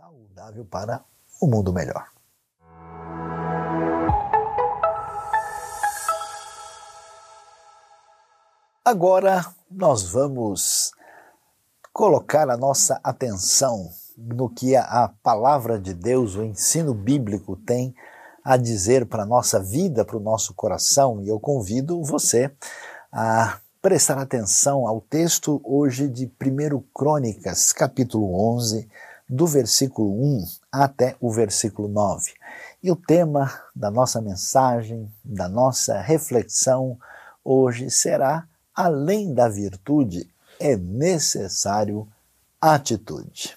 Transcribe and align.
saudável 0.00 0.64
para 0.64 1.04
um 1.42 1.46
mundo 1.46 1.74
melhor. 1.74 2.06
Agora 8.82 9.44
nós 9.70 10.04
vamos 10.04 10.92
colocar 11.92 12.48
a 12.48 12.56
nossa 12.56 12.98
atenção 13.04 13.90
no 14.16 14.48
que 14.48 14.74
a 14.74 15.12
palavra 15.22 15.78
de 15.78 15.92
Deus, 15.92 16.34
o 16.34 16.42
ensino 16.42 16.94
bíblico 16.94 17.54
tem 17.56 17.94
a 18.42 18.56
dizer 18.56 19.04
para 19.04 19.24
a 19.24 19.26
nossa 19.26 19.62
vida, 19.62 20.02
para 20.02 20.16
o 20.16 20.20
nosso 20.20 20.54
coração, 20.54 21.20
e 21.20 21.28
eu 21.28 21.38
convido 21.38 22.02
você 22.02 22.50
a 23.12 23.60
prestar 23.82 24.18
atenção 24.18 24.86
ao 24.86 25.00
texto 25.02 25.60
hoje 25.62 26.08
de 26.08 26.24
1 26.26 26.82
Crônicas, 26.94 27.70
capítulo 27.72 28.56
11, 28.56 28.88
do 29.30 29.46
versículo 29.46 30.10
1 30.10 30.44
até 30.72 31.14
o 31.20 31.30
versículo 31.30 31.86
9. 31.86 32.32
E 32.82 32.90
o 32.90 32.96
tema 32.96 33.48
da 33.76 33.88
nossa 33.88 34.20
mensagem, 34.20 35.08
da 35.24 35.48
nossa 35.48 36.00
reflexão 36.00 36.98
hoje 37.44 37.88
será: 37.90 38.48
além 38.74 39.32
da 39.32 39.48
virtude, 39.48 40.28
é 40.58 40.76
necessário 40.76 42.08
atitude. 42.60 43.56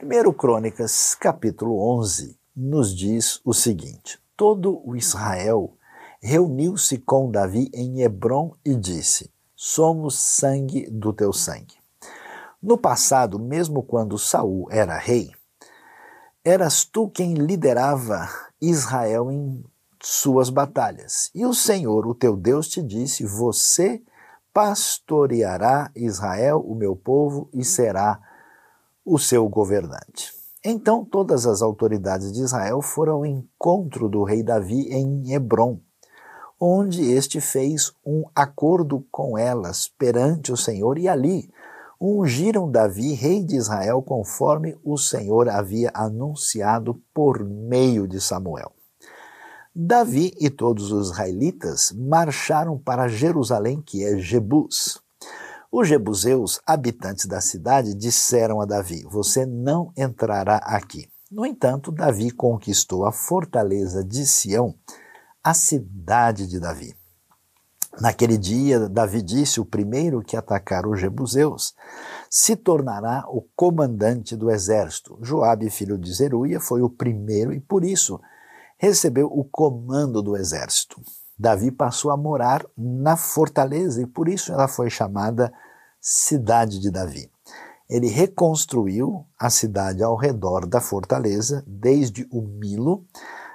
1 0.00 0.32
Crônicas, 0.34 1.16
capítulo 1.16 1.80
11, 1.98 2.38
nos 2.54 2.94
diz 2.94 3.40
o 3.44 3.52
seguinte: 3.52 4.16
Todo 4.36 4.80
o 4.88 4.94
Israel 4.94 5.72
reuniu-se 6.20 6.98
com 6.98 7.32
Davi 7.32 7.68
em 7.74 8.00
Hebron 8.00 8.54
e 8.64 8.76
disse: 8.76 9.28
Somos 9.56 10.14
sangue 10.14 10.88
do 10.88 11.12
teu 11.12 11.32
sangue. 11.32 11.74
No 12.66 12.76
passado, 12.76 13.38
mesmo 13.38 13.80
quando 13.80 14.18
Saul 14.18 14.66
era 14.72 14.98
rei, 14.98 15.30
eras 16.44 16.84
tu 16.84 17.08
quem 17.08 17.34
liderava 17.34 18.28
Israel 18.60 19.30
em 19.30 19.64
suas 20.02 20.50
batalhas. 20.50 21.30
E 21.32 21.46
o 21.46 21.54
Senhor, 21.54 22.04
o 22.08 22.12
teu 22.12 22.36
Deus, 22.36 22.66
te 22.66 22.82
disse: 22.82 23.24
Você 23.24 24.02
pastoreará 24.52 25.92
Israel, 25.94 26.58
o 26.58 26.74
meu 26.74 26.96
povo, 26.96 27.48
e 27.54 27.64
será 27.64 28.18
o 29.04 29.16
seu 29.16 29.48
governante. 29.48 30.34
Então 30.64 31.04
todas 31.04 31.46
as 31.46 31.62
autoridades 31.62 32.32
de 32.32 32.40
Israel 32.40 32.82
foram 32.82 33.18
ao 33.18 33.26
encontro 33.26 34.08
do 34.08 34.24
rei 34.24 34.42
Davi 34.42 34.88
em 34.92 35.32
Hebron, 35.32 35.78
onde 36.58 37.12
este 37.12 37.40
fez 37.40 37.92
um 38.04 38.24
acordo 38.34 39.06
com 39.12 39.38
elas 39.38 39.86
perante 39.86 40.50
o 40.50 40.56
Senhor, 40.56 40.98
e 40.98 41.06
ali 41.06 41.48
ungiram 42.00 42.70
Davi 42.70 43.14
rei 43.14 43.42
de 43.42 43.56
Israel, 43.56 44.02
conforme 44.02 44.76
o 44.84 44.96
Senhor 44.96 45.48
havia 45.48 45.90
anunciado 45.94 47.00
por 47.12 47.44
meio 47.44 48.06
de 48.06 48.20
Samuel. 48.20 48.72
Davi 49.74 50.34
e 50.40 50.48
todos 50.48 50.90
os 50.90 51.10
israelitas 51.10 51.92
marcharam 51.92 52.78
para 52.78 53.08
Jerusalém, 53.08 53.82
que 53.82 54.04
é 54.04 54.16
Jebus. 54.18 55.02
Os 55.70 55.88
jebuseus, 55.88 56.60
habitantes 56.66 57.26
da 57.26 57.40
cidade, 57.40 57.94
disseram 57.94 58.60
a 58.60 58.64
Davi: 58.64 59.02
Você 59.10 59.44
não 59.44 59.92
entrará 59.94 60.56
aqui. 60.56 61.08
No 61.30 61.44
entanto, 61.44 61.92
Davi 61.92 62.30
conquistou 62.30 63.04
a 63.04 63.12
fortaleza 63.12 64.02
de 64.02 64.24
Sião, 64.24 64.74
a 65.44 65.52
cidade 65.52 66.46
de 66.46 66.58
Davi. 66.58 66.94
Naquele 68.00 68.36
dia, 68.36 68.88
Davi 68.88 69.22
disse: 69.22 69.60
O 69.60 69.64
primeiro 69.64 70.22
que 70.22 70.36
atacar 70.36 70.86
os 70.86 71.00
jebuseus 71.00 71.74
se 72.30 72.54
tornará 72.54 73.24
o 73.28 73.42
comandante 73.56 74.36
do 74.36 74.50
exército. 74.50 75.18
Joabe, 75.22 75.70
filho 75.70 75.96
de 75.96 76.12
Zeruia, 76.12 76.60
foi 76.60 76.82
o 76.82 76.90
primeiro 76.90 77.52
e, 77.52 77.60
por 77.60 77.84
isso, 77.84 78.20
recebeu 78.76 79.26
o 79.26 79.44
comando 79.44 80.22
do 80.22 80.36
exército. 80.36 81.00
Davi 81.38 81.70
passou 81.70 82.10
a 82.10 82.16
morar 82.16 82.64
na 82.76 83.16
fortaleza 83.16 84.02
e 84.02 84.06
por 84.06 84.28
isso 84.28 84.52
ela 84.52 84.68
foi 84.68 84.90
chamada 84.90 85.52
Cidade 86.00 86.78
de 86.78 86.90
Davi. 86.90 87.30
Ele 87.88 88.08
reconstruiu 88.08 89.24
a 89.38 89.48
cidade 89.48 90.02
ao 90.02 90.16
redor 90.16 90.66
da 90.66 90.80
fortaleza, 90.80 91.62
desde 91.66 92.26
o 92.32 92.42
Milo 92.42 93.04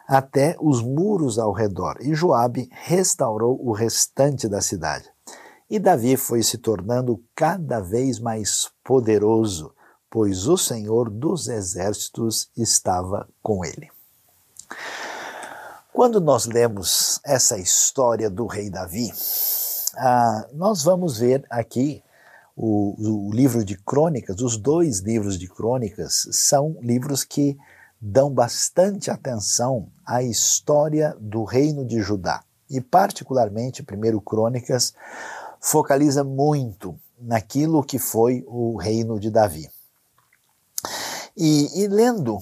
até 0.07 0.55
os 0.59 0.81
muros 0.81 1.39
ao 1.39 1.51
redor, 1.51 1.97
e 2.01 2.13
Joabe 2.13 2.69
restaurou 2.71 3.59
o 3.65 3.71
restante 3.71 4.47
da 4.47 4.61
cidade. 4.61 5.09
E 5.69 5.79
Davi 5.79 6.17
foi 6.17 6.43
se 6.43 6.57
tornando 6.57 7.23
cada 7.35 7.79
vez 7.79 8.19
mais 8.19 8.69
poderoso, 8.83 9.73
pois 10.09 10.47
o 10.47 10.57
Senhor 10.57 11.09
dos 11.09 11.47
exércitos 11.47 12.49
estava 12.57 13.27
com 13.41 13.63
ele. 13.63 13.89
Quando 15.93 16.19
nós 16.19 16.45
lemos 16.45 17.19
essa 17.23 17.57
história 17.57 18.29
do 18.29 18.45
rei 18.47 18.69
Davi, 18.69 19.11
ah, 19.97 20.47
nós 20.53 20.83
vamos 20.83 21.17
ver 21.17 21.45
aqui 21.49 22.03
o, 22.55 23.27
o, 23.27 23.33
livro 23.33 23.63
de 23.63 23.77
crônicas, 23.77 24.41
os 24.41 24.57
dois 24.57 24.99
livros 24.99 25.37
de 25.37 25.47
crônicas, 25.47 26.27
são 26.31 26.77
livros 26.81 27.23
que 27.23 27.57
dão 28.01 28.33
bastante 28.33 29.11
atenção 29.11 29.87
à 30.05 30.23
história 30.23 31.15
do 31.19 31.43
reino 31.43 31.85
de 31.85 32.01
Judá. 32.01 32.43
E, 32.69 32.81
particularmente, 32.81 33.83
primeiro 33.83 34.19
Crônicas 34.19 34.93
focaliza 35.59 36.23
muito 36.23 36.97
naquilo 37.19 37.83
que 37.83 37.99
foi 37.99 38.43
o 38.47 38.75
reino 38.77 39.19
de 39.19 39.29
Davi. 39.29 39.69
E, 41.37 41.83
e 41.83 41.87
lendo 41.87 42.39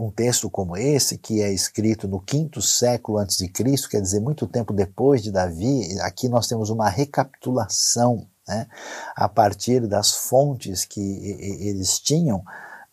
um 0.00 0.10
texto 0.10 0.50
como 0.50 0.76
esse, 0.76 1.18
que 1.18 1.42
é 1.42 1.52
escrito 1.52 2.08
no 2.08 2.20
quinto 2.20 2.60
século 2.62 3.18
antes 3.18 3.36
de 3.36 3.48
Cristo, 3.48 3.88
quer 3.88 4.00
dizer, 4.00 4.20
muito 4.20 4.46
tempo 4.46 4.72
depois 4.72 5.22
de 5.22 5.30
Davi, 5.30 5.98
aqui 6.00 6.28
nós 6.28 6.46
temos 6.46 6.70
uma 6.70 6.88
recapitulação, 6.88 8.26
né, 8.48 8.66
a 9.14 9.28
partir 9.28 9.86
das 9.86 10.12
fontes 10.12 10.84
que 10.84 11.00
eles 11.00 11.98
tinham, 11.98 12.42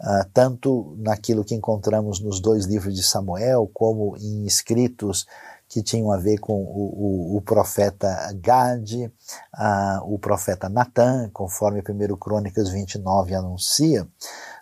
uh, 0.01 0.29
tanto 0.33 0.95
naquilo 0.97 1.43
que 1.43 1.55
encontramos 1.55 2.19
nos 2.19 2.39
dois 2.39 2.65
livros 2.65 2.95
de 2.95 3.03
Samuel, 3.03 3.69
como 3.73 4.15
em 4.17 4.45
escritos 4.45 5.25
que 5.67 5.83
tinham 5.83 6.11
a 6.11 6.17
ver 6.17 6.39
com 6.39 6.63
o, 6.63 7.35
o, 7.35 7.37
o 7.37 7.41
profeta 7.41 8.33
Gade, 8.41 9.05
uh, 9.05 10.13
o 10.13 10.17
profeta 10.17 10.67
Natan, 10.67 11.29
conforme 11.31 11.81
1 11.81 12.17
Crônicas 12.17 12.69
29 12.69 13.35
anuncia, 13.35 14.07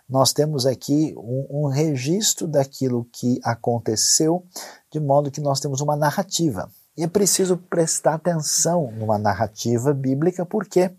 nós 0.08 0.32
temos 0.32 0.66
aqui 0.66 1.14
um, 1.16 1.46
um 1.50 1.66
registro 1.66 2.46
daquilo 2.46 3.06
que 3.12 3.40
aconteceu, 3.42 4.44
de 4.90 5.00
modo 5.00 5.30
que 5.30 5.40
nós 5.40 5.60
temos 5.60 5.80
uma 5.80 5.96
narrativa. 5.96 6.70
E 6.96 7.04
é 7.04 7.06
preciso 7.06 7.56
prestar 7.56 8.14
atenção 8.14 8.90
numa 8.92 9.18
narrativa 9.18 9.94
bíblica, 9.94 10.44
porque, 10.44 10.90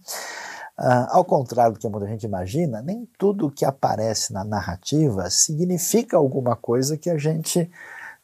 uh, 0.80 1.08
ao 1.10 1.26
contrário 1.26 1.74
do 1.74 1.80
que 1.80 1.88
muita 1.88 2.08
gente 2.08 2.24
imagina, 2.24 2.82
nem 2.82 3.08
tudo 3.18 3.52
que 3.52 3.66
aparece 3.66 4.34
na 4.34 4.44
narrativa 4.44 5.30
significa 5.30 6.18
alguma 6.18 6.56
coisa 6.56 6.98
que 6.98 7.10
a 7.10 7.18
gente 7.18 7.70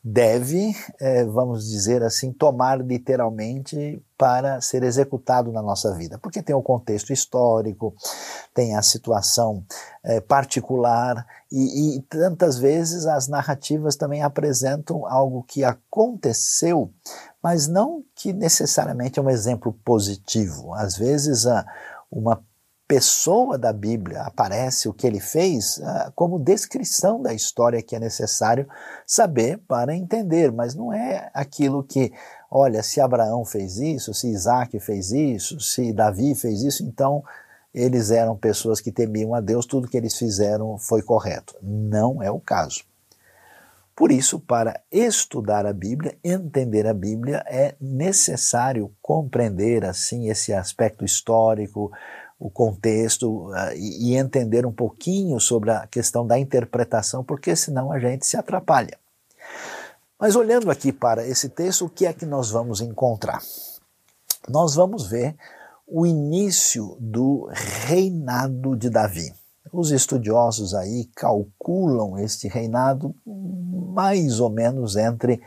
deve, 0.07 0.75
é, 0.99 1.25
vamos 1.25 1.67
dizer 1.67 2.03
assim, 2.03 2.31
tomar 2.31 2.79
literalmente 2.79 3.99
para 4.15 4.61
ser 4.61 4.83
executado 4.83 5.51
na 5.51 5.63
nossa 5.63 5.95
vida, 5.95 6.19
porque 6.19 6.43
tem 6.43 6.55
o 6.55 6.61
contexto 6.61 7.11
histórico, 7.11 7.91
tem 8.53 8.75
a 8.75 8.83
situação 8.83 9.65
é, 10.03 10.21
particular 10.21 11.25
e, 11.51 11.97
e 11.97 12.01
tantas 12.03 12.59
vezes 12.59 13.07
as 13.07 13.27
narrativas 13.27 13.95
também 13.95 14.21
apresentam 14.21 15.07
algo 15.07 15.41
que 15.41 15.63
aconteceu, 15.63 16.91
mas 17.41 17.67
não 17.67 18.03
que 18.15 18.31
necessariamente 18.31 19.17
é 19.17 19.21
um 19.23 19.29
exemplo 19.29 19.73
positivo. 19.83 20.71
Às 20.75 20.95
vezes 20.95 21.47
a, 21.47 21.65
uma 22.11 22.43
pessoa 22.87 23.57
da 23.57 23.73
Bíblia 23.73 24.21
aparece 24.21 24.87
o 24.87 24.93
que 24.93 25.07
ele 25.07 25.19
fez 25.19 25.77
uh, 25.77 26.11
como 26.15 26.39
descrição 26.39 27.21
da 27.21 27.33
história 27.33 27.81
que 27.81 27.95
é 27.95 27.99
necessário 27.99 28.67
saber 29.07 29.57
para 29.67 29.95
entender, 29.95 30.51
mas 30.51 30.75
não 30.75 30.93
é 30.93 31.29
aquilo 31.33 31.83
que, 31.83 32.13
olha, 32.49 32.83
se 32.83 33.01
Abraão 33.01 33.43
fez 33.43 33.77
isso, 33.77 34.13
se 34.13 34.29
Isaac 34.29 34.79
fez 34.79 35.11
isso, 35.11 35.59
se 35.59 35.91
Davi 35.91 36.35
fez 36.35 36.61
isso, 36.61 36.83
então 36.83 37.23
eles 37.73 38.11
eram 38.11 38.37
pessoas 38.37 38.79
que 38.79 38.91
temiam 38.91 39.33
a 39.33 39.41
Deus, 39.41 39.65
tudo 39.65 39.87
que 39.87 39.97
eles 39.97 40.17
fizeram 40.17 40.77
foi 40.77 41.01
correto. 41.01 41.55
Não 41.61 42.21
é 42.21 42.31
o 42.31 42.39
caso. 42.39 42.83
Por 43.95 44.11
isso, 44.11 44.39
para 44.39 44.81
estudar 44.91 45.65
a 45.65 45.71
Bíblia, 45.71 46.17
entender 46.21 46.85
a 46.85 46.93
Bíblia, 46.93 47.43
é 47.47 47.75
necessário 47.79 48.93
compreender 49.01 49.85
assim 49.85 50.29
esse 50.29 50.51
aspecto 50.51 51.05
histórico, 51.05 51.91
o 52.37 52.49
contexto 52.49 53.49
e, 53.73 54.11
e 54.11 54.15
entender 54.17 54.65
um 54.65 54.71
pouquinho 54.71 55.39
sobre 55.39 55.71
a 55.71 55.87
questão 55.87 56.27
da 56.27 56.37
interpretação, 56.37 57.23
porque 57.23 57.55
senão 57.55 57.89
a 57.89 57.97
gente 57.97 58.25
se 58.25 58.35
atrapalha. 58.35 58.99
Mas 60.19 60.35
olhando 60.35 60.69
aqui 60.69 60.91
para 60.91 61.25
esse 61.25 61.47
texto, 61.47 61.85
o 61.85 61.89
que 61.89 62.05
é 62.05 62.11
que 62.11 62.25
nós 62.25 62.51
vamos 62.51 62.81
encontrar? 62.81 63.41
Nós 64.49 64.75
vamos 64.75 65.07
ver 65.07 65.35
o 65.87 66.05
início 66.05 66.97
do 66.99 67.49
reinado 67.51 68.75
de 68.75 68.89
Davi. 68.89 69.33
Os 69.79 69.91
estudiosos 69.91 70.73
aí 70.73 71.09
calculam 71.15 72.17
este 72.17 72.47
reinado 72.47 73.15
mais 73.93 74.39
ou 74.39 74.49
menos 74.49 74.95
entre 74.95 75.41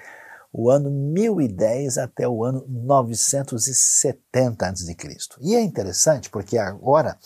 o 0.52 0.70
ano 0.70 0.90
1010 0.90 1.98
até 1.98 2.26
o 2.26 2.42
ano 2.42 2.64
970 2.68 4.66
a.C. 4.66 4.96
E 5.40 5.54
é 5.54 5.60
interessante 5.60 6.30
porque 6.30 6.56
agora 6.56 7.18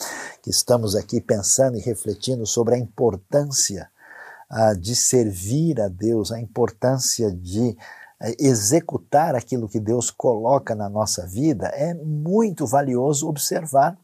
que 0.43 0.51
estamos 0.51 0.97
aqui 0.97 1.21
pensando 1.21 1.77
e 1.79 1.81
refletindo 1.81 2.45
sobre 2.47 2.75
a 2.75 2.79
importância 2.79 3.89
uh, 4.51 4.77
de 4.77 4.97
servir 4.97 5.81
a 5.81 5.89
Deus, 5.89 6.33
a 6.33 6.41
importância 6.41 7.31
de 7.31 7.77
uh, 8.21 8.35
executar 8.41 9.37
aquilo 9.37 9.69
que 9.69 9.79
Deus 9.79 10.11
coloca 10.11 10.75
na 10.75 10.89
nossa 10.89 11.25
vida, 11.27 11.69
é 11.69 11.95
muito 11.95 12.67
valioso 12.67 13.29
observar 13.29 13.97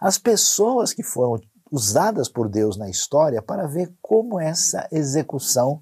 as 0.00 0.18
pessoas 0.18 0.92
que 0.92 1.02
foram 1.02 1.40
usadas 1.70 2.28
por 2.28 2.48
Deus 2.48 2.76
na 2.76 2.88
história 2.88 3.42
para 3.42 3.66
ver 3.66 3.92
como 4.00 4.40
essa 4.40 4.86
execução 4.90 5.80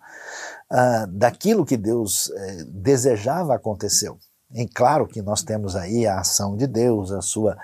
uh, 0.71 1.07
daquilo 1.09 1.65
que 1.65 1.77
Deus 1.77 2.27
uh, 2.29 2.65
desejava 2.67 3.55
aconteceu. 3.55 4.19
E 4.55 4.67
claro 4.67 5.07
que 5.07 5.23
nós 5.23 5.43
temos 5.43 5.75
aí 5.75 6.07
a 6.07 6.21
ação 6.21 6.57
de 6.57 6.67
Deus, 6.67 7.13
a 7.13 7.21
sua 7.21 7.57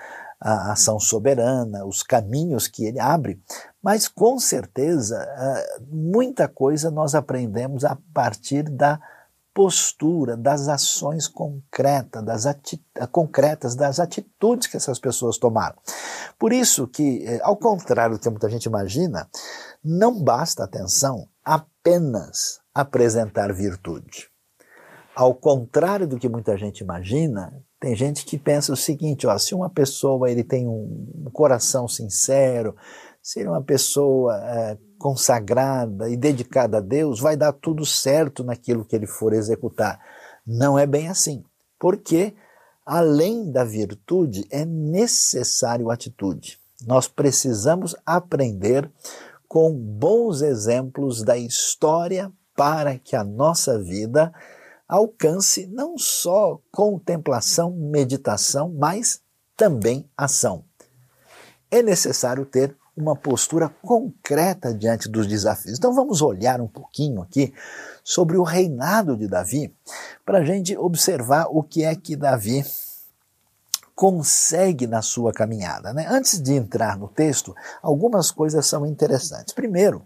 a 0.45 0.73
ação 0.73 0.99
soberana, 0.99 1.85
os 1.85 2.03
caminhos 2.03 2.67
que 2.67 2.83
ele 2.83 2.99
abre, 2.99 3.41
mas 3.81 4.09
com 4.09 4.37
certeza 4.37 5.25
uh, 5.25 5.85
muita 5.89 6.49
coisa 6.49 6.91
nós 6.91 7.15
aprendemos 7.15 7.85
a 7.85 7.97
partir 8.13 8.63
da 8.63 8.99
postura, 9.53 10.35
das 10.35 10.67
ações 10.67 11.27
concretas, 11.27 12.23
das, 12.25 12.45
ati 12.45 12.83
concretas, 13.11 13.75
das 13.75 13.99
atitudes 13.99 14.67
que 14.67 14.77
essas 14.77 14.99
pessoas 14.99 15.37
tomaram. 15.37 15.77
Por 16.39 16.51
isso 16.51 16.87
que, 16.87 17.23
eh, 17.25 17.39
ao 17.43 17.55
contrário 17.55 18.17
do 18.17 18.21
que 18.21 18.29
muita 18.29 18.49
gente 18.49 18.65
imagina, 18.65 19.29
não 19.83 20.23
basta 20.23 20.63
atenção 20.63 21.27
apenas 21.43 22.59
apresentar 22.73 23.53
virtude. 23.53 24.29
Ao 25.15 25.35
contrário 25.35 26.07
do 26.07 26.17
que 26.17 26.27
muita 26.27 26.57
gente 26.57 26.79
imagina, 26.79 27.53
tem 27.79 27.95
gente 27.95 28.25
que 28.25 28.37
pensa 28.37 28.73
o 28.73 28.77
seguinte: 28.77 29.27
ó, 29.27 29.37
se 29.37 29.53
uma 29.53 29.69
pessoa 29.69 30.31
ele 30.31 30.43
tem 30.43 30.67
um 30.67 31.29
coração 31.31 31.87
sincero, 31.87 32.75
se 33.21 33.39
ele 33.39 33.49
é 33.49 33.51
uma 33.51 33.63
pessoa 33.63 34.35
é, 34.35 34.77
consagrada 35.03 36.09
e 36.09 36.15
dedicada 36.15 36.77
a 36.77 36.79
Deus, 36.79 37.19
vai 37.19 37.35
dar 37.35 37.51
tudo 37.51 37.85
certo 37.85 38.41
naquilo 38.41 38.85
que 38.85 38.95
ele 38.95 39.05
for 39.05 39.33
executar. 39.33 39.99
Não 40.47 40.79
é 40.79 40.87
bem 40.87 41.09
assim, 41.09 41.43
porque 41.77 42.33
além 42.85 43.51
da 43.51 43.65
virtude 43.65 44.47
é 44.49 44.63
necessário 44.63 45.91
atitude. 45.91 46.57
Nós 46.87 47.05
precisamos 47.05 47.93
aprender 48.05 48.89
com 49.45 49.73
bons 49.73 50.41
exemplos 50.41 51.21
da 51.21 51.37
história 51.37 52.31
para 52.55 52.97
que 52.97 53.13
a 53.13 53.25
nossa 53.25 53.77
vida 53.77 54.33
alcance 54.87 55.67
não 55.67 55.97
só 55.97 56.61
contemplação, 56.71 57.71
meditação, 57.71 58.73
mas 58.73 59.19
também 59.57 60.09
ação. 60.15 60.63
É 61.69 61.81
necessário 61.81 62.45
ter 62.45 62.77
uma 62.95 63.15
postura 63.15 63.69
concreta 63.81 64.73
diante 64.73 65.09
dos 65.09 65.27
desafios. 65.27 65.77
Então 65.77 65.93
vamos 65.93 66.21
olhar 66.21 66.61
um 66.61 66.67
pouquinho 66.67 67.21
aqui 67.21 67.53
sobre 68.03 68.37
o 68.37 68.43
reinado 68.43 69.17
de 69.17 69.27
Davi, 69.27 69.73
para 70.25 70.39
a 70.39 70.45
gente 70.45 70.77
observar 70.77 71.47
o 71.49 71.63
que 71.63 71.83
é 71.83 71.95
que 71.95 72.15
Davi 72.15 72.63
consegue 73.95 74.87
na 74.87 75.01
sua 75.01 75.31
caminhada. 75.31 75.93
Né? 75.93 76.05
Antes 76.09 76.41
de 76.41 76.53
entrar 76.53 76.97
no 76.97 77.07
texto, 77.07 77.55
algumas 77.81 78.31
coisas 78.31 78.65
são 78.65 78.85
interessantes. 78.85 79.53
Primeiro, 79.53 80.05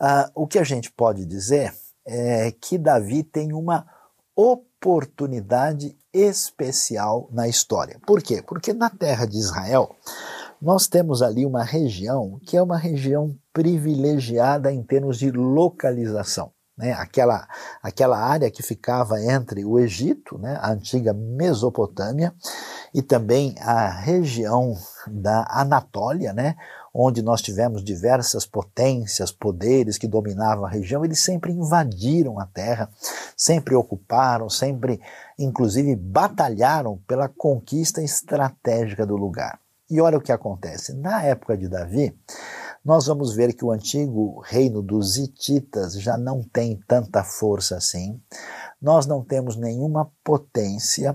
uh, 0.00 0.30
o 0.34 0.46
que 0.46 0.58
a 0.58 0.64
gente 0.64 0.90
pode 0.90 1.24
dizer 1.24 1.74
é 2.04 2.52
que 2.52 2.76
Davi 2.76 3.22
tem 3.22 3.52
uma 3.52 3.86
oportunidade 4.34 5.96
especial 6.12 7.28
na 7.32 7.48
história. 7.48 7.98
Por 8.06 8.22
quê? 8.22 8.42
Porque 8.42 8.72
na 8.72 8.90
terra 8.90 9.26
de 9.26 9.38
Israel, 9.38 9.94
nós 10.62 10.86
temos 10.86 11.22
ali 11.22 11.44
uma 11.44 11.64
região 11.64 12.38
que 12.46 12.56
é 12.56 12.62
uma 12.62 12.78
região 12.78 13.36
privilegiada 13.52 14.72
em 14.72 14.80
termos 14.80 15.18
de 15.18 15.28
localização. 15.32 16.52
Né? 16.78 16.92
Aquela, 16.92 17.48
aquela 17.82 18.16
área 18.16 18.48
que 18.48 18.62
ficava 18.62 19.20
entre 19.20 19.64
o 19.64 19.76
Egito, 19.76 20.38
né? 20.38 20.56
a 20.62 20.70
antiga 20.70 21.12
Mesopotâmia, 21.12 22.32
e 22.94 23.02
também 23.02 23.56
a 23.58 23.88
região 23.88 24.76
da 25.08 25.44
Anatólia, 25.50 26.32
né? 26.32 26.54
onde 26.94 27.22
nós 27.22 27.42
tivemos 27.42 27.82
diversas 27.82 28.46
potências, 28.46 29.32
poderes 29.32 29.98
que 29.98 30.06
dominavam 30.06 30.64
a 30.64 30.70
região, 30.70 31.04
eles 31.04 31.18
sempre 31.18 31.50
invadiram 31.50 32.38
a 32.38 32.46
terra, 32.46 32.88
sempre 33.36 33.74
ocuparam, 33.74 34.48
sempre, 34.48 35.00
inclusive, 35.36 35.96
batalharam 35.96 36.98
pela 37.08 37.28
conquista 37.28 38.00
estratégica 38.00 39.04
do 39.04 39.16
lugar. 39.16 39.61
E 39.92 40.00
olha 40.00 40.16
o 40.16 40.22
que 40.22 40.32
acontece. 40.32 40.94
Na 40.94 41.22
época 41.22 41.54
de 41.54 41.68
Davi, 41.68 42.18
nós 42.82 43.08
vamos 43.08 43.34
ver 43.34 43.52
que 43.52 43.62
o 43.62 43.70
antigo 43.70 44.40
reino 44.40 44.80
dos 44.80 45.18
Hititas 45.18 46.00
já 46.00 46.16
não 46.16 46.42
tem 46.42 46.80
tanta 46.88 47.22
força 47.22 47.76
assim. 47.76 48.18
Nós 48.80 49.04
não 49.04 49.22
temos 49.22 49.54
nenhuma 49.54 50.10
potência 50.24 51.14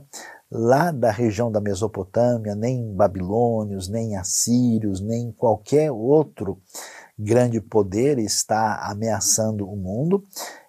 lá 0.51 0.91
da 0.91 1.09
região 1.09 1.51
da 1.51 1.59
Mesopotâmia, 1.59 2.53
nem 2.53 2.93
babilônios, 2.93 3.89
nem 3.89 4.15
assírios, 4.15 5.01
nem 5.01 5.31
qualquer 5.31 5.91
outro 5.91 6.61
grande 7.17 7.59
poder 7.59 8.19
está 8.19 8.75
ameaçando 8.83 9.67
o 9.67 9.75
mundo, 9.75 10.23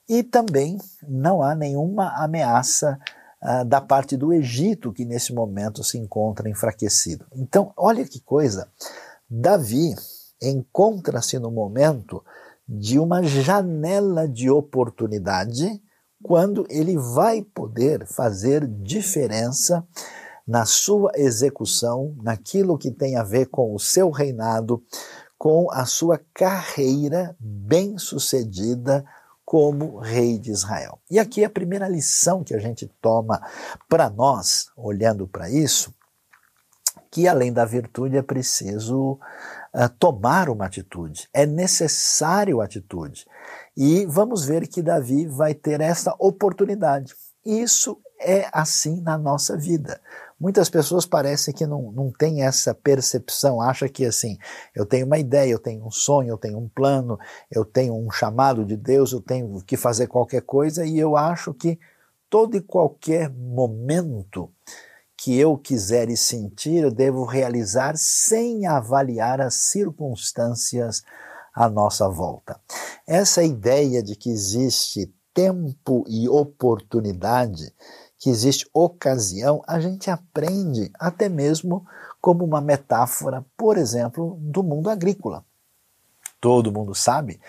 e 0.09 0.23
também 0.23 0.79
não 1.07 1.43
há 1.43 1.55
nenhuma 1.55 2.09
ameaça 2.17 2.99
uh, 3.43 3.65
da 3.65 3.81
parte 3.81 4.17
do 4.17 4.33
Egito, 4.33 4.93
que 4.93 5.05
nesse 5.05 5.33
momento 5.33 5.83
se 5.85 5.99
encontra 5.99 6.49
enfraquecido. 6.49 7.27
Então, 7.35 7.73
olha 7.77 8.05
que 8.05 8.21
coisa, 8.21 8.69
Davi 9.29 9.95
encontra-se 10.41 11.39
no 11.39 11.51
momento 11.51 12.25
de 12.69 12.99
uma 12.99 13.23
janela 13.23 14.29
de 14.29 14.51
oportunidade 14.51 15.83
quando 16.23 16.67
ele 16.69 16.97
vai 16.97 17.43
poder 17.43 18.07
fazer 18.07 18.67
diferença 18.67 19.87
na 20.47 20.65
sua 20.65 21.13
execução, 21.15 22.15
naquilo 22.23 22.79
que 22.79 22.91
tem 22.91 23.17
a 23.17 23.23
ver 23.23 23.47
com 23.47 23.75
o 23.75 23.79
seu 23.79 24.11
reinado, 24.11 24.83
com 25.37 25.71
a 25.71 25.85
sua 25.85 26.21
carreira 26.35 27.37
bem-sucedida 27.39 29.05
como 29.49 29.97
rei 29.97 30.39
de 30.39 30.51
Israel. 30.51 31.01
E 31.11 31.19
aqui 31.19 31.43
a 31.43 31.49
primeira 31.49 31.89
lição 31.89 32.45
que 32.45 32.55
a 32.55 32.59
gente 32.59 32.87
toma 33.01 33.41
para 33.89 34.11
nós, 34.11 34.71
olhando 34.77 35.27
para 35.27 35.49
isso, 35.49 35.95
que 37.11 37.27
além 37.27 37.51
da 37.51 37.65
virtude 37.65 38.19
é 38.19 38.23
preciso 38.23 39.13
uh, 39.13 39.89
tomar 39.99 40.51
uma 40.51 40.67
atitude, 40.67 41.31
é 41.33 41.47
necessário 41.47 42.61
atitude. 42.61 43.25
E 43.75 44.05
vamos 44.05 44.45
ver 44.45 44.69
que 44.69 44.83
Davi 44.83 45.27
vai 45.27 45.55
ter 45.55 45.81
essa 45.81 46.15
oportunidade. 46.19 47.15
Isso 47.43 47.99
é 48.21 48.51
assim 48.53 49.01
na 49.01 49.17
nossa 49.17 49.57
vida. 49.57 49.99
Muitas 50.41 50.71
pessoas 50.71 51.05
parecem 51.05 51.53
que 51.53 51.67
não, 51.67 51.91
não 51.91 52.13
têm 52.13 52.43
essa 52.43 52.73
percepção, 52.73 53.61
acha 53.61 53.89
que 53.89 54.05
assim, 54.05 54.39
eu 54.75 54.87
tenho 54.87 55.05
uma 55.05 55.19
ideia, 55.19 55.51
eu 55.51 55.59
tenho 55.59 55.85
um 55.85 55.91
sonho, 55.91 56.31
eu 56.31 56.39
tenho 56.39 56.59
um 56.59 56.69
plano, 56.69 57.19
eu 57.51 57.65
tenho 57.65 57.95
um 57.95 58.11
chamado 58.11 58.65
de 58.65 58.77
Deus, 58.77 59.13
eu 59.13 59.21
tenho 59.21 59.61
que 59.65 59.77
fazer 59.77 60.07
qualquer 60.07 60.43
coisa 60.43 60.87
e 60.87 60.99
eu 60.99 61.17
acho 61.17 61.53
que 61.53 61.79
todo 62.31 62.57
e 62.57 62.61
qualquer 62.61 63.31
momento 63.31 64.51
que 65.17 65.37
eu 65.37 65.59
quiser 65.59 66.09
e 66.09 66.17
sentir, 66.17 66.85
eu 66.85 66.93
devo 66.93 67.25
realizar 67.25 67.97
sem 67.97 68.67
avaliar 68.67 69.41
as 69.41 69.55
circunstâncias 69.55 71.03
à 71.53 71.69
nossa 71.69 72.09
volta. 72.09 72.61
Essa 73.05 73.43
ideia 73.43 74.01
de 74.01 74.15
que 74.15 74.31
existe 74.31 75.13
tempo 75.35 76.05
e 76.09 76.29
oportunidade, 76.29 77.75
que 78.19 78.29
existe 78.29 78.69
ocasião, 78.75 79.63
a 79.67 79.79
gente 79.79 80.11
aprende 80.11 80.91
até 80.99 81.29
mesmo 81.29 81.87
como 82.21 82.45
uma 82.45 82.61
metáfora, 82.61 83.45
por 83.57 83.79
exemplo, 83.79 84.37
do 84.41 84.63
mundo 84.63 84.91
agrícola. 84.91 85.45
Todo 86.41 86.73
mundo 86.73 86.95
sabe 86.95 87.41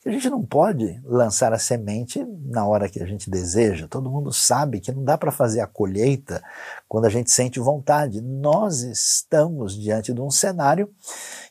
que 0.00 0.08
a 0.08 0.12
gente 0.12 0.28
não 0.28 0.44
pode 0.44 1.00
lançar 1.04 1.52
a 1.52 1.58
semente 1.58 2.24
na 2.46 2.66
hora 2.66 2.88
que 2.88 3.02
a 3.02 3.06
gente 3.06 3.30
deseja. 3.30 3.88
Todo 3.88 4.10
mundo 4.10 4.32
sabe 4.32 4.80
que 4.80 4.92
não 4.92 5.02
dá 5.04 5.16
para 5.16 5.30
fazer 5.30 5.60
a 5.60 5.66
colheita 5.66 6.42
quando 6.88 7.06
a 7.06 7.10
gente 7.10 7.30
sente 7.30 7.58
vontade. 7.58 8.20
Nós 8.20 8.80
estamos 8.80 9.74
diante 9.74 10.12
de 10.12 10.20
um 10.20 10.30
cenário 10.30 10.90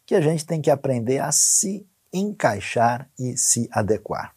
que 0.05 0.13
a 0.13 0.21
gente 0.21 0.45
tem 0.45 0.61
que 0.61 0.69
aprender 0.69 1.19
a 1.19 1.31
se 1.31 1.87
encaixar 2.11 3.09
e 3.17 3.35
se 3.37 3.67
adequar. 3.71 4.35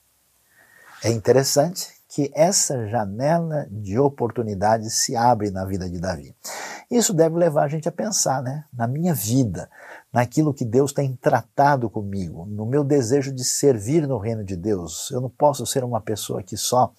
É 1.04 1.10
interessante 1.10 1.95
que 2.16 2.32
essa 2.34 2.88
janela 2.88 3.66
de 3.70 3.98
oportunidade 3.98 4.88
se 4.88 5.14
abre 5.14 5.50
na 5.50 5.66
vida 5.66 5.86
de 5.86 6.00
Davi. 6.00 6.34
Isso 6.90 7.12
deve 7.12 7.36
levar 7.36 7.64
a 7.64 7.68
gente 7.68 7.90
a 7.90 7.92
pensar, 7.92 8.42
né? 8.42 8.64
Na 8.72 8.86
minha 8.86 9.12
vida, 9.12 9.68
naquilo 10.10 10.54
que 10.54 10.64
Deus 10.64 10.94
tem 10.94 11.14
tratado 11.14 11.90
comigo, 11.90 12.46
no 12.46 12.64
meu 12.64 12.82
desejo 12.82 13.30
de 13.30 13.44
servir 13.44 14.08
no 14.08 14.16
reino 14.16 14.42
de 14.42 14.56
Deus. 14.56 15.10
Eu 15.10 15.20
não 15.20 15.28
posso 15.28 15.66
ser 15.66 15.84
uma 15.84 16.00
pessoa 16.00 16.42
que 16.42 16.56
só 16.56 16.90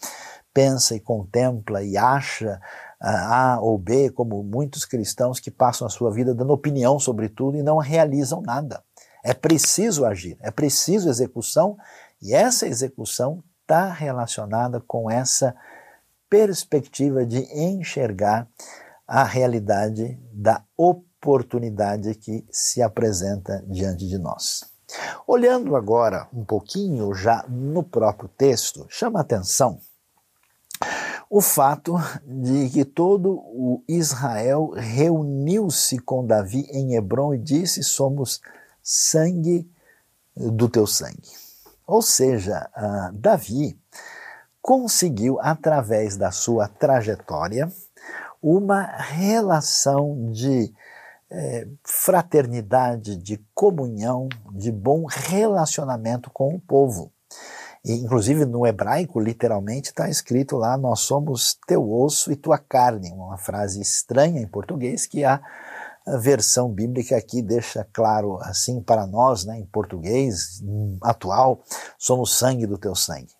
pensa 0.53 0.93
e 0.95 0.99
contempla 0.99 1.81
e 1.81 1.97
acha 1.97 2.61
ah, 3.01 3.55
A 3.55 3.59
ou 3.59 3.75
B, 3.75 4.11
como 4.11 4.43
muitos 4.43 4.85
cristãos 4.85 5.39
que 5.39 5.49
passam 5.49 5.87
a 5.87 5.89
sua 5.89 6.11
vida 6.11 6.35
dando 6.35 6.53
opinião 6.53 6.99
sobre 6.99 7.27
tudo 7.27 7.57
e 7.57 7.63
não 7.63 7.79
realizam 7.79 8.39
nada. 8.39 8.83
É 9.23 9.33
preciso 9.33 10.05
agir, 10.05 10.37
é 10.41 10.51
preciso 10.51 11.09
execução 11.09 11.75
e 12.21 12.35
essa 12.35 12.67
execução 12.67 13.43
está 13.67 13.91
relacionada 13.91 14.79
com 14.79 15.11
essa 15.11 15.53
perspectiva 16.29 17.25
de 17.25 17.39
enxergar 17.53 18.47
a 19.05 19.23
realidade 19.23 20.17
da 20.31 20.63
oportunidade 20.77 22.15
que 22.15 22.45
se 22.49 22.81
apresenta 22.81 23.61
diante 23.67 24.07
de 24.07 24.17
nós. 24.17 24.63
Olhando 25.27 25.75
agora 25.75 26.29
um 26.33 26.45
pouquinho 26.45 27.13
já 27.13 27.43
no 27.49 27.83
próprio 27.83 28.29
texto, 28.29 28.87
chama 28.89 29.19
atenção 29.19 29.79
o 31.29 31.41
fato 31.41 31.95
de 32.25 32.69
que 32.69 32.85
todo 32.85 33.33
o 33.33 33.83
Israel 33.85 34.71
reuniu-se 34.77 35.99
com 35.99 36.25
Davi 36.25 36.65
em 36.71 36.95
Hebron 36.95 37.33
e 37.33 37.37
disse: 37.37 37.83
Somos 37.83 38.39
sangue 38.81 39.69
do 40.33 40.69
teu 40.69 40.87
sangue. 40.87 41.46
Ou 41.87 42.01
seja, 42.01 42.69
Davi 43.13 43.79
conseguiu, 44.61 45.39
através 45.39 46.17
da 46.17 46.29
sua 46.29 46.67
trajetória, 46.67 47.71
uma 48.41 48.81
relação 48.83 50.29
de 50.31 50.73
eh, 51.31 51.67
fraternidade, 51.83 53.15
de 53.15 53.41
comunhão, 53.55 54.27
de 54.51 54.71
bom 54.71 55.05
relacionamento 55.05 56.29
com 56.29 56.53
o 56.53 56.59
povo. 56.59 57.11
E, 57.83 57.93
inclusive 57.93 58.45
no 58.45 58.67
hebraico, 58.67 59.19
literalmente, 59.19 59.89
está 59.89 60.09
escrito 60.09 60.57
lá: 60.57 60.77
Nós 60.77 60.99
somos 60.99 61.57
teu 61.65 61.89
osso 61.89 62.31
e 62.31 62.35
tua 62.35 62.57
carne. 62.57 63.11
Uma 63.11 63.37
frase 63.37 63.81
estranha 63.81 64.41
em 64.41 64.47
português 64.47 65.05
que 65.05 65.23
a 65.23 65.41
a 66.07 66.17
versão 66.17 66.71
bíblica 66.71 67.17
aqui 67.17 67.41
deixa 67.41 67.85
claro 67.91 68.37
assim 68.41 68.81
para 68.81 69.05
nós, 69.05 69.43
né, 69.45 69.59
em 69.59 69.65
português 69.65 70.63
atual, 71.01 71.61
somos 71.97 72.37
sangue 72.37 72.65
do 72.65 72.77
teu 72.77 72.95
sangue. 72.95 73.33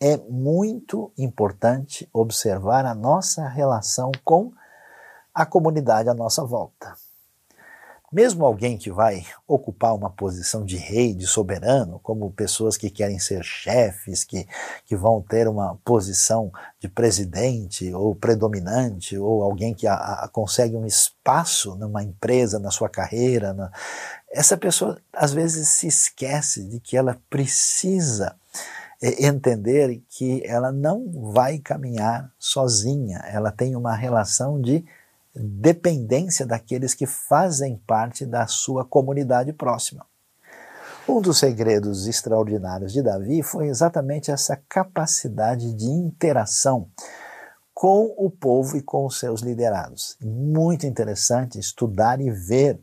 É 0.00 0.16
muito 0.16 1.12
importante 1.18 2.08
observar 2.12 2.86
a 2.86 2.94
nossa 2.94 3.46
relação 3.46 4.10
com 4.24 4.52
a 5.34 5.44
comunidade 5.44 6.08
à 6.08 6.14
nossa 6.14 6.44
volta. 6.44 6.94
Mesmo 8.14 8.46
alguém 8.46 8.78
que 8.78 8.92
vai 8.92 9.26
ocupar 9.44 9.92
uma 9.92 10.08
posição 10.08 10.64
de 10.64 10.76
rei, 10.76 11.12
de 11.12 11.26
soberano, 11.26 11.98
como 12.00 12.30
pessoas 12.30 12.76
que 12.76 12.88
querem 12.88 13.18
ser 13.18 13.42
chefes, 13.42 14.22
que, 14.22 14.46
que 14.86 14.94
vão 14.94 15.20
ter 15.20 15.48
uma 15.48 15.76
posição 15.84 16.52
de 16.78 16.88
presidente 16.88 17.92
ou 17.92 18.14
predominante, 18.14 19.18
ou 19.18 19.42
alguém 19.42 19.74
que 19.74 19.88
a, 19.88 19.96
a, 19.96 20.28
consegue 20.28 20.76
um 20.76 20.86
espaço 20.86 21.74
numa 21.74 22.04
empresa, 22.04 22.60
na 22.60 22.70
sua 22.70 22.88
carreira, 22.88 23.52
na... 23.52 23.72
essa 24.30 24.56
pessoa 24.56 24.96
às 25.12 25.32
vezes 25.32 25.66
se 25.70 25.88
esquece 25.88 26.68
de 26.68 26.78
que 26.78 26.96
ela 26.96 27.20
precisa 27.28 28.36
é, 29.02 29.26
entender 29.26 30.00
que 30.08 30.40
ela 30.46 30.70
não 30.70 31.32
vai 31.32 31.58
caminhar 31.58 32.30
sozinha, 32.38 33.18
ela 33.26 33.50
tem 33.50 33.74
uma 33.74 33.96
relação 33.96 34.60
de 34.60 34.84
dependência 35.34 36.46
daqueles 36.46 36.94
que 36.94 37.06
fazem 37.06 37.76
parte 37.86 38.24
da 38.24 38.46
sua 38.46 38.84
comunidade 38.84 39.52
próxima. 39.52 40.06
Um 41.06 41.20
dos 41.20 41.38
segredos 41.38 42.06
extraordinários 42.06 42.92
de 42.92 43.02
Davi 43.02 43.42
foi 43.42 43.68
exatamente 43.68 44.30
essa 44.30 44.56
capacidade 44.68 45.74
de 45.74 45.84
interação 45.84 46.88
com 47.74 48.14
o 48.16 48.30
povo 48.30 48.76
e 48.76 48.82
com 48.82 49.04
os 49.04 49.18
seus 49.18 49.42
liderados. 49.42 50.16
Muito 50.22 50.86
interessante 50.86 51.58
estudar 51.58 52.20
e 52.20 52.30
ver 52.30 52.80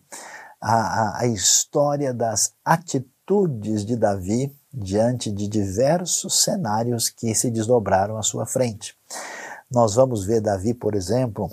a, 0.62 0.75
a, 0.75 1.22
a 1.22 1.27
história 1.27 2.13
das 2.13 2.53
atitudes 2.63 3.84
de 3.84 3.96
Davi 3.96 4.55
diante 4.72 5.31
de 5.31 5.48
diversos 5.48 6.43
cenários 6.43 7.10
que 7.10 7.34
se 7.34 7.50
desdobraram 7.50 8.17
à 8.17 8.22
sua 8.22 8.46
frente. 8.46 8.96
Nós 9.72 9.96
vamos 9.96 10.25
ver 10.25 10.41
Davi, 10.41 10.74
por 10.74 10.93
exemplo, 10.93 11.50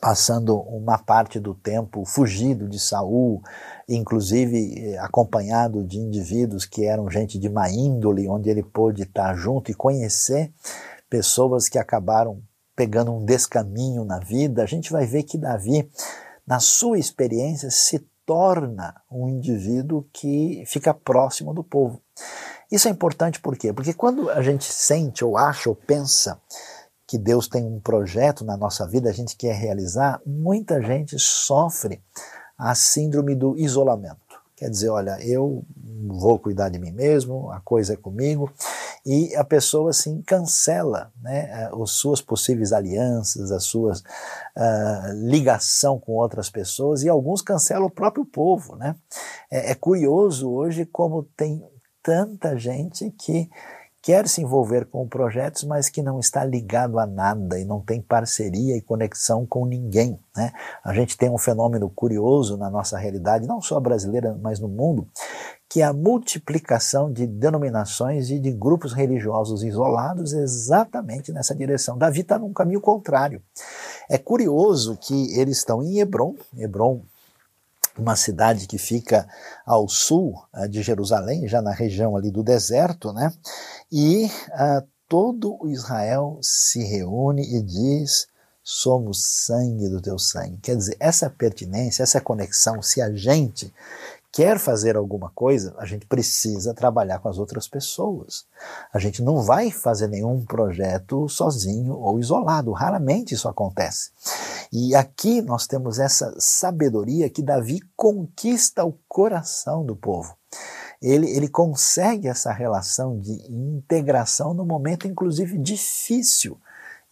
passando 0.00 0.58
uma 0.60 0.98
parte 0.98 1.40
do 1.40 1.54
tempo 1.54 2.04
fugido 2.04 2.68
de 2.68 2.78
Saul, 2.78 3.42
inclusive 3.88 4.92
eh, 4.92 4.98
acompanhado 4.98 5.84
de 5.84 5.98
indivíduos 5.98 6.64
que 6.64 6.84
eram 6.84 7.10
gente 7.10 7.38
de 7.38 7.48
má 7.48 7.70
índole, 7.70 8.28
onde 8.28 8.50
ele 8.50 8.62
pôde 8.62 9.02
estar 9.02 9.34
junto 9.34 9.70
e 9.70 9.74
conhecer 9.74 10.52
pessoas 11.08 11.68
que 11.68 11.78
acabaram 11.78 12.42
pegando 12.74 13.12
um 13.12 13.24
descaminho 13.24 14.04
na 14.04 14.18
vida, 14.18 14.62
a 14.62 14.66
gente 14.66 14.92
vai 14.92 15.06
ver 15.06 15.22
que 15.22 15.38
Davi, 15.38 15.90
na 16.46 16.60
sua 16.60 16.98
experiência, 16.98 17.70
se 17.70 18.06
torna 18.26 18.94
um 19.10 19.28
indivíduo 19.28 20.06
que 20.12 20.62
fica 20.66 20.92
próximo 20.92 21.54
do 21.54 21.64
povo. 21.64 22.02
Isso 22.70 22.88
é 22.88 22.90
importante 22.90 23.40
por 23.40 23.56
quê? 23.56 23.72
Porque 23.72 23.94
quando 23.94 24.28
a 24.28 24.42
gente 24.42 24.64
sente 24.64 25.24
ou 25.24 25.38
acha 25.38 25.70
ou 25.70 25.76
pensa 25.76 26.38
que 27.06 27.16
Deus 27.16 27.46
tem 27.46 27.64
um 27.64 27.80
projeto 27.80 28.44
na 28.44 28.56
nossa 28.56 28.86
vida, 28.86 29.08
a 29.08 29.12
gente 29.12 29.36
quer 29.36 29.54
realizar, 29.54 30.20
muita 30.26 30.82
gente 30.82 31.18
sofre 31.18 32.02
a 32.58 32.74
síndrome 32.74 33.34
do 33.34 33.56
isolamento. 33.56 34.26
Quer 34.56 34.70
dizer, 34.70 34.88
olha, 34.88 35.18
eu 35.22 35.64
vou 36.08 36.38
cuidar 36.38 36.70
de 36.70 36.78
mim 36.78 36.90
mesmo, 36.90 37.50
a 37.52 37.60
coisa 37.60 37.92
é 37.92 37.96
comigo, 37.96 38.50
e 39.04 39.36
a 39.36 39.44
pessoa 39.44 39.90
assim 39.90 40.22
cancela 40.22 41.12
né, 41.20 41.68
as 41.70 41.90
suas 41.90 42.22
possíveis 42.22 42.72
alianças, 42.72 43.52
a 43.52 43.60
sua 43.60 43.92
uh, 43.92 45.12
ligação 45.28 46.00
com 46.00 46.12
outras 46.12 46.48
pessoas, 46.48 47.02
e 47.02 47.08
alguns 47.08 47.42
cancelam 47.42 47.86
o 47.86 47.90
próprio 47.90 48.24
povo. 48.24 48.76
Né? 48.76 48.96
É, 49.50 49.72
é 49.72 49.74
curioso 49.74 50.50
hoje 50.50 50.86
como 50.86 51.24
tem 51.36 51.62
tanta 52.02 52.56
gente 52.56 53.10
que 53.10 53.50
quer 54.06 54.28
se 54.28 54.40
envolver 54.40 54.86
com 54.86 55.08
projetos, 55.08 55.64
mas 55.64 55.88
que 55.88 56.00
não 56.00 56.20
está 56.20 56.44
ligado 56.44 57.00
a 57.00 57.04
nada 57.04 57.58
e 57.58 57.64
não 57.64 57.80
tem 57.80 58.00
parceria 58.00 58.76
e 58.76 58.80
conexão 58.80 59.44
com 59.44 59.66
ninguém. 59.66 60.16
Né? 60.36 60.52
A 60.84 60.94
gente 60.94 61.16
tem 61.16 61.28
um 61.28 61.36
fenômeno 61.36 61.90
curioso 61.90 62.56
na 62.56 62.70
nossa 62.70 62.96
realidade, 62.96 63.48
não 63.48 63.60
só 63.60 63.80
brasileira, 63.80 64.38
mas 64.40 64.60
no 64.60 64.68
mundo, 64.68 65.08
que 65.68 65.82
é 65.82 65.84
a 65.84 65.92
multiplicação 65.92 67.12
de 67.12 67.26
denominações 67.26 68.30
e 68.30 68.38
de 68.38 68.52
grupos 68.52 68.92
religiosos 68.92 69.64
isolados 69.64 70.32
exatamente 70.32 71.32
nessa 71.32 71.52
direção. 71.52 71.98
Davi 71.98 72.20
está 72.20 72.38
num 72.38 72.52
caminho 72.52 72.80
contrário. 72.80 73.42
É 74.08 74.16
curioso 74.16 74.96
que 75.00 75.36
eles 75.36 75.58
estão 75.58 75.82
em 75.82 75.98
Hebron, 75.98 76.36
Hebron 76.56 77.02
uma 77.98 78.16
cidade 78.16 78.66
que 78.66 78.78
fica 78.78 79.28
ao 79.64 79.88
sul 79.88 80.34
uh, 80.54 80.68
de 80.68 80.82
Jerusalém, 80.82 81.48
já 81.48 81.62
na 81.62 81.72
região 81.72 82.16
ali 82.16 82.30
do 82.30 82.42
deserto, 82.42 83.12
né? 83.12 83.32
E 83.90 84.26
uh, 84.26 84.86
todo 85.08 85.56
o 85.60 85.68
Israel 85.68 86.38
se 86.42 86.82
reúne 86.84 87.42
e 87.42 87.62
diz: 87.62 88.28
somos 88.62 89.24
sangue 89.44 89.88
do 89.88 90.00
teu 90.00 90.18
sangue. 90.18 90.58
Quer 90.60 90.76
dizer, 90.76 90.96
essa 90.98 91.30
pertinência, 91.30 92.02
essa 92.02 92.20
conexão, 92.20 92.82
se 92.82 93.00
a 93.00 93.12
gente 93.12 93.72
quer 94.36 94.58
fazer 94.58 94.98
alguma 94.98 95.30
coisa, 95.30 95.74
a 95.78 95.86
gente 95.86 96.04
precisa 96.04 96.74
trabalhar 96.74 97.20
com 97.20 97.28
as 97.30 97.38
outras 97.38 97.66
pessoas. 97.66 98.44
A 98.92 98.98
gente 98.98 99.22
não 99.22 99.40
vai 99.40 99.70
fazer 99.70 100.08
nenhum 100.08 100.44
projeto 100.44 101.26
sozinho 101.26 101.94
ou 101.94 102.20
isolado, 102.20 102.70
raramente 102.70 103.32
isso 103.32 103.48
acontece. 103.48 104.10
E 104.70 104.94
aqui 104.94 105.40
nós 105.40 105.66
temos 105.66 105.98
essa 105.98 106.34
sabedoria 106.38 107.30
que 107.30 107.40
Davi 107.40 107.80
conquista 107.96 108.84
o 108.84 108.92
coração 109.08 109.82
do 109.86 109.96
povo. 109.96 110.36
Ele, 111.00 111.30
ele 111.30 111.48
consegue 111.48 112.28
essa 112.28 112.52
relação 112.52 113.18
de 113.18 113.32
integração 113.50 114.52
no 114.52 114.66
momento, 114.66 115.08
inclusive, 115.08 115.56
difícil 115.56 116.60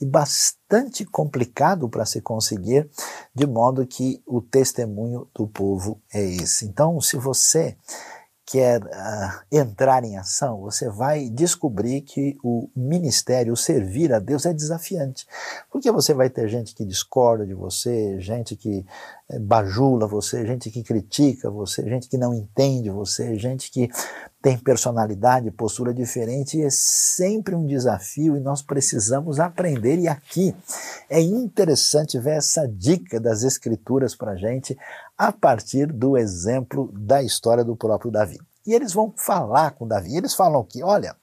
e 0.04 0.06
bastante 0.06 1.02
complicado 1.06 1.88
para 1.88 2.04
se 2.04 2.20
conseguir, 2.20 2.90
de 3.34 3.46
modo 3.46 3.86
que 3.86 4.22
o 4.26 4.42
testemunho 4.42 5.26
do 5.34 5.48
povo 5.48 5.98
é 6.12 6.22
esse. 6.22 6.66
Então, 6.66 7.00
se 7.00 7.16
você 7.16 7.74
quer 8.46 8.82
uh, 8.82 9.40
entrar 9.50 10.04
em 10.04 10.18
ação, 10.18 10.60
você 10.60 10.90
vai 10.90 11.30
descobrir 11.30 12.02
que 12.02 12.36
o 12.44 12.68
ministério, 12.76 13.54
o 13.54 13.56
servir 13.56 14.12
a 14.12 14.18
Deus 14.18 14.44
é 14.44 14.52
desafiante. 14.52 15.26
Porque 15.72 15.90
você 15.90 16.12
vai 16.12 16.28
ter 16.28 16.46
gente 16.48 16.74
que 16.74 16.84
discorda 16.84 17.46
de 17.46 17.54
você, 17.54 18.20
gente 18.20 18.54
que 18.54 18.84
eh, 19.30 19.38
bajula 19.38 20.06
você, 20.06 20.46
gente 20.46 20.70
que 20.70 20.82
critica 20.82 21.50
você, 21.50 21.88
gente 21.88 22.06
que 22.06 22.18
não 22.18 22.34
entende 22.34 22.90
você, 22.90 23.38
gente 23.38 23.70
que 23.70 23.88
tem 24.44 24.58
personalidade, 24.58 25.50
postura 25.50 25.94
diferente, 25.94 26.58
e 26.58 26.64
é 26.64 26.68
sempre 26.70 27.54
um 27.54 27.66
desafio 27.66 28.36
e 28.36 28.40
nós 28.40 28.60
precisamos 28.60 29.40
aprender. 29.40 29.98
E 29.98 30.06
aqui 30.06 30.54
é 31.08 31.18
interessante 31.18 32.18
ver 32.18 32.36
essa 32.36 32.68
dica 32.68 33.18
das 33.18 33.42
Escrituras 33.42 34.14
para 34.14 34.32
a 34.32 34.36
gente 34.36 34.76
a 35.16 35.32
partir 35.32 35.86
do 35.86 36.18
exemplo 36.18 36.92
da 36.92 37.22
história 37.22 37.64
do 37.64 37.74
próprio 37.74 38.10
Davi. 38.10 38.38
E 38.66 38.74
eles 38.74 38.92
vão 38.92 39.14
falar 39.16 39.70
com 39.70 39.88
Davi. 39.88 40.14
Eles 40.14 40.34
falam 40.34 40.62
que, 40.62 40.84
olha, 40.84 41.16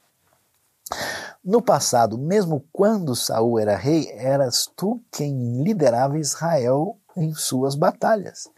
no 1.45 1.61
passado, 1.61 2.17
mesmo 2.17 2.65
quando 2.73 3.15
Saul 3.15 3.59
era 3.59 3.77
rei, 3.77 4.11
eras 4.13 4.67
tu 4.75 4.99
quem 5.11 5.61
liderava 5.61 6.17
Israel 6.17 6.97
em 7.15 7.35
suas 7.35 7.75
batalhas. 7.75 8.49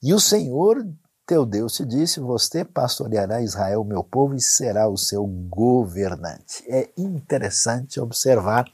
E 0.00 0.14
o 0.14 0.20
Senhor 0.20 0.86
teu 1.26 1.46
Deus 1.46 1.74
te 1.74 1.84
disse: 1.84 2.20
Você 2.20 2.64
pastoreará 2.64 3.40
Israel, 3.40 3.84
meu 3.84 4.04
povo, 4.04 4.34
e 4.34 4.40
será 4.40 4.88
o 4.88 4.96
seu 4.96 5.26
governante. 5.26 6.64
É 6.68 6.90
interessante 6.96 8.00
observar 8.00 8.64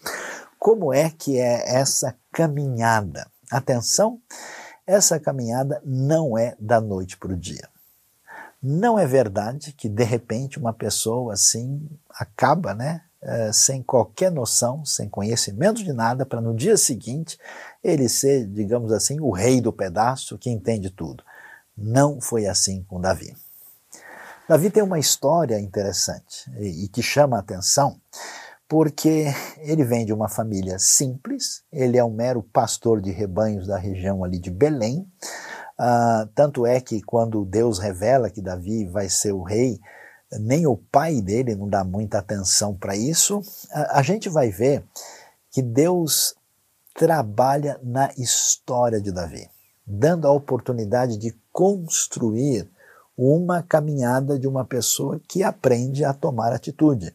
como 0.59 0.93
é 0.93 1.11
que 1.11 1.39
é 1.39 1.77
essa 1.77 2.15
caminhada. 2.33 3.27
Atenção, 3.51 4.21
essa 4.87 5.19
caminhada 5.19 5.81
não 5.85 6.37
é 6.37 6.57
da 6.61 6.81
noite 6.81 7.17
para 7.17 7.33
o 7.33 7.37
dia. 7.37 7.69
Não 8.63 8.99
é 8.99 9.07
verdade 9.07 9.73
que 9.73 9.89
de 9.89 10.05
repente 10.05 10.59
uma 10.59 10.73
pessoa 10.73 11.33
assim 11.33 11.89
acaba, 12.11 12.75
né, 12.75 13.03
eh, 13.23 13.51
sem 13.53 13.83
qualquer 13.83 14.31
noção, 14.31 14.85
sem 14.85 15.09
conhecimento 15.09 15.83
de 15.83 15.93
nada, 15.93 16.27
para 16.27 16.41
no 16.41 16.55
dia 16.55 16.77
seguinte 16.77 17.39
ele 17.83 18.09
ser, 18.09 18.47
digamos 18.47 18.93
assim, 18.93 19.19
o 19.19 19.31
rei 19.31 19.61
do 19.63 19.73
pedaço 19.73 20.37
que 20.37 20.51
entende 20.51 20.91
tudo. 20.91 21.25
Não 21.81 22.21
foi 22.21 22.47
assim 22.47 22.85
com 22.85 23.01
Davi. 23.01 23.35
Davi 24.47 24.69
tem 24.69 24.83
uma 24.83 24.99
história 24.99 25.59
interessante 25.59 26.51
e, 26.59 26.89
que 26.89 27.03
chama 27.03 27.37
a 27.37 27.41
atenção, 27.41 27.99
porque 28.69 29.27
ele 29.59 29.85
vem 29.85 30.05
de 30.05 30.13
uma 30.13 30.29
família 30.29 30.79
simples, 30.79 31.63
ele 31.73 31.97
é 31.97 32.05
um 32.05 32.11
mero 32.11 32.43
pastor 32.43 33.01
de 33.01 33.11
rebanhos 33.11 33.67
da 33.67 33.79
região 33.79 34.23
ali 34.23 34.39
de 34.39 34.51
Belém. 34.51 35.07
Uh, 35.79 36.27
tanto 36.35 36.67
é 36.67 36.81
que 36.81 37.01
quando 37.01 37.45
Deus 37.45 37.79
revela 37.79 38.29
que 38.29 38.43
Davi 38.43 38.87
vai 38.87 39.09
ser 39.09 39.33
o 39.33 39.43
rei, 39.43 39.81
nem 40.33 40.67
o 40.67 40.77
pai 40.77 41.21
dele 41.23 41.55
não 41.55 41.69
dá 41.69 41.83
muita 41.83 42.19
atenção 42.19 42.75
para 42.75 42.95
isso. 42.95 43.41
A 43.73 44.03
gente 44.03 44.29
vai 44.29 44.51
ver 44.51 44.85
que 45.51 45.63
Deus 45.63 46.35
trabalha 46.95 47.81
na 47.83 48.11
história 48.19 49.01
de 49.01 49.11
Davi, 49.11 49.49
dando 49.91 50.27
a 50.27 50.33
oportunidade 50.33 51.17
de 51.17 51.37
construir 51.53 52.71
uma 53.17 53.63
caminhada 53.63 54.39
de 54.39 54.47
uma 54.47 54.65
pessoa 54.65 55.21
que 55.29 55.43
aprende 55.43 56.05
a 56.05 56.15
tomar 56.15 56.53
atitude. 56.53 57.15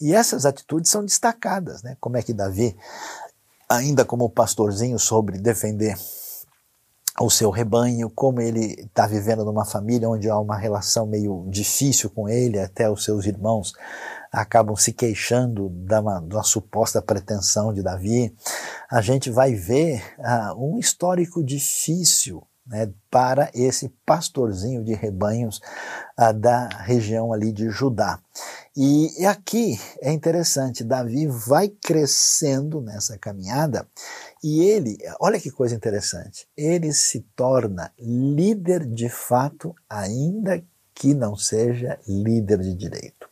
E 0.00 0.14
essas 0.14 0.46
atitudes 0.46 0.90
são 0.90 1.04
destacadas, 1.04 1.82
né? 1.82 1.96
Como 2.00 2.16
é 2.16 2.22
que 2.22 2.32
Davi, 2.32 2.74
ainda 3.68 4.04
como 4.04 4.30
pastorzinho, 4.30 4.98
sobre 4.98 5.38
defender 5.38 5.96
o 7.20 7.30
seu 7.30 7.50
rebanho, 7.50 8.08
como 8.10 8.40
ele 8.40 8.80
está 8.80 9.06
vivendo 9.06 9.44
numa 9.44 9.64
família 9.64 10.08
onde 10.08 10.30
há 10.30 10.38
uma 10.38 10.56
relação 10.56 11.06
meio 11.06 11.44
difícil 11.48 12.10
com 12.10 12.28
ele, 12.28 12.58
até 12.58 12.88
os 12.90 13.04
seus 13.04 13.26
irmãos 13.26 13.74
acabam 14.32 14.76
se 14.76 14.92
queixando 14.92 15.68
da, 15.68 16.00
uma, 16.00 16.20
da 16.20 16.42
suposta 16.42 17.00
pretensão 17.02 17.72
de 17.72 17.82
Davi. 17.82 18.34
A 18.90 19.00
gente 19.00 19.30
vai 19.30 19.54
ver 19.54 20.02
uh, 20.18 20.54
um 20.56 20.78
histórico 20.78 21.42
difícil 21.42 22.46
né, 22.66 22.90
para 23.10 23.50
esse 23.54 23.88
pastorzinho 24.04 24.84
de 24.84 24.94
rebanhos 24.94 25.60
uh, 26.18 26.32
da 26.32 26.68
região 26.68 27.32
ali 27.32 27.50
de 27.50 27.70
Judá. 27.70 28.20
E 28.76 29.26
aqui 29.26 29.76
é 30.00 30.12
interessante, 30.12 30.84
Davi 30.84 31.26
vai 31.26 31.68
crescendo 31.68 32.80
nessa 32.80 33.18
caminhada 33.18 33.88
e 34.44 34.60
ele, 34.60 34.96
olha 35.18 35.40
que 35.40 35.50
coisa 35.50 35.74
interessante, 35.74 36.46
ele 36.56 36.92
se 36.92 37.20
torna 37.34 37.90
líder 37.98 38.86
de 38.86 39.08
fato, 39.08 39.74
ainda 39.90 40.62
que 40.94 41.12
não 41.12 41.34
seja 41.34 41.98
líder 42.06 42.58
de 42.58 42.74
direito. 42.74 43.28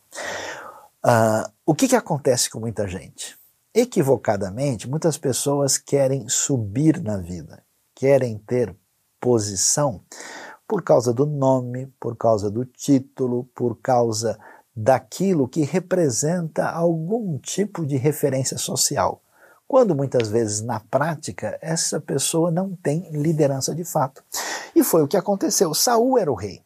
Uh, 1.05 1.49
o 1.65 1.75
que, 1.75 1.87
que 1.87 1.95
acontece 1.95 2.49
com 2.49 2.59
muita 2.59 2.87
gente? 2.87 3.37
Equivocadamente, 3.73 4.89
muitas 4.89 5.17
pessoas 5.17 5.77
querem 5.77 6.27
subir 6.27 7.01
na 7.01 7.17
vida, 7.17 7.63
querem 7.93 8.37
ter 8.39 8.75
posição 9.19 10.03
por 10.67 10.83
causa 10.83 11.13
do 11.13 11.25
nome, 11.25 11.87
por 11.99 12.15
causa 12.17 12.49
do 12.51 12.65
título, 12.65 13.45
por 13.55 13.77
causa 13.81 14.37
daquilo 14.75 15.47
que 15.47 15.61
representa 15.61 16.69
algum 16.69 17.37
tipo 17.39 17.85
de 17.85 17.97
referência 17.97 18.57
social. 18.57 19.21
Quando 19.67 19.95
muitas 19.95 20.29
vezes 20.29 20.61
na 20.61 20.79
prática 20.79 21.57
essa 21.61 21.99
pessoa 21.99 22.51
não 22.51 22.75
tem 22.75 23.09
liderança 23.11 23.73
de 23.73 23.83
fato. 23.83 24.23
E 24.75 24.83
foi 24.83 25.01
o 25.01 25.07
que 25.07 25.17
aconteceu. 25.17 25.73
Saul 25.73 26.17
era 26.17 26.31
o 26.31 26.35
rei. 26.35 26.61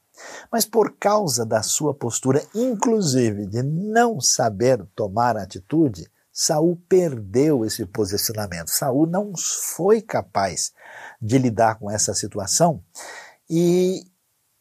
Mas 0.51 0.65
por 0.65 0.95
causa 0.99 1.45
da 1.45 1.61
sua 1.61 1.93
postura, 1.93 2.43
inclusive 2.53 3.45
de 3.45 3.61
não 3.63 4.19
saber 4.19 4.85
tomar 4.95 5.37
atitude, 5.37 6.09
Saul 6.31 6.81
perdeu 6.87 7.65
esse 7.65 7.85
posicionamento. 7.85 8.69
Saul 8.69 9.05
não 9.05 9.33
foi 9.35 10.01
capaz 10.01 10.71
de 11.21 11.37
lidar 11.37 11.77
com 11.77 11.91
essa 11.91 12.13
situação 12.13 12.81
e, 13.49 14.05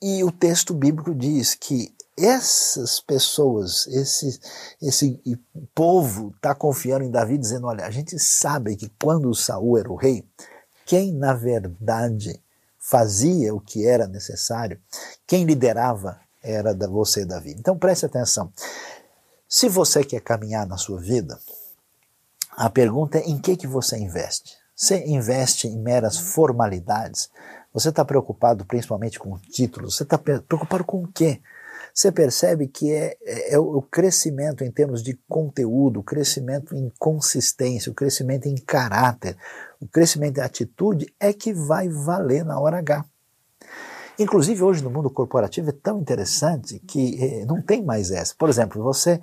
e 0.03 0.25
o 0.25 0.33
texto 0.33 0.75
bíblico 0.75 1.15
diz 1.15 1.55
que 1.55 1.95
essas 2.19 3.01
pessoas, 3.01 3.87
esse, 3.87 4.39
esse 4.83 5.21
povo 5.75 6.33
está 6.37 6.55
confiando 6.55 7.05
em 7.05 7.11
Davi, 7.11 7.39
dizendo: 7.39 7.67
olha, 7.67 7.87
a 7.87 7.91
gente 7.91 8.19
sabe 8.19 8.77
que 8.77 8.91
quando 9.01 9.35
Saul 9.35 9.79
era 9.79 9.91
o 9.91 9.97
rei, 9.97 10.25
quem 10.85 11.13
na 11.13 11.33
verdade 11.33 12.43
fazia 12.91 13.55
o 13.55 13.61
que 13.61 13.87
era 13.87 14.09
necessário, 14.09 14.81
quem 15.25 15.45
liderava 15.45 16.19
era 16.43 16.75
você, 16.89 17.25
Davi. 17.25 17.55
Então 17.57 17.79
preste 17.79 18.05
atenção. 18.05 18.53
Se 19.49 19.69
você 19.69 20.03
quer 20.03 20.21
caminhar 20.21 20.67
na 20.67 20.77
sua 20.77 21.01
vida, 21.01 21.39
a 22.51 22.69
pergunta 22.69 23.19
é 23.19 23.23
em 23.23 23.39
que, 23.39 23.57
que 23.57 23.67
você 23.67 23.97
investe? 23.97 24.57
Você 24.75 25.05
investe 25.07 25.69
em 25.69 25.79
meras 25.79 26.19
formalidades? 26.19 27.31
Você 27.73 27.91
está 27.91 28.05
preocupado 28.05 28.65
principalmente 28.65 29.21
com 29.21 29.39
títulos? 29.39 29.97
Você 29.97 30.03
está 30.03 30.19
preocupado 30.19 30.83
com 30.83 31.05
o 31.05 31.13
quê? 31.13 31.41
Você 31.95 32.11
percebe 32.11 32.67
que 32.67 32.93
é, 32.93 33.17
é, 33.23 33.55
é, 33.55 33.59
o 33.59 33.83
crescimento 33.83 34.65
em 34.65 34.71
termos 34.71 35.03
de 35.03 35.19
conteúdo, 35.29 36.01
o 36.01 36.05
crescimento 36.05 36.75
em 36.75 36.91
consistência, 36.99 37.91
o 37.91 37.95
crescimento 37.95 38.47
em 38.47 38.57
caráter, 38.57 39.37
o 39.81 39.89
crescimento 39.89 40.39
em 40.39 40.43
atitude 40.43 41.13
é 41.19 41.33
que 41.33 41.53
vai 41.53 41.89
valer 41.89 42.45
na 42.45 42.61
hora 42.61 42.79
H. 42.79 43.05
Inclusive, 44.19 44.63
hoje 44.63 44.85
no 44.85 44.91
mundo 44.91 45.09
corporativo 45.09 45.71
é 45.71 45.73
tão 45.73 45.99
interessante 45.99 46.79
que 46.81 47.17
eh, 47.19 47.47
não 47.47 47.63
tem 47.63 47.83
mais 47.83 48.11
essa. 48.11 48.35
Por 48.37 48.51
exemplo, 48.51 48.83
você 48.83 49.19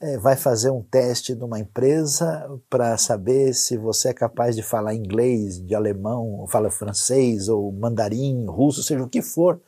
eh, 0.00 0.16
vai 0.16 0.36
fazer 0.36 0.70
um 0.70 0.82
teste 0.82 1.34
numa 1.34 1.60
empresa 1.60 2.48
para 2.70 2.96
saber 2.96 3.52
se 3.52 3.76
você 3.76 4.08
é 4.08 4.14
capaz 4.14 4.56
de 4.56 4.62
falar 4.62 4.94
inglês, 4.94 5.60
de 5.60 5.74
alemão, 5.74 6.46
fala 6.48 6.70
francês, 6.70 7.50
ou 7.50 7.70
mandarim, 7.70 8.46
russo, 8.46 8.82
seja 8.82 9.04
o 9.04 9.08
que 9.08 9.20
for. 9.20 9.60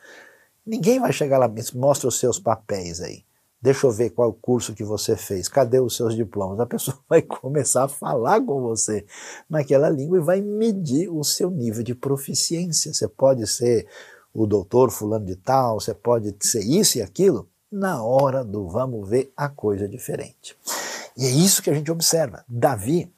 Ninguém 0.64 0.98
vai 0.98 1.12
chegar 1.12 1.36
lá, 1.36 1.52
mostra 1.74 2.08
os 2.08 2.18
seus 2.18 2.38
papéis 2.38 3.02
aí. 3.02 3.22
Deixa 3.62 3.86
eu 3.86 3.90
ver 3.90 4.10
qual 4.10 4.32
curso 4.32 4.74
que 4.74 4.82
você 4.82 5.16
fez, 5.16 5.46
cadê 5.46 5.78
os 5.78 5.94
seus 5.94 6.16
diplomas? 6.16 6.60
A 6.60 6.66
pessoa 6.66 6.98
vai 7.06 7.20
começar 7.20 7.84
a 7.84 7.88
falar 7.88 8.40
com 8.40 8.62
você 8.62 9.04
naquela 9.48 9.90
língua 9.90 10.16
e 10.16 10.22
vai 10.22 10.40
medir 10.40 11.10
o 11.10 11.22
seu 11.22 11.50
nível 11.50 11.82
de 11.82 11.94
proficiência. 11.94 12.94
Você 12.94 13.06
pode 13.06 13.46
ser 13.46 13.86
o 14.32 14.46
doutor 14.46 14.90
fulano 14.90 15.26
de 15.26 15.36
tal, 15.36 15.78
você 15.78 15.92
pode 15.92 16.34
ser 16.40 16.64
isso 16.64 16.98
e 16.98 17.02
aquilo, 17.02 17.48
na 17.70 18.02
hora 18.02 18.42
do 18.42 18.66
vamos 18.66 19.08
ver 19.08 19.30
a 19.36 19.48
coisa 19.48 19.86
diferente. 19.86 20.56
E 21.16 21.26
é 21.26 21.30
isso 21.30 21.62
que 21.62 21.68
a 21.68 21.74
gente 21.74 21.90
observa. 21.90 22.42
Davi, 22.48 23.12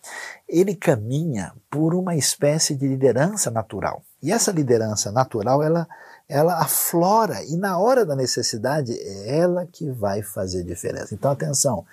ele 0.48 0.74
caminha 0.74 1.54
por 1.70 1.94
uma 1.94 2.16
espécie 2.16 2.74
de 2.74 2.88
liderança 2.88 3.48
natural. 3.48 4.02
E 4.20 4.32
essa 4.32 4.50
liderança 4.50 5.12
natural, 5.12 5.62
ela, 5.62 5.86
ela 6.32 6.62
aflora 6.62 7.44
e 7.44 7.56
na 7.56 7.78
hora 7.78 8.06
da 8.06 8.16
necessidade 8.16 8.90
é 8.98 9.36
ela 9.36 9.66
que 9.66 9.90
vai 9.90 10.22
fazer 10.22 10.64
diferença. 10.64 11.14
Então 11.14 11.30
atenção, 11.30 11.84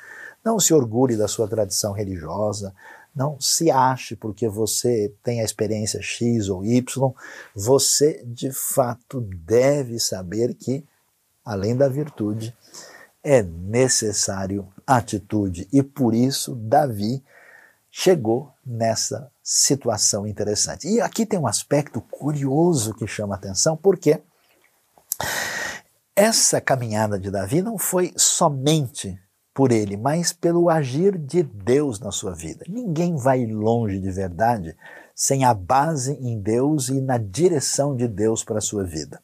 não 0.44 0.58
se 0.58 0.74
orgulhe 0.74 1.18
da 1.18 1.28
sua 1.28 1.46
tradição 1.46 1.92
religiosa, 1.92 2.74
não 3.14 3.38
se 3.38 3.70
ache 3.70 4.16
porque 4.16 4.48
você 4.48 5.14
tem 5.22 5.42
a 5.42 5.44
experiência 5.44 6.02
X 6.02 6.48
ou 6.48 6.64
Y, 6.64 7.14
você 7.54 8.24
de 8.26 8.50
fato 8.54 9.20
deve 9.20 10.00
saber 10.00 10.54
que, 10.54 10.86
além 11.44 11.76
da 11.76 11.90
virtude, 11.90 12.56
é 13.22 13.44
necessário 13.44 14.66
atitude. 14.88 15.68
E 15.74 15.84
por 15.84 16.16
isso 16.16 16.56
Davi 16.56 17.22
chegou 17.92 18.54
nessa 18.66 19.30
situação 19.44 20.26
interessante. 20.26 20.88
E 20.88 21.02
aqui 21.02 21.26
tem 21.26 21.38
um 21.38 21.48
aspecto 21.48 22.00
curioso 22.00 22.94
que 22.94 23.06
chama 23.06 23.36
atenção, 23.36 23.76
porque 23.76 24.22
essa 26.16 26.60
caminhada 26.60 27.18
de 27.18 27.32
Davi 27.32 27.62
não 27.62 27.78
foi 27.78 28.14
somente 28.18 29.18
por 29.54 29.72
ele, 29.72 29.98
mas 29.98 30.32
pelo 30.32 30.70
agir 30.70 31.18
de 31.18 31.44
Deus 31.44 32.00
na 32.00 32.12
sua 32.12 32.34
vida. 32.34 32.66
Ninguém 32.68 33.16
vai 33.16 33.46
longe 33.46 34.00
de 34.00 34.12
verdade 34.12 34.76
sem 35.16 35.44
a 35.44 35.54
base 35.54 36.14
em 36.14 36.40
Deus 36.40 36.88
e 36.88 37.02
na 37.02 37.18
direção 37.18 37.96
de 37.96 38.08
Deus 38.08 38.44
para 38.44 38.60
a 38.60 38.62
sua 38.62 38.86
vida. 38.86 39.22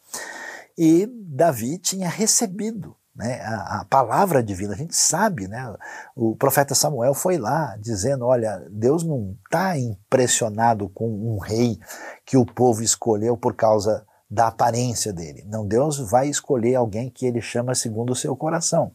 E 0.78 1.08
Davi 1.08 1.78
tinha 1.78 2.10
recebido 2.10 2.96
né, 3.16 3.40
a, 3.42 3.80
a, 3.80 3.86
palavra 3.86 4.44
divina, 4.44 4.74
a 4.74 4.78
gente 4.78 4.94
sabe, 4.94 5.48
né, 5.48 5.74
o 6.14 6.36
profeta 6.36 6.76
Samuel 6.76 7.14
foi 7.14 7.38
lá 7.38 7.78
dizendo: 7.78 8.26
olha, 8.26 8.68
Deus 8.70 9.04
não 9.04 9.38
está 9.46 9.78
impressionado 9.78 10.90
com 10.90 11.08
um 11.08 11.38
rei 11.40 11.80
que 12.26 12.36
o 12.36 12.46
povo 12.46 12.84
escolheu 12.84 13.38
por 13.38 13.56
causa 13.56 14.06
da 14.30 14.48
aparência 14.48 15.14
dele. 15.14 15.46
Não, 15.48 15.66
Deus 15.66 16.00
vai 16.00 16.28
escolher 16.28 16.76
alguém 16.76 17.10
que 17.10 17.26
ele 17.26 17.42
chama 17.42 17.76
segundo 17.76 18.12
o 18.12 18.16
seu 18.16 18.36
coração. 18.36 18.92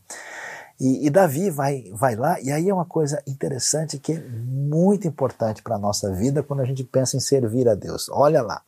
E, 0.81 1.07
e, 1.07 1.11
Davi 1.11 1.51
vai, 1.51 1.85
vai 1.93 2.16
lá, 2.16 2.40
e 2.40 2.51
aí 2.51 2.71
é 2.71 2.75
uma 2.75 2.87
coisa 2.87 3.23
interessante 3.27 3.99
que 3.99 4.12
é 4.12 4.19
muito 4.19 5.07
importante 5.07 5.62
para 5.62 5.77
a 5.77 5.79
nossa 5.79 6.11
vida 6.11 6.43
quando 6.43 6.61
a 6.61 6.64
gente 6.64 6.83
pensa 6.83 7.16
em 7.16 7.21
servir 7.21 7.69
a 7.69 7.75
Deus. 7.75 8.09
Olha 8.09 8.40
lá, 8.40 8.62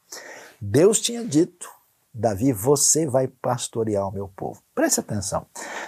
Deus 0.61 1.01
tinha 1.01 1.25
dito, 1.25 1.69
Davi, 2.13 2.53
você 2.53 3.07
vai 3.07 3.27
pastorear 3.27 4.07
o 4.07 4.13
meu 4.13 4.29
povo. 4.29 4.63
Preste 4.75 5.01
atenção. 5.01 5.47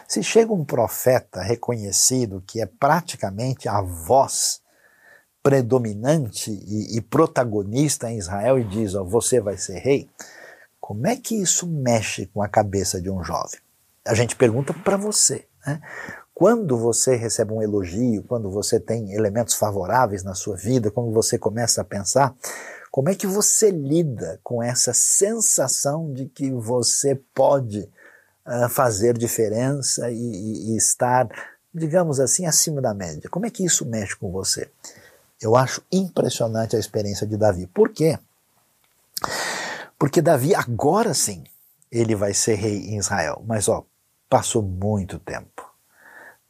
Se 0.08 0.22
chega 0.22 0.52
um 0.52 0.64
profeta 0.64 1.42
reconhecido 1.42 2.42
que 2.46 2.60
é 2.60 2.66
praticamente 2.66 3.68
a 3.68 3.82
voz 3.82 4.62
predominante 5.42 6.50
e, 6.50 6.96
e 6.96 7.02
protagonista 7.02 8.10
em 8.10 8.16
Israel 8.16 8.58
e 8.58 8.64
diz: 8.64 8.94
ó, 8.94 9.04
você 9.04 9.40
vai 9.40 9.58
ser 9.58 9.78
rei, 9.78 10.08
como 10.84 11.06
é 11.06 11.16
que 11.16 11.34
isso 11.34 11.66
mexe 11.66 12.26
com 12.26 12.42
a 12.42 12.48
cabeça 12.48 13.00
de 13.00 13.08
um 13.08 13.24
jovem? 13.24 13.58
A 14.06 14.12
gente 14.12 14.36
pergunta 14.36 14.74
para 14.74 14.98
você. 14.98 15.46
Né? 15.66 15.80
Quando 16.34 16.76
você 16.76 17.16
recebe 17.16 17.54
um 17.54 17.62
elogio, 17.62 18.22
quando 18.24 18.50
você 18.50 18.78
tem 18.78 19.14
elementos 19.14 19.54
favoráveis 19.54 20.22
na 20.22 20.34
sua 20.34 20.56
vida, 20.56 20.90
quando 20.90 21.10
você 21.10 21.38
começa 21.38 21.80
a 21.80 21.84
pensar, 21.84 22.34
como 22.90 23.08
é 23.08 23.14
que 23.14 23.26
você 23.26 23.70
lida 23.70 24.38
com 24.44 24.62
essa 24.62 24.92
sensação 24.92 26.12
de 26.12 26.26
que 26.26 26.50
você 26.50 27.18
pode 27.34 27.90
uh, 28.46 28.68
fazer 28.68 29.16
diferença 29.16 30.10
e, 30.10 30.16
e, 30.16 30.72
e 30.74 30.76
estar, 30.76 31.26
digamos 31.72 32.20
assim, 32.20 32.44
acima 32.44 32.82
da 32.82 32.92
média? 32.92 33.30
Como 33.30 33.46
é 33.46 33.50
que 33.50 33.64
isso 33.64 33.86
mexe 33.86 34.14
com 34.16 34.30
você? 34.30 34.68
Eu 35.40 35.56
acho 35.56 35.82
impressionante 35.90 36.76
a 36.76 36.78
experiência 36.78 37.26
de 37.26 37.38
Davi. 37.38 37.66
Por 37.68 37.88
quê? 37.88 38.18
Porque 40.04 40.20
Davi, 40.20 40.54
agora 40.54 41.14
sim, 41.14 41.44
ele 41.90 42.14
vai 42.14 42.34
ser 42.34 42.56
rei 42.56 42.90
em 42.90 42.98
Israel. 42.98 43.42
Mas, 43.46 43.70
ó, 43.70 43.86
Passou 44.34 44.62
muito 44.62 45.20
tempo. 45.20 45.62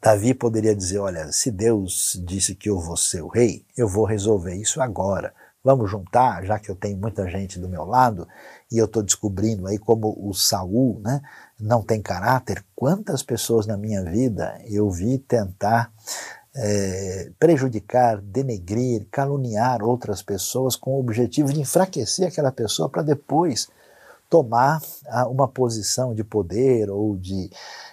Davi 0.01 0.33
poderia 0.33 0.75
dizer: 0.75 1.01
Olha, 1.01 1.31
se 1.31 1.51
Deus 1.51 2.19
disse 2.25 2.55
que 2.55 2.71
eu 2.71 2.81
vou 2.81 2.97
ser 2.97 3.21
o 3.21 3.29
rei, 3.29 3.67
eu 3.77 3.87
vou 3.87 4.07
resolver 4.07 4.55
isso 4.55 4.81
agora. 4.81 5.35
Vamos 5.63 5.91
juntar, 5.91 6.45
já 6.47 6.59
que 6.59 6.71
eu 6.71 6.77
tenho 6.77 6.97
muita 6.97 7.29
gente 7.29 7.61
do 7.61 7.69
meu 7.69 7.85
lado 7.85 8.27
e 8.73 8.79
eu 8.79 8.87
estou 8.87 9.03
descobrindo 9.03 9.67
aí 9.67 9.79
como 9.79 10.17
o 10.19 10.33
Saul 10.33 10.99
né, 11.01 11.21
não 11.61 11.83
tem 11.83 12.01
caráter. 12.01 12.65
Quantas 12.75 13.23
pessoas 13.23 13.67
na 13.67 13.77
minha 13.77 14.03
vida 14.03 14.59
eu 14.67 14.91
vi 14.91 15.19
tentar 15.19 15.93
é, 16.57 17.31
prejudicar, 17.39 18.21
denegrir, 18.21 19.07
caluniar 19.11 19.83
outras 19.83 20.23
pessoas 20.23 20.77
com 20.77 20.93
o 20.93 21.01
objetivo 21.01 21.53
de 21.53 21.61
enfraquecer 21.61 22.29
aquela 22.29 22.53
pessoa 22.53 22.89
para 22.89 23.03
depois 23.03 23.69
tomar 24.35 24.83
ah, 25.07 25.29
uma 25.29 25.47
posição 25.47 26.15
de 26.15 26.25
poder 26.25 26.91
ou 26.91 27.17
de 27.17 27.51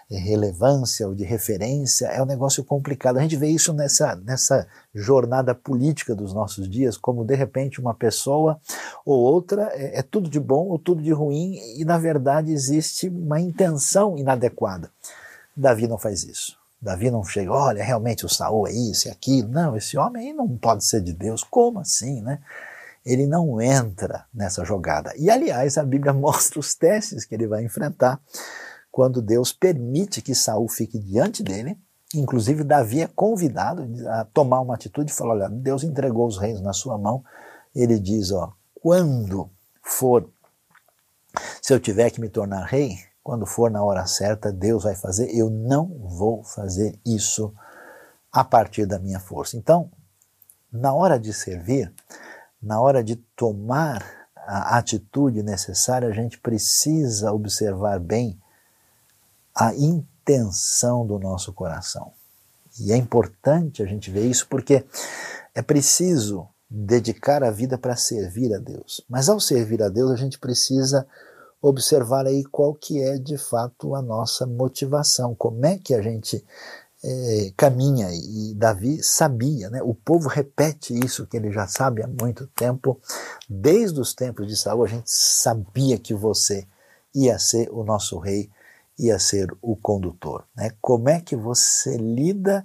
eh, 0.09 0.17
relevância 0.17 1.07
ou 1.07 1.13
de 1.13 1.23
referência 1.23 2.07
é 2.07 2.21
um 2.21 2.25
negócio 2.25 2.63
complicado. 2.63 3.17
A 3.17 3.21
gente 3.21 3.35
vê 3.35 3.47
isso 3.47 3.73
nessa, 3.73 4.15
nessa 4.15 4.67
jornada 4.93 5.53
política 5.53 6.15
dos 6.15 6.33
nossos 6.33 6.67
dias, 6.67 6.97
como 6.97 7.25
de 7.25 7.35
repente 7.35 7.79
uma 7.79 7.93
pessoa 7.93 8.59
ou 9.05 9.19
outra 9.19 9.69
é, 9.73 9.99
é 9.99 10.01
tudo 10.01 10.29
de 10.29 10.39
bom 10.39 10.67
ou 10.67 10.79
tudo 10.79 11.03
de 11.03 11.11
ruim 11.11 11.57
e 11.77 11.85
na 11.85 11.97
verdade 11.97 12.51
existe 12.51 13.07
uma 13.07 13.39
intenção 13.39 14.17
inadequada. 14.17 14.89
Davi 15.55 15.87
não 15.87 15.97
faz 15.97 16.23
isso. 16.23 16.60
Davi 16.81 17.11
não 17.11 17.23
chega, 17.23 17.51
olha, 17.51 17.83
realmente 17.83 18.25
o 18.25 18.29
Saul 18.29 18.67
é 18.67 18.71
isso 18.71 19.07
e 19.07 19.11
aquilo. 19.11 19.49
Não, 19.49 19.75
esse 19.75 19.97
homem 19.97 20.29
aí 20.29 20.33
não 20.33 20.57
pode 20.57 20.83
ser 20.83 21.01
de 21.01 21.13
Deus. 21.13 21.43
Como 21.43 21.79
assim, 21.79 22.21
né? 22.21 22.39
ele 23.05 23.25
não 23.25 23.59
entra 23.59 24.25
nessa 24.33 24.63
jogada. 24.63 25.13
E 25.17 25.29
aliás, 25.29 25.77
a 25.77 25.83
Bíblia 25.83 26.13
mostra 26.13 26.59
os 26.59 26.73
testes 26.73 27.25
que 27.25 27.35
ele 27.35 27.47
vai 27.47 27.63
enfrentar 27.63 28.19
quando 28.91 29.21
Deus 29.21 29.51
permite 29.51 30.21
que 30.21 30.35
Saul 30.35 30.67
fique 30.67 30.99
diante 30.99 31.43
dele. 31.43 31.77
Inclusive, 32.13 32.63
Davi 32.63 33.01
é 33.01 33.07
convidado 33.07 33.87
a 34.09 34.25
tomar 34.25 34.59
uma 34.59 34.75
atitude 34.75 35.11
e 35.11 35.15
falar: 35.15 35.35
olha, 35.35 35.49
Deus 35.49 35.83
entregou 35.83 36.27
os 36.27 36.37
reis 36.37 36.59
na 36.59 36.73
sua 36.73 36.97
mão. 36.97 37.23
Ele 37.73 37.97
diz: 37.97 38.31
ó, 38.31 38.51
quando 38.75 39.49
for, 39.81 40.29
se 41.61 41.73
eu 41.73 41.79
tiver 41.79 42.09
que 42.09 42.19
me 42.19 42.27
tornar 42.27 42.65
rei, 42.65 42.97
quando 43.23 43.45
for 43.45 43.69
na 43.69 43.83
hora 43.83 44.05
certa, 44.05 44.51
Deus 44.51 44.83
vai 44.83 44.95
fazer. 44.95 45.29
Eu 45.35 45.49
não 45.49 45.87
vou 45.99 46.43
fazer 46.43 46.99
isso 47.05 47.53
a 48.31 48.43
partir 48.43 48.85
da 48.85 48.97
minha 48.97 49.19
força. 49.19 49.57
Então, 49.57 49.91
na 50.71 50.93
hora 50.93 51.19
de 51.19 51.33
servir, 51.33 51.93
na 52.61 52.79
hora 52.79 53.03
de 53.03 53.15
tomar 53.15 54.03
a 54.35 54.77
atitude 54.77 55.43
necessária, 55.43 56.07
a 56.07 56.13
gente 56.13 56.39
precisa 56.39 57.31
observar 57.31 57.99
bem 57.99 58.39
a 59.53 59.73
intenção 59.75 61.05
do 61.05 61.19
nosso 61.19 61.53
coração. 61.53 62.11
E 62.79 62.91
é 62.91 62.97
importante 62.97 63.83
a 63.83 63.85
gente 63.85 64.09
ver 64.09 64.25
isso 64.25 64.47
porque 64.47 64.85
é 65.53 65.61
preciso 65.61 66.47
dedicar 66.69 67.43
a 67.43 67.51
vida 67.51 67.77
para 67.77 67.97
servir 67.97 68.53
a 68.53 68.57
Deus. 68.57 69.03
Mas 69.09 69.27
ao 69.27 69.39
servir 69.39 69.83
a 69.83 69.89
Deus, 69.89 70.09
a 70.09 70.15
gente 70.15 70.39
precisa 70.39 71.05
observar 71.61 72.25
aí 72.25 72.43
qual 72.43 72.73
que 72.73 73.01
é 73.01 73.17
de 73.17 73.37
fato 73.37 73.93
a 73.95 74.01
nossa 74.01 74.47
motivação, 74.47 75.35
como 75.35 75.65
é 75.65 75.77
que 75.77 75.93
a 75.93 76.01
gente 76.01 76.43
é, 77.03 77.53
caminha 77.57 78.09
e 78.11 78.53
Davi 78.55 79.01
sabia, 79.03 79.69
né? 79.69 79.81
O 79.81 79.93
povo 79.93 80.29
repete 80.29 80.93
isso 80.93 81.25
que 81.25 81.37
ele 81.37 81.51
já 81.51 81.67
sabe 81.67 82.03
há 82.03 82.07
muito 82.07 82.47
tempo. 82.47 82.99
Desde 83.49 83.99
os 83.99 84.13
tempos 84.13 84.47
de 84.47 84.55
Saul, 84.55 84.83
a 84.83 84.87
gente 84.87 85.09
sabia 85.09 85.97
que 85.97 86.13
você 86.13 86.67
ia 87.13 87.37
ser 87.39 87.69
o 87.71 87.83
nosso 87.83 88.19
rei, 88.19 88.49
ia 88.97 89.17
ser 89.17 89.51
o 89.61 89.75
condutor. 89.75 90.45
Né? 90.55 90.71
Como 90.79 91.09
é 91.09 91.19
que 91.19 91.35
você 91.35 91.97
lida 91.97 92.63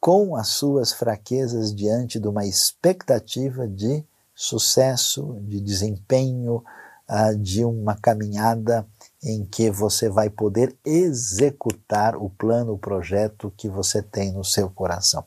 com 0.00 0.36
as 0.36 0.48
suas 0.48 0.92
fraquezas 0.92 1.74
diante 1.74 2.20
de 2.20 2.28
uma 2.28 2.46
expectativa 2.46 3.66
de 3.66 4.04
sucesso, 4.34 5.36
de 5.42 5.60
desempenho, 5.60 6.62
uh, 7.10 7.36
de 7.36 7.64
uma 7.64 7.96
caminhada 7.96 8.86
em 9.22 9.44
que 9.44 9.70
você 9.70 10.08
vai 10.08 10.30
poder 10.30 10.76
executar 10.84 12.16
o 12.16 12.30
plano, 12.30 12.72
o 12.72 12.78
projeto 12.78 13.52
que 13.56 13.68
você 13.68 14.02
tem 14.02 14.32
no 14.32 14.44
seu 14.44 14.70
coração. 14.70 15.24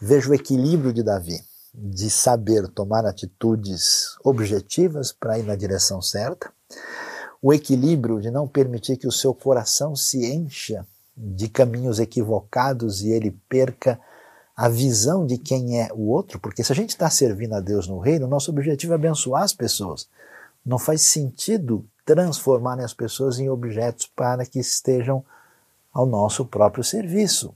Veja 0.00 0.30
o 0.30 0.34
equilíbrio 0.34 0.92
de 0.92 1.02
Davi, 1.02 1.40
de 1.74 2.10
saber 2.10 2.68
tomar 2.68 3.06
atitudes 3.06 4.16
objetivas 4.22 5.12
para 5.12 5.38
ir 5.38 5.44
na 5.44 5.56
direção 5.56 6.02
certa, 6.02 6.52
o 7.40 7.52
equilíbrio 7.52 8.20
de 8.20 8.30
não 8.30 8.46
permitir 8.46 8.96
que 8.96 9.06
o 9.06 9.12
seu 9.12 9.34
coração 9.34 9.96
se 9.96 10.24
encha 10.30 10.86
de 11.16 11.48
caminhos 11.48 11.98
equivocados 11.98 13.02
e 13.02 13.10
ele 13.10 13.30
perca 13.48 13.98
a 14.56 14.68
visão 14.68 15.26
de 15.26 15.38
quem 15.38 15.80
é 15.80 15.88
o 15.92 16.10
outro, 16.10 16.38
porque 16.38 16.62
se 16.62 16.72
a 16.72 16.74
gente 16.74 16.90
está 16.90 17.08
servindo 17.08 17.54
a 17.54 17.60
Deus 17.60 17.88
no 17.88 17.98
reino, 17.98 18.28
nosso 18.28 18.50
objetivo 18.50 18.92
é 18.92 18.96
abençoar 18.96 19.42
as 19.42 19.52
pessoas. 19.52 20.08
Não 20.64 20.78
faz 20.78 21.02
sentido 21.02 21.84
transformarem 22.04 22.84
as 22.84 22.94
pessoas 22.94 23.38
em 23.38 23.48
objetos 23.48 24.06
para 24.06 24.44
que 24.44 24.58
estejam 24.58 25.24
ao 25.92 26.06
nosso 26.06 26.44
próprio 26.44 26.82
serviço. 26.82 27.54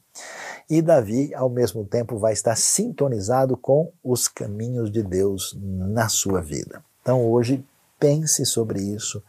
E 0.69 0.83
Davi, 0.83 1.35
ao 1.35 1.49
mesmo 1.49 1.85
tempo, 1.85 2.19
vai 2.19 2.33
estar 2.33 2.57
sintonizado 2.57 3.57
com 3.57 3.92
os 4.03 4.29
caminhos 4.29 4.90
de 4.90 5.03
Deus 5.03 5.57
na 5.61 6.09
sua 6.09 6.40
vida. 6.40 6.83
Então, 7.01 7.25
hoje, 7.25 7.64
pense 7.99 8.45
sobre 8.45 8.81
isso, 8.81 9.23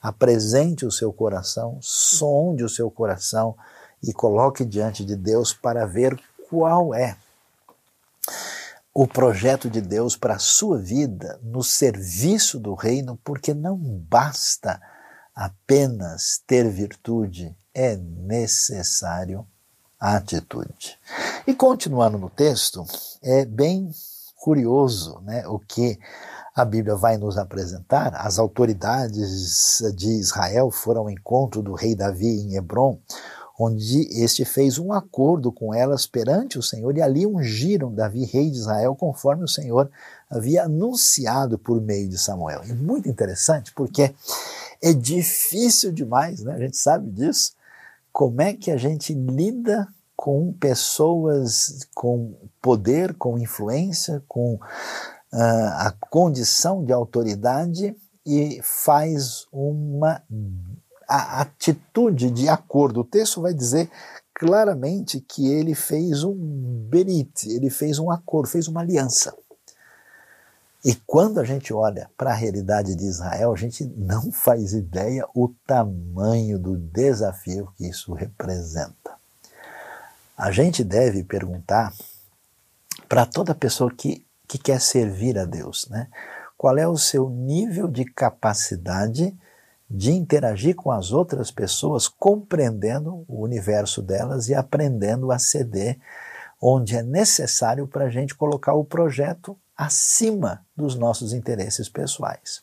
apresente 0.00 0.84
o 0.84 0.92
seu 0.92 1.12
coração, 1.12 1.78
sonde 1.80 2.62
o 2.62 2.68
seu 2.68 2.90
coração 2.90 3.56
e 4.02 4.12
coloque 4.12 4.64
diante 4.64 5.04
de 5.04 5.16
Deus 5.16 5.52
para 5.52 5.86
ver 5.86 6.18
qual 6.48 6.94
é 6.94 7.16
o 8.94 9.06
projeto 9.06 9.70
de 9.70 9.80
Deus 9.80 10.16
para 10.16 10.34
a 10.34 10.38
sua 10.38 10.78
vida 10.78 11.38
no 11.42 11.62
serviço 11.62 12.60
do 12.60 12.74
reino, 12.74 13.18
porque 13.24 13.54
não 13.54 13.76
basta 13.78 14.80
apenas 15.34 16.42
ter 16.46 16.68
virtude, 16.68 17.56
é 17.74 17.96
necessário 17.96 19.46
atitude. 19.98 20.98
E 21.46 21.54
continuando 21.54 22.18
no 22.18 22.28
texto, 22.28 22.84
é 23.22 23.44
bem 23.46 23.90
curioso 24.36 25.20
né, 25.20 25.46
o 25.46 25.58
que 25.58 25.98
a 26.54 26.64
Bíblia 26.64 26.94
vai 26.96 27.16
nos 27.16 27.38
apresentar, 27.38 28.14
as 28.14 28.38
autoridades 28.38 29.80
de 29.96 30.18
Israel 30.18 30.70
foram 30.70 31.02
ao 31.02 31.10
encontro 31.10 31.62
do 31.62 31.72
rei 31.72 31.94
Davi 31.94 32.26
em 32.26 32.56
Hebron, 32.56 33.00
onde 33.64 34.08
este 34.22 34.44
fez 34.44 34.78
um 34.78 34.92
acordo 34.92 35.52
com 35.52 35.72
elas 35.72 36.06
perante 36.06 36.58
o 36.58 36.62
Senhor, 36.62 36.96
e 36.96 37.02
ali 37.02 37.26
ungiram 37.26 37.94
Davi, 37.94 38.24
rei 38.24 38.50
de 38.50 38.56
Israel, 38.56 38.96
conforme 38.96 39.44
o 39.44 39.48
Senhor 39.48 39.90
havia 40.28 40.64
anunciado 40.64 41.58
por 41.58 41.80
meio 41.80 42.08
de 42.08 42.18
Samuel. 42.18 42.62
E 42.64 42.72
muito 42.72 43.08
interessante, 43.08 43.72
porque 43.72 44.14
é 44.82 44.92
difícil 44.92 45.92
demais, 45.92 46.42
né? 46.42 46.54
a 46.54 46.58
gente 46.58 46.76
sabe 46.76 47.10
disso, 47.10 47.52
como 48.12 48.42
é 48.42 48.52
que 48.52 48.70
a 48.70 48.76
gente 48.76 49.14
lida 49.14 49.86
com 50.16 50.52
pessoas 50.52 51.86
com 51.94 52.34
poder, 52.60 53.14
com 53.14 53.38
influência, 53.38 54.22
com 54.28 54.54
uh, 54.54 54.58
a 55.32 55.94
condição 56.10 56.84
de 56.84 56.92
autoridade 56.92 57.96
e 58.24 58.60
faz 58.62 59.46
uma 59.52 60.22
atitude 61.08 62.30
de 62.30 62.48
acordo. 62.48 63.00
O 63.00 63.04
texto 63.04 63.40
vai 63.40 63.54
dizer 63.54 63.90
claramente 64.34 65.20
que 65.20 65.46
ele 65.46 65.74
fez 65.74 66.24
um 66.24 66.34
berit, 66.88 67.48
ele 67.48 67.70
fez 67.70 67.98
um 67.98 68.10
acordo, 68.10 68.48
fez 68.48 68.68
uma 68.68 68.80
aliança. 68.80 69.34
E 70.84 70.94
quando 71.06 71.38
a 71.38 71.44
gente 71.44 71.72
olha 71.72 72.10
para 72.16 72.30
a 72.30 72.34
realidade 72.34 72.96
de 72.96 73.04
Israel, 73.04 73.52
a 73.52 73.56
gente 73.56 73.84
não 73.96 74.32
faz 74.32 74.72
ideia 74.72 75.24
o 75.34 75.48
tamanho 75.64 76.58
do 76.58 76.76
desafio 76.76 77.72
que 77.76 77.86
isso 77.86 78.12
representa. 78.14 79.12
A 80.36 80.50
gente 80.50 80.82
deve 80.82 81.22
perguntar 81.22 81.94
para 83.08 83.24
toda 83.24 83.54
pessoa 83.54 83.92
que 83.94 84.26
que 84.52 84.58
quer 84.58 84.82
servir 84.82 85.38
a 85.38 85.46
Deus, 85.46 85.88
né? 85.88 86.08
Qual 86.58 86.76
é 86.76 86.86
o 86.86 86.98
seu 86.98 87.30
nível 87.30 87.88
de 87.88 88.04
capacidade 88.04 89.34
de 89.94 90.10
interagir 90.10 90.74
com 90.74 90.90
as 90.90 91.12
outras 91.12 91.50
pessoas, 91.50 92.08
compreendendo 92.08 93.26
o 93.28 93.42
universo 93.42 94.00
delas 94.00 94.48
e 94.48 94.54
aprendendo 94.54 95.30
a 95.30 95.38
ceder 95.38 95.98
onde 96.58 96.96
é 96.96 97.02
necessário 97.02 97.86
para 97.86 98.06
a 98.06 98.08
gente 98.08 98.34
colocar 98.34 98.72
o 98.72 98.86
projeto 98.86 99.54
acima 99.76 100.64
dos 100.74 100.94
nossos 100.94 101.34
interesses 101.34 101.90
pessoais. 101.90 102.62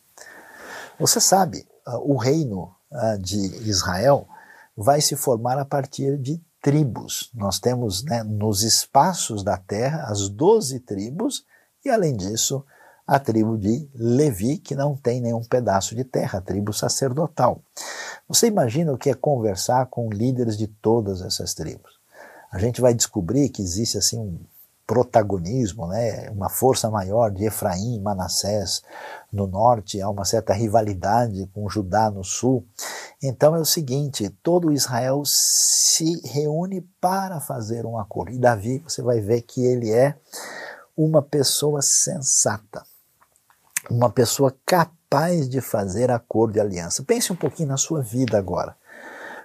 Você 0.99 1.21
sabe, 1.21 1.67
ah, 1.85 1.99
o 1.99 2.17
reino 2.17 2.73
ah, 2.91 3.17
de 3.17 3.37
Israel 3.69 4.27
vai 4.75 4.99
se 4.99 5.15
formar 5.15 5.59
a 5.59 5.65
partir 5.65 6.17
de 6.17 6.41
tribos. 6.59 7.29
Nós 7.35 7.59
temos 7.59 8.03
né, 8.03 8.23
nos 8.23 8.63
espaços 8.63 9.43
da 9.43 9.55
terra 9.55 10.05
as 10.07 10.29
doze 10.29 10.79
tribos 10.79 11.45
e 11.85 11.89
além 11.89 12.17
disso, 12.17 12.65
a 13.09 13.17
tribo 13.17 13.57
de 13.57 13.89
Levi, 13.95 14.59
que 14.59 14.75
não 14.75 14.95
tem 14.95 15.19
nenhum 15.19 15.43
pedaço 15.43 15.95
de 15.95 16.03
terra, 16.03 16.37
a 16.37 16.41
tribo 16.41 16.71
sacerdotal. 16.71 17.59
Você 18.27 18.45
imagina 18.45 18.93
o 18.93 18.99
que 18.99 19.09
é 19.09 19.15
conversar 19.15 19.87
com 19.87 20.11
líderes 20.11 20.55
de 20.55 20.67
todas 20.67 21.19
essas 21.21 21.55
tribos? 21.55 21.97
A 22.51 22.59
gente 22.59 22.79
vai 22.79 22.93
descobrir 22.93 23.49
que 23.49 23.63
existe 23.63 23.97
assim 23.97 24.19
um 24.19 24.37
protagonismo, 24.85 25.87
né, 25.87 26.29
uma 26.29 26.49
força 26.49 26.87
maior 26.87 27.31
de 27.31 27.45
Efraim 27.45 27.95
e 27.95 27.99
Manassés 27.99 28.83
no 29.33 29.47
norte, 29.47 29.99
há 29.99 30.07
uma 30.07 30.23
certa 30.23 30.53
rivalidade 30.53 31.49
com 31.51 31.67
Judá 31.67 32.11
no 32.11 32.23
sul. 32.23 32.63
Então 33.23 33.55
é 33.55 33.59
o 33.59 33.65
seguinte, 33.65 34.29
todo 34.43 34.71
Israel 34.71 35.23
se 35.25 36.21
reúne 36.27 36.81
para 37.01 37.39
fazer 37.39 37.87
um 37.87 37.97
acordo. 37.97 38.33
E 38.33 38.37
Davi, 38.37 38.83
você 38.87 39.01
vai 39.01 39.19
ver 39.19 39.41
que 39.41 39.65
ele 39.65 39.91
é 39.91 40.15
uma 40.95 41.21
pessoa 41.21 41.81
sensata, 41.81 42.83
uma 43.89 44.09
pessoa 44.09 44.55
capaz 44.65 45.49
de 45.49 45.61
fazer 45.61 46.11
acordo 46.11 46.57
e 46.57 46.59
aliança. 46.59 47.03
Pense 47.03 47.33
um 47.33 47.35
pouquinho 47.35 47.69
na 47.69 47.77
sua 47.77 48.01
vida 48.01 48.37
agora. 48.37 48.75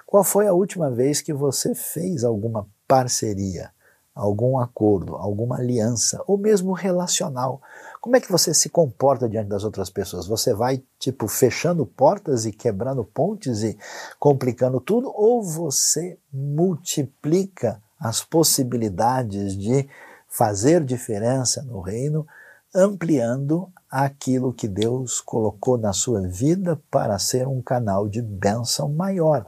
Qual 0.07 0.22
foi 0.22 0.46
a 0.46 0.52
última 0.52 0.90
vez 0.90 1.20
que 1.20 1.33
você 1.33 1.74
fez 1.74 2.22
alguma 2.22 2.68
parceria, 2.87 3.70
algum 4.14 4.59
acordo, 4.59 5.16
alguma 5.16 5.57
aliança, 5.57 6.22
ou 6.26 6.38
mesmo 6.38 6.72
relacional? 6.72 7.61
Como 8.00 8.14
é 8.14 8.20
que 8.20 8.30
você 8.30 8.52
se 8.52 8.68
comporta 8.68 9.28
diante 9.28 9.48
das 9.48 9.64
outras 9.64 9.90
pessoas? 9.90 10.26
Você 10.26 10.54
vai, 10.54 10.83
tipo, 10.98 11.26
fechando 11.26 11.87
portas 11.87 12.44
e 12.44 12.52
quebrando 12.52 13.04
pontes 13.04 13.62
e 13.62 13.76
complicando 14.18 14.78
tudo? 14.78 15.11
Ou 15.12 15.42
você 15.42 16.18
multiplica 16.33 17.83
as 17.98 18.22
possibilidades 18.22 19.57
de 19.57 19.88
fazer 20.28 20.85
diferença 20.85 21.62
no 21.62 21.80
reino, 21.80 22.26
ampliando 22.74 23.70
aquilo 23.88 24.52
que 24.52 24.66
Deus 24.66 25.20
colocou 25.20 25.78
na 25.78 25.92
sua 25.92 26.26
vida 26.26 26.80
para 26.90 27.16
ser 27.18 27.46
um 27.46 27.62
canal 27.62 28.08
de 28.08 28.20
bênção 28.20 28.88
maior. 28.88 29.46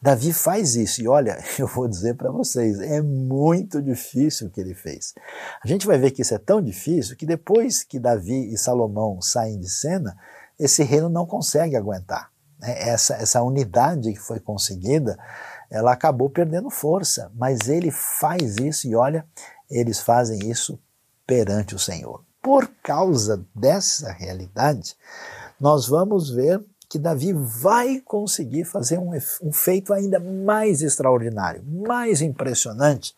Davi 0.00 0.32
faz 0.32 0.76
isso, 0.76 1.02
e 1.02 1.08
olha, 1.08 1.42
eu 1.58 1.66
vou 1.66 1.88
dizer 1.88 2.14
para 2.14 2.30
vocês, 2.30 2.78
é 2.78 3.02
muito 3.02 3.82
difícil 3.82 4.46
o 4.46 4.50
que 4.50 4.60
ele 4.60 4.74
fez. 4.74 5.12
A 5.62 5.66
gente 5.66 5.86
vai 5.86 5.98
ver 5.98 6.12
que 6.12 6.22
isso 6.22 6.34
é 6.34 6.38
tão 6.38 6.62
difícil 6.62 7.16
que 7.16 7.26
depois 7.26 7.82
que 7.82 7.98
Davi 7.98 8.52
e 8.52 8.56
Salomão 8.56 9.20
saem 9.20 9.58
de 9.58 9.68
cena, 9.68 10.16
esse 10.58 10.84
reino 10.84 11.08
não 11.08 11.26
consegue 11.26 11.74
aguentar. 11.74 12.30
Né? 12.60 12.88
Essa, 12.88 13.14
essa 13.14 13.42
unidade 13.42 14.12
que 14.12 14.20
foi 14.20 14.38
conseguida, 14.38 15.18
ela 15.68 15.92
acabou 15.92 16.30
perdendo 16.30 16.70
força, 16.70 17.32
mas 17.34 17.68
ele 17.68 17.90
faz 17.90 18.56
isso 18.58 18.86
e 18.86 18.94
olha, 18.94 19.26
eles 19.68 19.98
fazem 19.98 20.48
isso 20.48 20.78
perante 21.26 21.74
o 21.74 21.78
Senhor. 21.78 22.29
Por 22.42 22.68
causa 22.82 23.44
dessa 23.54 24.10
realidade, 24.10 24.96
nós 25.60 25.86
vamos 25.86 26.30
ver 26.30 26.64
que 26.88 26.98
Davi 26.98 27.32
vai 27.32 28.00
conseguir 28.00 28.64
fazer 28.64 28.98
um, 28.98 29.12
um, 29.42 29.52
feito 29.52 29.92
ainda 29.92 30.18
mais 30.18 30.82
extraordinário, 30.82 31.62
mais 31.64 32.20
impressionante 32.20 33.14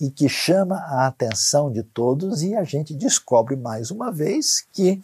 e 0.00 0.10
que 0.10 0.28
chama 0.28 0.76
a 0.76 1.08
atenção 1.08 1.72
de 1.72 1.82
todos, 1.82 2.42
e 2.42 2.54
a 2.54 2.62
gente 2.62 2.94
descobre 2.94 3.56
mais 3.56 3.90
uma 3.90 4.12
vez 4.12 4.64
que 4.72 5.02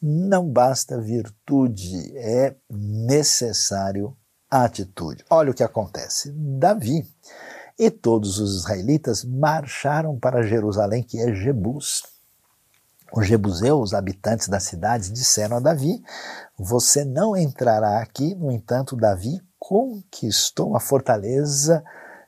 não 0.00 0.48
basta 0.48 1.00
virtude, 1.00 2.16
é 2.16 2.54
necessário 2.70 4.16
atitude. 4.48 5.24
Olha 5.28 5.50
o 5.50 5.54
que 5.54 5.64
acontece. 5.64 6.32
Davi 6.32 7.04
e 7.76 7.90
todos 7.90 8.38
os 8.38 8.60
israelitas 8.60 9.24
marcharam 9.24 10.16
para 10.16 10.42
Jerusalém, 10.42 11.02
que 11.02 11.18
é 11.18 11.34
Jebus. 11.34 12.17
Os 13.12 13.26
jebuseus, 13.26 13.94
habitantes 13.94 14.48
da 14.48 14.60
cidade, 14.60 15.10
disseram 15.10 15.56
a 15.56 15.60
Davi: 15.60 16.02
Você 16.58 17.04
não 17.04 17.36
entrará 17.36 18.00
aqui. 18.00 18.34
No 18.34 18.50
entanto, 18.50 18.96
Davi 18.96 19.40
conquistou 19.58 20.76
a 20.76 20.80
fortaleza 20.80 21.82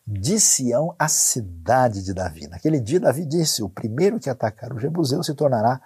de 0.06 0.40
Sião, 0.40 0.94
a 0.98 1.06
cidade 1.06 2.02
de 2.02 2.12
Davi. 2.12 2.48
Naquele 2.48 2.80
dia, 2.80 2.98
Davi 2.98 3.24
disse: 3.26 3.62
O 3.62 3.68
primeiro 3.68 4.18
que 4.18 4.30
atacar 4.30 4.72
o 4.72 4.78
jebuseu 4.78 5.22
se 5.22 5.34
tornará 5.34 5.80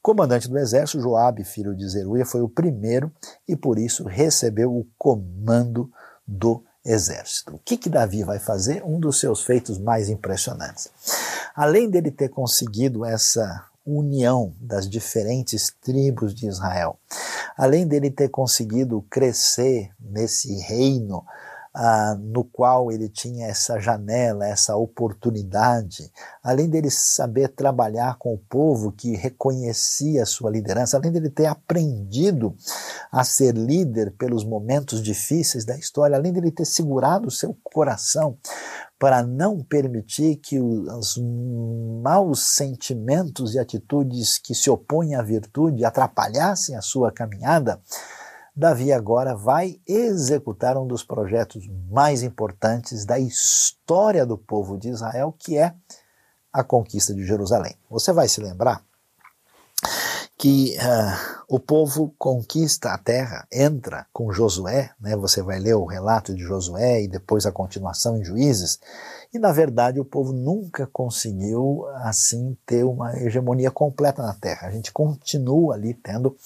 comandante 0.00 0.48
do 0.48 0.56
exército. 0.56 1.00
Joabe, 1.00 1.42
filho 1.42 1.74
de 1.74 1.88
Zeruia, 1.88 2.24
foi 2.24 2.40
o 2.40 2.48
primeiro 2.48 3.12
e 3.48 3.56
por 3.56 3.78
isso 3.78 4.04
recebeu 4.04 4.72
o 4.72 4.86
comando 4.96 5.90
do 6.26 6.64
exército. 6.84 7.56
O 7.56 7.58
que, 7.58 7.76
que 7.76 7.90
Davi 7.90 8.22
vai 8.22 8.38
fazer? 8.38 8.84
Um 8.84 9.00
dos 9.00 9.18
seus 9.18 9.42
feitos 9.42 9.78
mais 9.78 10.08
impressionantes. 10.08 10.88
Além 11.54 11.90
dele 11.90 12.12
ter 12.12 12.28
conseguido 12.28 13.04
essa 13.04 13.64
união 13.86 14.52
das 14.60 14.88
diferentes 14.88 15.72
tribos 15.80 16.34
de 16.34 16.48
Israel, 16.48 16.98
além 17.56 17.86
dele 17.86 18.10
ter 18.10 18.28
conseguido 18.28 19.00
crescer 19.08 19.90
nesse 20.00 20.54
reino 20.62 21.24
ah, 21.78 22.16
no 22.18 22.42
qual 22.42 22.90
ele 22.90 23.06
tinha 23.06 23.48
essa 23.48 23.78
janela, 23.78 24.46
essa 24.46 24.74
oportunidade, 24.74 26.10
além 26.42 26.70
dele 26.70 26.90
saber 26.90 27.48
trabalhar 27.48 28.16
com 28.16 28.32
o 28.32 28.38
povo 28.38 28.90
que 28.90 29.14
reconhecia 29.14 30.22
a 30.22 30.26
sua 30.26 30.50
liderança, 30.50 30.96
além 30.96 31.12
dele 31.12 31.28
ter 31.28 31.44
aprendido 31.44 32.56
a 33.12 33.22
ser 33.24 33.54
líder 33.54 34.12
pelos 34.12 34.42
momentos 34.42 35.02
difíceis 35.02 35.66
da 35.66 35.76
história, 35.76 36.16
além 36.16 36.32
dele 36.32 36.50
ter 36.50 36.64
segurado 36.64 37.28
o 37.28 37.30
seu 37.30 37.54
coração 37.62 38.38
para 38.98 39.22
não 39.22 39.62
permitir 39.62 40.36
que 40.36 40.58
os 40.58 41.18
maus 42.02 42.54
sentimentos 42.54 43.54
e 43.54 43.58
atitudes 43.58 44.38
que 44.38 44.54
se 44.54 44.70
opõem 44.70 45.14
à 45.14 45.20
virtude 45.20 45.84
atrapalhassem 45.84 46.74
a 46.74 46.80
sua 46.80 47.12
caminhada, 47.12 47.78
Davi 48.58 48.90
agora 48.90 49.36
vai 49.36 49.78
executar 49.86 50.78
um 50.78 50.86
dos 50.86 51.04
projetos 51.04 51.68
mais 51.90 52.22
importantes 52.22 53.04
da 53.04 53.18
história 53.18 54.24
do 54.24 54.38
povo 54.38 54.78
de 54.78 54.88
Israel, 54.88 55.34
que 55.38 55.58
é 55.58 55.74
a 56.50 56.64
conquista 56.64 57.14
de 57.14 57.22
Jerusalém. 57.26 57.76
Você 57.90 58.14
vai 58.14 58.28
se 58.28 58.40
lembrar 58.40 58.82
que 60.46 60.76
uh, 60.78 61.44
o 61.48 61.58
povo 61.58 62.14
conquista 62.16 62.90
a 62.90 62.98
terra, 62.98 63.48
entra 63.52 64.06
com 64.12 64.30
Josué, 64.30 64.92
né? 65.00 65.16
você 65.16 65.42
vai 65.42 65.58
ler 65.58 65.74
o 65.74 65.84
relato 65.84 66.32
de 66.32 66.40
Josué 66.40 67.02
e 67.02 67.08
depois 67.08 67.46
a 67.46 67.50
continuação 67.50 68.16
em 68.16 68.22
Juízes, 68.22 68.78
e 69.34 69.40
na 69.40 69.50
verdade 69.50 69.98
o 69.98 70.04
povo 70.04 70.32
nunca 70.32 70.86
conseguiu 70.86 71.84
assim 71.96 72.56
ter 72.64 72.84
uma 72.84 73.18
hegemonia 73.18 73.72
completa 73.72 74.22
na 74.22 74.34
terra. 74.34 74.68
A 74.68 74.70
gente 74.70 74.92
continua 74.92 75.74
ali 75.74 75.92
tendo 75.94 76.36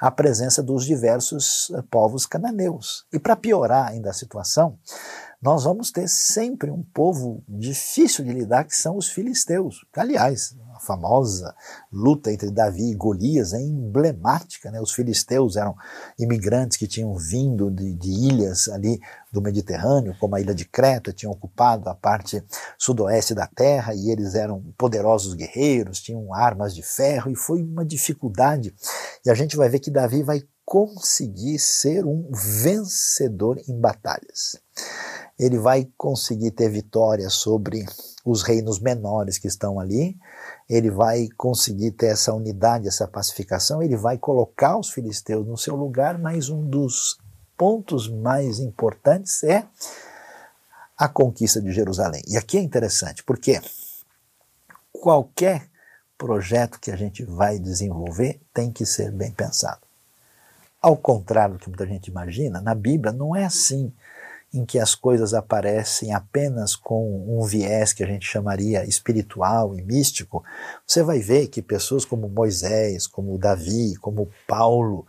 a 0.00 0.10
presença 0.10 0.62
dos 0.62 0.86
diversos 0.86 1.70
eh, 1.74 1.82
povos 1.90 2.24
cananeus. 2.24 3.04
E 3.12 3.18
para 3.18 3.36
piorar 3.36 3.88
ainda 3.88 4.08
a 4.08 4.14
situação, 4.14 4.78
nós 5.42 5.64
vamos 5.64 5.90
ter 5.90 6.08
sempre 6.08 6.70
um 6.70 6.82
povo 6.94 7.42
difícil 7.48 8.24
de 8.24 8.32
lidar, 8.32 8.64
que 8.64 8.76
são 8.76 8.96
os 8.96 9.08
filisteus. 9.08 9.84
Aliás, 9.94 10.56
famosa 10.82 11.54
luta 11.92 12.32
entre 12.32 12.50
Davi 12.50 12.90
e 12.90 12.94
Golias 12.94 13.52
é 13.52 13.60
emblemática. 13.60 14.70
Né? 14.70 14.80
Os 14.80 14.92
filisteus 14.92 15.56
eram 15.56 15.76
imigrantes 16.18 16.76
que 16.76 16.86
tinham 16.86 17.14
vindo 17.16 17.70
de, 17.70 17.94
de 17.94 18.10
ilhas 18.10 18.68
ali 18.68 19.00
do 19.32 19.40
Mediterrâneo, 19.40 20.16
como 20.20 20.36
a 20.36 20.40
ilha 20.40 20.54
de 20.54 20.64
Creta, 20.64 21.12
tinham 21.12 21.32
ocupado 21.32 21.88
a 21.88 21.94
parte 21.94 22.42
sudoeste 22.76 23.34
da 23.34 23.46
terra 23.46 23.94
e 23.94 24.10
eles 24.10 24.34
eram 24.34 24.62
poderosos 24.76 25.34
guerreiros, 25.34 26.00
tinham 26.00 26.34
armas 26.34 26.74
de 26.74 26.82
ferro 26.82 27.30
e 27.30 27.36
foi 27.36 27.62
uma 27.62 27.84
dificuldade. 27.84 28.74
E 29.24 29.30
a 29.30 29.34
gente 29.34 29.56
vai 29.56 29.68
ver 29.68 29.78
que 29.78 29.90
Davi 29.90 30.22
vai 30.22 30.42
conseguir 30.64 31.58
ser 31.58 32.04
um 32.06 32.30
vencedor 32.32 33.60
em 33.68 33.78
batalhas 33.78 34.60
ele 35.44 35.58
vai 35.58 35.88
conseguir 35.98 36.52
ter 36.52 36.70
vitória 36.70 37.28
sobre 37.28 37.84
os 38.24 38.42
reinos 38.42 38.78
menores 38.78 39.38
que 39.38 39.48
estão 39.48 39.80
ali, 39.80 40.16
ele 40.70 40.88
vai 40.88 41.28
conseguir 41.36 41.90
ter 41.90 42.06
essa 42.06 42.32
unidade, 42.32 42.86
essa 42.86 43.08
pacificação, 43.08 43.82
ele 43.82 43.96
vai 43.96 44.16
colocar 44.16 44.78
os 44.78 44.90
filisteus 44.90 45.44
no 45.44 45.58
seu 45.58 45.74
lugar, 45.74 46.16
mas 46.16 46.48
um 46.48 46.64
dos 46.64 47.18
pontos 47.56 48.08
mais 48.08 48.60
importantes 48.60 49.42
é 49.42 49.66
a 50.96 51.08
conquista 51.08 51.60
de 51.60 51.72
Jerusalém. 51.72 52.22
E 52.28 52.36
aqui 52.36 52.56
é 52.56 52.60
interessante, 52.60 53.24
porque 53.24 53.60
qualquer 54.92 55.68
projeto 56.16 56.78
que 56.78 56.92
a 56.92 56.96
gente 56.96 57.24
vai 57.24 57.58
desenvolver 57.58 58.40
tem 58.54 58.70
que 58.70 58.86
ser 58.86 59.10
bem 59.10 59.32
pensado. 59.32 59.80
Ao 60.80 60.96
contrário 60.96 61.56
do 61.56 61.58
que 61.58 61.68
muita 61.68 61.86
gente 61.86 62.06
imagina, 62.06 62.60
na 62.60 62.76
Bíblia 62.76 63.12
não 63.12 63.34
é 63.34 63.44
assim 63.44 63.92
em 64.52 64.64
que 64.64 64.78
as 64.78 64.94
coisas 64.94 65.32
aparecem 65.32 66.12
apenas 66.12 66.76
com 66.76 67.24
um 67.26 67.44
viés 67.44 67.92
que 67.92 68.02
a 68.02 68.06
gente 68.06 68.26
chamaria 68.26 68.84
espiritual 68.84 69.74
e 69.76 69.82
místico, 69.82 70.44
você 70.86 71.02
vai 71.02 71.20
ver 71.20 71.48
que 71.48 71.62
pessoas 71.62 72.04
como 72.04 72.28
Moisés, 72.28 73.06
como 73.06 73.38
Davi, 73.38 73.94
como 73.96 74.28
Paulo, 74.46 75.06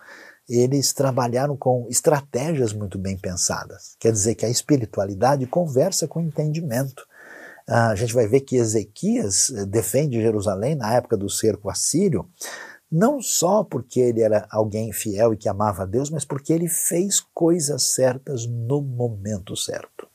eles 0.47 0.93
trabalharam 0.93 1.55
com 1.55 1.87
estratégias 1.89 2.73
muito 2.73 2.97
bem 2.97 3.17
pensadas. 3.17 3.95
Quer 3.99 4.11
dizer 4.11 4.35
que 4.35 4.45
a 4.45 4.49
espiritualidade 4.49 5.45
conversa 5.45 6.07
com 6.07 6.19
o 6.19 6.23
entendimento. 6.23 7.05
Ah, 7.67 7.89
a 7.89 7.95
gente 7.95 8.13
vai 8.13 8.27
ver 8.27 8.41
que 8.41 8.57
Ezequias 8.57 9.49
eh, 9.49 9.65
defende 9.65 10.21
Jerusalém 10.21 10.75
na 10.75 10.93
época 10.93 11.15
do 11.15 11.29
cerco 11.29 11.69
assírio, 11.69 12.27
não 12.93 13.19
só 13.19 13.63
porque 13.63 13.99
ele 13.99 14.21
era 14.21 14.47
alguém 14.51 14.93
fiel 14.93 15.33
e 15.33 15.37
que 15.37 15.49
amava 15.49 15.81
a 15.81 15.85
Deus, 15.87 16.11
mas 16.11 16.23
porque 16.23 16.53
ele 16.53 16.69
fez 16.69 17.19
coisas 17.19 17.95
certas 17.95 18.45
no 18.45 18.83
momento 18.83 19.57
certo. 19.57 20.07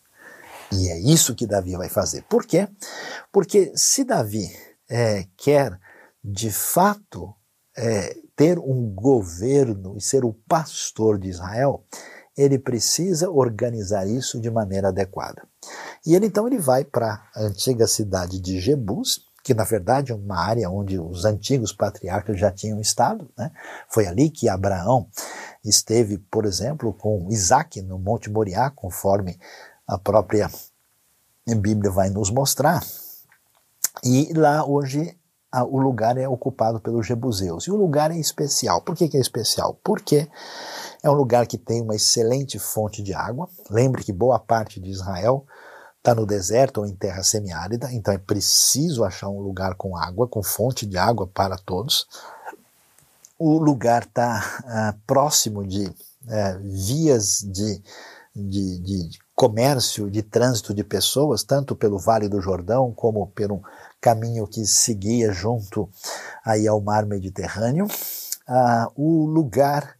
E 0.72 0.88
é 0.88 1.00
isso 1.00 1.34
que 1.34 1.44
Davi 1.44 1.76
vai 1.76 1.88
fazer. 1.88 2.22
Por 2.28 2.46
quê? 2.46 2.68
Porque 3.32 3.72
se 3.74 4.04
Davi 4.04 4.48
é, 4.88 5.26
quer 5.36 5.76
de 6.22 6.52
fato 6.52 7.34
é, 7.76 8.16
ter 8.36 8.60
um 8.60 8.88
governo 8.94 9.96
e 9.96 10.00
ser 10.00 10.24
o 10.24 10.32
pastor 10.46 11.18
de 11.18 11.30
Israel, 11.30 11.84
ele 12.36 12.60
precisa 12.60 13.28
organizar 13.28 14.06
isso 14.06 14.40
de 14.40 14.48
maneira 14.52 14.88
adequada. 14.88 15.42
E 16.06 16.14
ele 16.14 16.26
então 16.26 16.46
ele 16.46 16.58
vai 16.58 16.84
para 16.84 17.28
a 17.34 17.42
antiga 17.42 17.88
cidade 17.88 18.40
de 18.40 18.60
Jebus, 18.60 19.27
que 19.48 19.54
na 19.54 19.64
verdade 19.64 20.12
é 20.12 20.14
uma 20.14 20.38
área 20.38 20.68
onde 20.68 20.98
os 21.00 21.24
antigos 21.24 21.72
patriarcas 21.72 22.38
já 22.38 22.50
tinham 22.50 22.78
estado. 22.78 23.30
Né? 23.34 23.50
Foi 23.88 24.06
ali 24.06 24.28
que 24.28 24.46
Abraão 24.46 25.08
esteve, 25.64 26.18
por 26.18 26.44
exemplo, 26.44 26.92
com 26.92 27.26
Isaac 27.30 27.80
no 27.80 27.98
Monte 27.98 28.28
Moriá, 28.28 28.68
conforme 28.68 29.40
a 29.86 29.96
própria 29.96 30.50
Bíblia 31.46 31.90
vai 31.90 32.10
nos 32.10 32.30
mostrar. 32.30 32.84
E 34.04 34.30
lá 34.34 34.66
hoje 34.66 35.16
o 35.70 35.80
lugar 35.80 36.18
é 36.18 36.28
ocupado 36.28 36.78
pelos 36.78 37.06
jebuseus. 37.06 37.66
E 37.66 37.70
o 37.70 37.76
lugar 37.76 38.10
é 38.10 38.18
especial. 38.18 38.82
Por 38.82 38.94
que, 38.94 39.08
que 39.08 39.16
é 39.16 39.20
especial? 39.20 39.80
Porque 39.82 40.28
é 41.02 41.08
um 41.08 41.14
lugar 41.14 41.46
que 41.46 41.56
tem 41.56 41.80
uma 41.80 41.96
excelente 41.96 42.58
fonte 42.58 43.02
de 43.02 43.14
água. 43.14 43.48
Lembre 43.70 44.04
que 44.04 44.12
boa 44.12 44.38
parte 44.38 44.78
de 44.78 44.90
Israel 44.90 45.46
está 45.98 46.14
no 46.14 46.24
deserto 46.24 46.78
ou 46.78 46.86
em 46.86 46.94
terra 46.94 47.22
semiárida, 47.22 47.92
então 47.92 48.14
é 48.14 48.18
preciso 48.18 49.04
achar 49.04 49.28
um 49.28 49.40
lugar 49.40 49.74
com 49.74 49.96
água, 49.96 50.26
com 50.26 50.42
fonte 50.42 50.86
de 50.86 50.96
água 50.96 51.26
para 51.26 51.56
todos. 51.56 52.06
O 53.38 53.58
lugar 53.58 54.04
está 54.04 54.62
uh, 54.64 54.66
ah, 54.66 54.94
próximo 55.06 55.66
de 55.66 55.86
uh, 55.86 55.94
vias 56.62 57.40
de, 57.40 57.82
de, 58.34 58.78
de, 58.78 59.18
comércio, 59.34 60.10
de 60.10 60.22
trânsito 60.22 60.74
de 60.74 60.82
pessoas, 60.82 61.44
tanto 61.44 61.76
pelo 61.76 61.98
Vale 61.98 62.28
do 62.28 62.40
Jordão 62.40 62.92
como 62.92 63.28
pelo 63.28 63.62
caminho 64.00 64.46
que 64.46 64.66
seguia 64.66 65.32
junto 65.32 65.88
aí 66.44 66.66
ao 66.66 66.80
mar 66.80 67.06
Mediterrâneo. 67.06 67.86
Uh, 68.48 68.90
o 68.96 69.26
lugar 69.26 69.97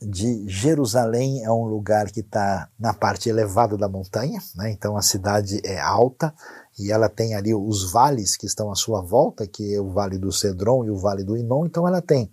de 0.00 0.46
Jerusalém 0.48 1.42
é 1.42 1.50
um 1.50 1.64
lugar 1.64 2.10
que 2.10 2.20
está 2.20 2.68
na 2.78 2.92
parte 2.92 3.28
elevada 3.28 3.76
da 3.76 3.88
montanha, 3.88 4.40
né? 4.54 4.70
então 4.70 4.96
a 4.96 5.02
cidade 5.02 5.60
é 5.64 5.80
alta 5.80 6.34
e 6.78 6.92
ela 6.92 7.08
tem 7.08 7.34
ali 7.34 7.54
os 7.54 7.90
vales 7.90 8.36
que 8.36 8.46
estão 8.46 8.70
à 8.70 8.74
sua 8.74 9.00
volta, 9.00 9.46
que 9.46 9.74
é 9.74 9.80
o 9.80 9.90
Vale 9.90 10.18
do 10.18 10.30
Cedron 10.30 10.84
e 10.84 10.90
o 10.90 10.98
Vale 10.98 11.24
do 11.24 11.36
Inon, 11.36 11.66
então 11.66 11.88
ela 11.88 12.02
tem 12.02 12.30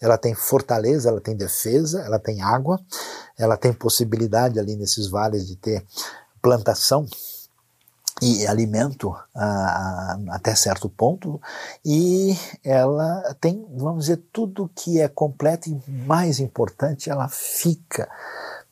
ela 0.00 0.16
tem 0.16 0.34
fortaleza, 0.34 1.10
ela 1.10 1.20
tem 1.20 1.36
defesa, 1.36 2.00
ela 2.00 2.18
tem 2.18 2.40
água, 2.40 2.80
ela 3.38 3.56
tem 3.56 3.70
possibilidade 3.70 4.58
ali 4.58 4.74
nesses 4.74 5.08
vales 5.08 5.46
de 5.46 5.56
ter 5.56 5.84
plantação 6.40 7.06
e 8.20 8.46
alimento 8.46 9.14
até 10.30 10.54
certo 10.54 10.88
ponto, 10.88 11.40
e 11.84 12.36
ela 12.62 13.34
tem, 13.40 13.66
vamos 13.76 14.04
dizer, 14.04 14.22
tudo 14.32 14.70
que 14.74 15.00
é 15.00 15.08
completo 15.08 15.68
e 15.68 15.90
mais 15.90 16.38
importante, 16.38 17.08
ela 17.08 17.28
fica 17.28 18.08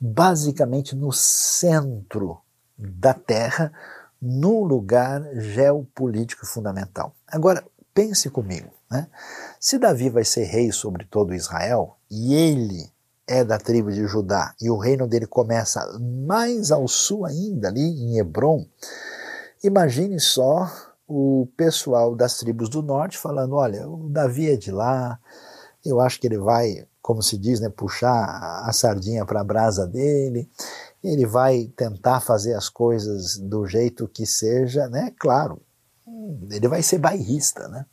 basicamente 0.01 0.95
no 0.95 1.13
centro 1.13 2.39
da 2.77 3.15
Terra, 3.15 3.73
num 4.21 4.63
lugar 4.65 5.23
geopolítico 5.35 6.47
fundamental. 6.47 7.15
Agora, 7.27 7.65
pense 7.95 8.29
comigo, 8.31 8.69
né? 8.91 9.09
se 9.59 9.79
Davi 9.79 10.11
vai 10.11 10.25
ser 10.25 10.45
rei 10.45 10.71
sobre 10.71 11.05
todo 11.05 11.35
Israel, 11.35 11.97
e 12.11 12.35
ele 12.35 12.91
é 13.27 13.45
da 13.45 13.59
tribo 13.59 13.93
de 13.93 14.07
Judá, 14.07 14.55
e 14.61 14.71
o 14.71 14.79
reino 14.79 15.07
dele 15.07 15.27
começa 15.27 15.99
mais 15.99 16.71
ao 16.71 16.87
sul 16.89 17.27
ainda, 17.27 17.69
ali 17.69 17.81
em 17.81 18.19
Hebron, 18.19 18.67
Imagine 19.63 20.21
só 20.21 20.71
o 21.07 21.49
pessoal 21.57 22.15
das 22.15 22.37
tribos 22.37 22.69
do 22.69 22.83
norte 22.83 23.19
falando: 23.19 23.55
olha, 23.55 23.89
o 23.89 24.09
Davi 24.09 24.51
é 24.51 24.57
de 24.57 24.71
lá, 24.71 25.19
eu 25.85 26.01
acho 26.01 26.21
que 26.21 26.27
ele 26.27 26.39
vai, 26.39 26.87
como 27.01 27.23
se 27.23 27.37
diz, 27.37 27.61
né, 27.61 27.69
puxar 27.69 28.65
a 28.65 28.73
sardinha 28.73 29.25
para 29.25 29.41
a 29.41 29.45
brasa 29.45 29.87
dele, 29.87 30.49
ele 31.03 31.27
vai 31.27 31.71
tentar 31.77 32.21
fazer 32.21 32.55
as 32.55 32.69
coisas 32.69 33.37
do 33.39 33.67
jeito 33.67 34.07
que 34.09 34.27
seja, 34.27 34.89
né? 34.89 35.13
Claro, 35.19 35.61
ele 36.51 36.69
vai 36.69 36.83
ser 36.83 36.99
bairrista, 36.99 37.67
né? 37.69 37.87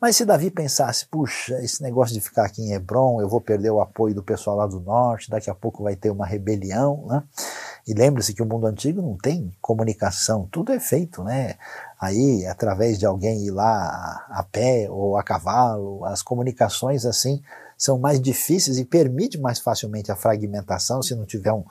Mas 0.00 0.16
se 0.16 0.24
Davi 0.24 0.50
pensasse, 0.50 1.06
puxa, 1.06 1.62
esse 1.62 1.80
negócio 1.80 2.12
de 2.12 2.20
ficar 2.20 2.44
aqui 2.44 2.60
em 2.60 2.72
Hebron, 2.72 3.20
eu 3.20 3.28
vou 3.28 3.40
perder 3.40 3.70
o 3.70 3.80
apoio 3.80 4.12
do 4.12 4.22
pessoal 4.22 4.56
lá 4.56 4.66
do 4.66 4.80
norte, 4.80 5.30
daqui 5.30 5.48
a 5.48 5.54
pouco 5.54 5.84
vai 5.84 5.94
ter 5.94 6.10
uma 6.10 6.26
rebelião, 6.26 7.06
né? 7.06 7.22
E 7.86 7.94
lembre-se 7.94 8.32
que 8.32 8.42
o 8.42 8.46
mundo 8.46 8.66
antigo 8.66 9.02
não 9.02 9.16
tem 9.16 9.52
comunicação, 9.60 10.48
tudo 10.50 10.72
é 10.72 10.78
feito, 10.78 11.24
né? 11.24 11.56
Aí, 12.00 12.46
através 12.46 12.98
de 12.98 13.04
alguém 13.04 13.44
ir 13.44 13.50
lá 13.50 14.24
a 14.28 14.44
pé 14.44 14.88
ou 14.88 15.16
a 15.16 15.22
cavalo, 15.22 16.04
as 16.04 16.22
comunicações 16.22 17.04
assim 17.04 17.42
são 17.76 17.98
mais 17.98 18.20
difíceis 18.20 18.78
e 18.78 18.84
permite 18.84 19.38
mais 19.38 19.58
facilmente 19.58 20.12
a 20.12 20.16
fragmentação 20.16 21.02
se 21.02 21.16
não 21.16 21.26
tiver 21.26 21.52
um, 21.52 21.64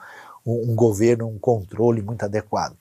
um, 0.44 0.72
um 0.72 0.74
governo, 0.74 1.26
um 1.26 1.38
controle 1.38 2.02
muito 2.02 2.24
adequado. 2.24 2.76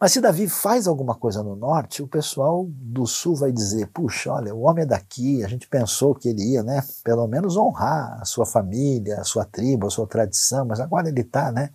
Mas 0.00 0.12
se 0.12 0.20
Davi 0.20 0.48
faz 0.48 0.88
alguma 0.88 1.14
coisa 1.14 1.42
no 1.42 1.54
norte, 1.54 2.02
o 2.02 2.08
pessoal 2.08 2.66
do 2.70 3.06
sul 3.06 3.36
vai 3.36 3.52
dizer: 3.52 3.86
puxa, 3.88 4.32
olha, 4.32 4.54
o 4.54 4.62
homem 4.62 4.84
é 4.84 4.86
daqui, 4.86 5.44
a 5.44 5.48
gente 5.48 5.68
pensou 5.68 6.14
que 6.14 6.30
ele 6.30 6.54
ia, 6.54 6.62
né, 6.62 6.82
pelo 7.04 7.26
menos 7.26 7.54
honrar 7.54 8.18
a 8.18 8.24
sua 8.24 8.46
família, 8.46 9.20
a 9.20 9.24
sua 9.24 9.44
tribo, 9.44 9.86
a 9.86 9.90
sua 9.90 10.06
tradição, 10.06 10.64
mas 10.64 10.80
agora 10.80 11.08
ele 11.08 11.20
está, 11.20 11.52
né, 11.52 11.68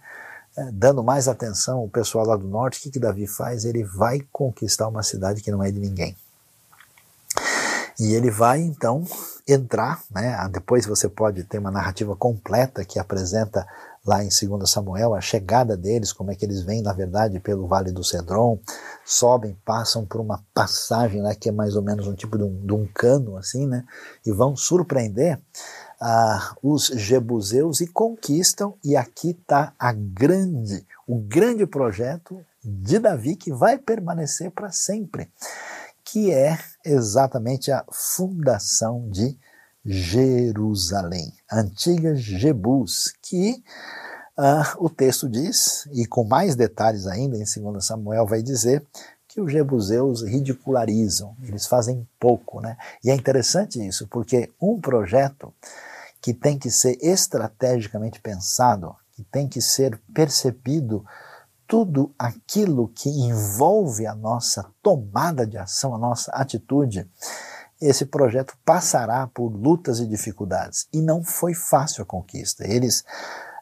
é, 0.58 0.72
dando 0.72 1.03
mais 1.03 1.28
atenção 1.28 1.80
ao 1.80 1.89
pessoal 1.89 2.26
lá 2.26 2.36
do 2.36 2.47
norte, 2.47 2.80
o 2.80 2.82
que, 2.84 2.91
que 2.91 2.99
Davi 2.99 3.28
faz? 3.28 3.66
Ele 3.66 3.84
vai 3.84 4.26
conquistar 4.32 4.88
uma 4.88 5.03
cidade 5.03 5.41
que 5.41 5.51
não 5.51 5.64
é 5.64 5.72
de 5.72 5.80
ninguém. 5.80 6.16
E 7.99 8.14
ele 8.14 8.30
vai 8.30 8.60
então 8.60 9.06
entrar, 9.47 10.01
né? 10.12 10.38
depois 10.51 10.86
você 10.86 11.08
pode 11.08 11.43
ter 11.43 11.60
uma 11.60 11.72
narrativa 11.72 12.16
completa 12.16 12.84
que 12.84 12.99
apresenta 12.99 13.66
lá 14.06 14.24
em 14.24 14.30
2 14.30 14.70
Samuel 14.70 15.16
a 15.16 15.22
chegada 15.22 15.76
deles, 15.76 16.14
como 16.14 16.32
é 16.32 16.36
que 16.36 16.45
eles 16.45 16.62
vêm, 16.62 16.82
na 16.82 16.93
verdade, 16.93 17.39
pelo 17.39 17.68
Vale 17.68 17.91
do 17.91 18.03
Cedron, 18.03 18.60
sobem, 19.03 19.58
passam 19.66 20.06
por 20.06 20.22
uma 20.22 20.43
passagem 20.53 21.22
né, 21.22 21.34
que 21.36 21.49
é 21.49 21.51
mais 21.51 21.76
ou 21.76 21.82
menos 21.82 22.06
um 22.06 22.14
tipo 22.14 22.38
de 22.38 22.43
um, 22.43 22.66
de 22.66 22.74
um 22.74 22.86
cano, 22.93 23.38
assim, 23.38 23.66
né? 23.66 23.84
E 24.26 24.32
vão 24.32 24.56
surpreender 24.56 25.39
ah, 25.99 26.55
os 26.61 26.87
jebuseus 26.87 27.81
e 27.81 27.87
conquistam, 27.87 28.75
e 28.83 28.95
aqui 28.95 29.31
está 29.31 29.73
a 29.79 29.93
grande, 29.93 30.85
o 31.07 31.17
grande 31.19 31.65
projeto 31.65 32.43
de 32.63 32.99
Davi 32.99 33.35
que 33.35 33.51
vai 33.51 33.77
permanecer 33.77 34.51
para 34.51 34.71
sempre, 34.71 35.29
que 36.03 36.31
é 36.31 36.57
exatamente 36.83 37.71
a 37.71 37.85
fundação 37.91 39.09
de 39.09 39.37
Jerusalém, 39.85 41.31
antiga 41.51 42.15
Jebus, 42.15 43.13
que 43.21 43.63
uh, 44.37 44.83
o 44.83 44.89
texto 44.89 45.29
diz, 45.29 45.87
e 45.93 46.07
com 46.07 46.23
mais 46.23 46.55
detalhes 46.55 47.05
ainda, 47.05 47.37
em 47.37 47.43
2 47.43 47.85
Samuel 47.85 48.25
vai 48.25 48.41
dizer, 48.41 48.83
que 49.36 49.41
os 49.41 49.51
jebuseus 49.51 50.23
ridicularizam, 50.23 51.36
eles 51.43 51.67
fazem 51.67 52.07
pouco, 52.17 52.61
né? 52.61 52.77
E 53.03 53.11
é 53.11 53.13
interessante 53.13 53.86
isso, 53.86 54.07
porque 54.07 54.49
um 54.61 54.79
projeto 54.79 55.53
que 56.21 56.33
tem 56.33 56.57
que 56.57 56.71
ser 56.71 56.97
estrategicamente 57.01 58.21
pensado, 58.21 58.95
que 59.11 59.25
tem 59.25 59.45
que 59.45 59.59
ser 59.59 60.01
percebido 60.13 61.05
tudo 61.67 62.15
aquilo 62.17 62.88
que 62.88 63.09
envolve 63.09 64.07
a 64.07 64.15
nossa 64.15 64.71
tomada 64.81 65.45
de 65.45 65.57
ação, 65.57 65.93
a 65.93 65.97
nossa 65.97 66.31
atitude, 66.31 67.05
esse 67.81 68.05
projeto 68.05 68.57
passará 68.63 69.27
por 69.27 69.49
lutas 69.49 69.99
e 69.99 70.07
dificuldades. 70.07 70.88
E 70.93 71.01
não 71.01 71.25
foi 71.25 71.53
fácil 71.53 72.03
a 72.03 72.05
conquista. 72.05 72.65
Eles 72.65 73.03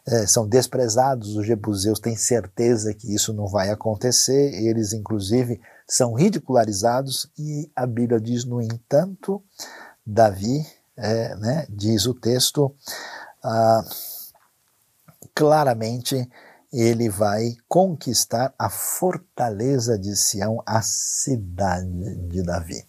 é, 0.05 0.27
são 0.27 0.47
desprezados, 0.47 1.35
os 1.35 1.45
jebuseus 1.45 1.99
têm 1.99 2.15
certeza 2.15 2.93
que 2.93 3.13
isso 3.13 3.33
não 3.33 3.47
vai 3.47 3.69
acontecer, 3.69 4.53
eles, 4.53 4.93
inclusive, 4.93 5.61
são 5.87 6.13
ridicularizados, 6.13 7.31
e 7.37 7.71
a 7.75 7.85
Bíblia 7.85 8.19
diz, 8.19 8.43
no 8.45 8.61
entanto, 8.61 9.41
Davi, 10.05 10.65
é, 10.97 11.35
né, 11.35 11.65
diz 11.69 12.05
o 12.05 12.13
texto, 12.13 12.75
ah, 13.43 13.83
claramente 15.33 16.29
ele 16.71 17.07
vai 17.07 17.55
conquistar 17.67 18.53
a 18.57 18.69
fortaleza 18.69 19.97
de 19.97 20.15
Sião, 20.15 20.61
a 20.65 20.81
cidade 20.81 22.15
de 22.27 22.41
Davi. 22.41 22.83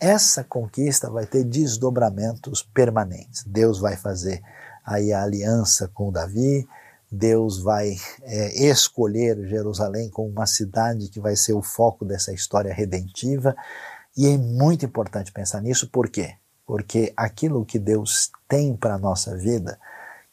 Essa 0.00 0.42
conquista 0.42 1.10
vai 1.10 1.26
ter 1.26 1.44
desdobramentos 1.44 2.62
permanentes. 2.62 3.44
Deus 3.46 3.78
vai 3.78 3.96
fazer 3.96 4.42
aí 4.84 5.12
a 5.12 5.22
aliança 5.22 5.88
com 5.88 6.12
Davi, 6.12 6.68
Deus 7.10 7.62
vai 7.62 7.96
é, 8.22 8.66
escolher 8.66 9.46
Jerusalém 9.46 10.08
como 10.08 10.30
uma 10.30 10.46
cidade 10.46 11.10
que 11.10 11.20
vai 11.20 11.36
ser 11.36 11.52
o 11.52 11.60
foco 11.60 12.06
dessa 12.06 12.32
história 12.32 12.72
redentiva. 12.72 13.54
E 14.16 14.26
é 14.26 14.38
muito 14.38 14.86
importante 14.86 15.30
pensar 15.30 15.60
nisso, 15.60 15.90
por 15.90 16.08
quê? 16.08 16.36
Porque 16.64 17.12
aquilo 17.14 17.66
que 17.66 17.78
Deus 17.78 18.32
tem 18.48 18.74
para 18.74 18.94
a 18.94 18.98
nossa 18.98 19.36
vida, 19.36 19.78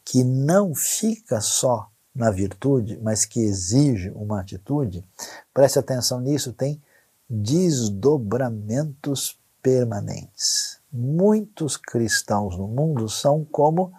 que 0.04 0.24
não 0.24 0.74
fica 0.74 1.42
só 1.42 1.90
na 2.14 2.30
virtude, 2.30 2.98
mas 3.02 3.26
que 3.26 3.40
exige 3.40 4.10
uma 4.10 4.40
atitude, 4.40 5.04
preste 5.52 5.78
atenção 5.78 6.20
nisso, 6.20 6.52
tem 6.52 6.80
desdobramentos 7.28 9.38
permanentes. 9.62 10.80
Muitos 10.92 11.76
cristãos 11.76 12.56
no 12.56 12.66
mundo 12.66 13.08
são 13.08 13.44
como 13.44 13.92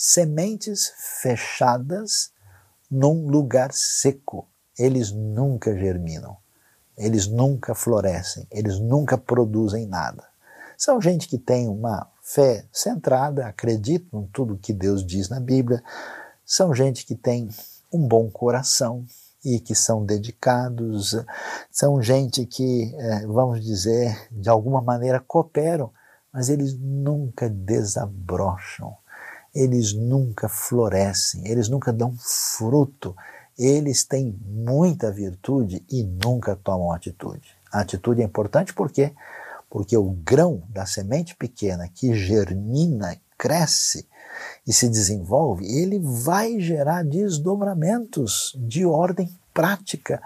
sementes 0.00 0.92
fechadas 1.20 2.30
num 2.88 3.26
lugar 3.26 3.72
seco. 3.72 4.46
Eles 4.78 5.10
nunca 5.10 5.76
germinam, 5.76 6.36
eles 6.96 7.26
nunca 7.26 7.74
florescem, 7.74 8.46
eles 8.48 8.78
nunca 8.78 9.18
produzem 9.18 9.88
nada. 9.88 10.24
São 10.76 11.00
gente 11.00 11.26
que 11.26 11.36
tem 11.36 11.66
uma 11.66 12.08
fé 12.22 12.64
centrada, 12.72 13.48
acreditam 13.48 14.22
em 14.22 14.26
tudo 14.28 14.56
que 14.56 14.72
Deus 14.72 15.04
diz 15.04 15.28
na 15.28 15.40
Bíblia, 15.40 15.82
são 16.44 16.72
gente 16.72 17.04
que 17.04 17.16
tem 17.16 17.48
um 17.92 18.06
bom 18.06 18.30
coração, 18.30 19.04
e 19.44 19.60
que 19.60 19.74
são 19.74 20.04
dedicados, 20.04 21.16
são 21.70 22.02
gente 22.02 22.44
que, 22.44 22.94
é, 22.96 23.26
vamos 23.26 23.64
dizer, 23.64 24.28
de 24.30 24.48
alguma 24.48 24.82
maneira 24.82 25.20
cooperam, 25.20 25.92
mas 26.32 26.48
eles 26.48 26.76
nunca 26.78 27.48
desabrocham, 27.48 28.96
eles 29.58 29.92
nunca 29.92 30.48
florescem, 30.48 31.46
eles 31.46 31.68
nunca 31.68 31.92
dão 31.92 32.14
fruto, 32.18 33.16
eles 33.58 34.04
têm 34.04 34.38
muita 34.46 35.10
virtude 35.10 35.84
e 35.90 36.04
nunca 36.04 36.54
tomam 36.54 36.92
atitude. 36.92 37.56
A 37.72 37.80
atitude 37.80 38.22
é 38.22 38.24
importante 38.24 38.72
por 38.72 38.90
quê? 38.90 39.12
Porque 39.68 39.96
o 39.96 40.10
grão 40.10 40.62
da 40.68 40.86
semente 40.86 41.34
pequena 41.34 41.88
que 41.92 42.14
germina, 42.14 43.16
cresce, 43.36 44.06
e 44.66 44.72
se 44.72 44.88
desenvolve, 44.88 45.66
ele 45.66 45.98
vai 45.98 46.60
gerar 46.60 47.04
desdobramentos 47.04 48.56
de 48.56 48.84
ordem 48.84 49.34
prática 49.52 50.22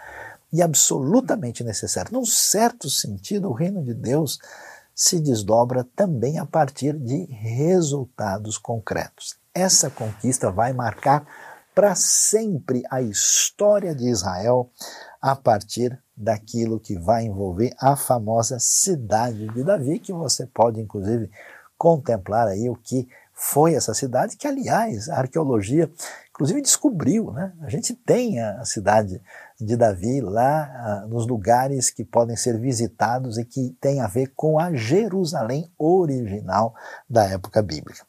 e 0.52 0.60
absolutamente 0.60 1.64
necessário. 1.64 2.12
Num 2.12 2.26
certo 2.26 2.90
sentido, 2.90 3.48
o 3.48 3.54
reino 3.54 3.82
de 3.82 3.94
Deus 3.94 4.38
se 4.94 5.20
desdobra 5.20 5.86
também 5.96 6.38
a 6.38 6.46
partir 6.46 6.98
de 6.98 7.24
resultados 7.26 8.58
concretos. 8.58 9.36
Essa 9.54 9.90
conquista 9.90 10.50
vai 10.50 10.72
marcar 10.72 11.26
para 11.74 11.94
sempre 11.94 12.82
a 12.90 13.00
história 13.00 13.94
de 13.94 14.08
Israel 14.08 14.70
a 15.20 15.34
partir 15.34 15.98
daquilo 16.16 16.78
que 16.78 16.98
vai 16.98 17.24
envolver 17.24 17.74
a 17.80 17.96
famosa 17.96 18.58
cidade 18.58 19.48
de 19.48 19.64
Davi, 19.64 19.98
que 19.98 20.12
você 20.12 20.46
pode 20.46 20.80
inclusive 20.80 21.30
contemplar 21.78 22.46
aí 22.46 22.68
o 22.68 22.76
que 22.76 23.08
foi 23.32 23.74
essa 23.74 23.94
cidade, 23.94 24.36
que 24.36 24.46
aliás 24.46 25.08
a 25.08 25.18
arqueologia 25.18 25.90
inclusive 26.30 26.62
descobriu, 26.62 27.30
né? 27.32 27.52
A 27.60 27.68
gente 27.68 27.94
tem 27.94 28.40
a 28.40 28.64
cidade 28.64 29.20
de 29.62 29.76
Davi 29.76 30.20
lá 30.20 31.06
nos 31.08 31.26
lugares 31.26 31.90
que 31.90 32.04
podem 32.04 32.36
ser 32.36 32.58
visitados 32.58 33.38
e 33.38 33.44
que 33.44 33.76
tem 33.80 34.00
a 34.00 34.06
ver 34.06 34.32
com 34.34 34.58
a 34.58 34.74
Jerusalém 34.74 35.70
original 35.78 36.74
da 37.08 37.24
época 37.24 37.62
bíblica. 37.62 38.04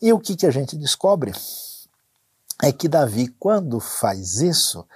E 0.00 0.12
o 0.12 0.18
que, 0.18 0.36
que 0.36 0.46
a 0.46 0.50
gente 0.50 0.76
descobre? 0.76 1.32
É 2.62 2.72
que 2.72 2.88
Davi, 2.88 3.28
quando 3.38 3.78
faz 3.78 4.40
isso, 4.40 4.86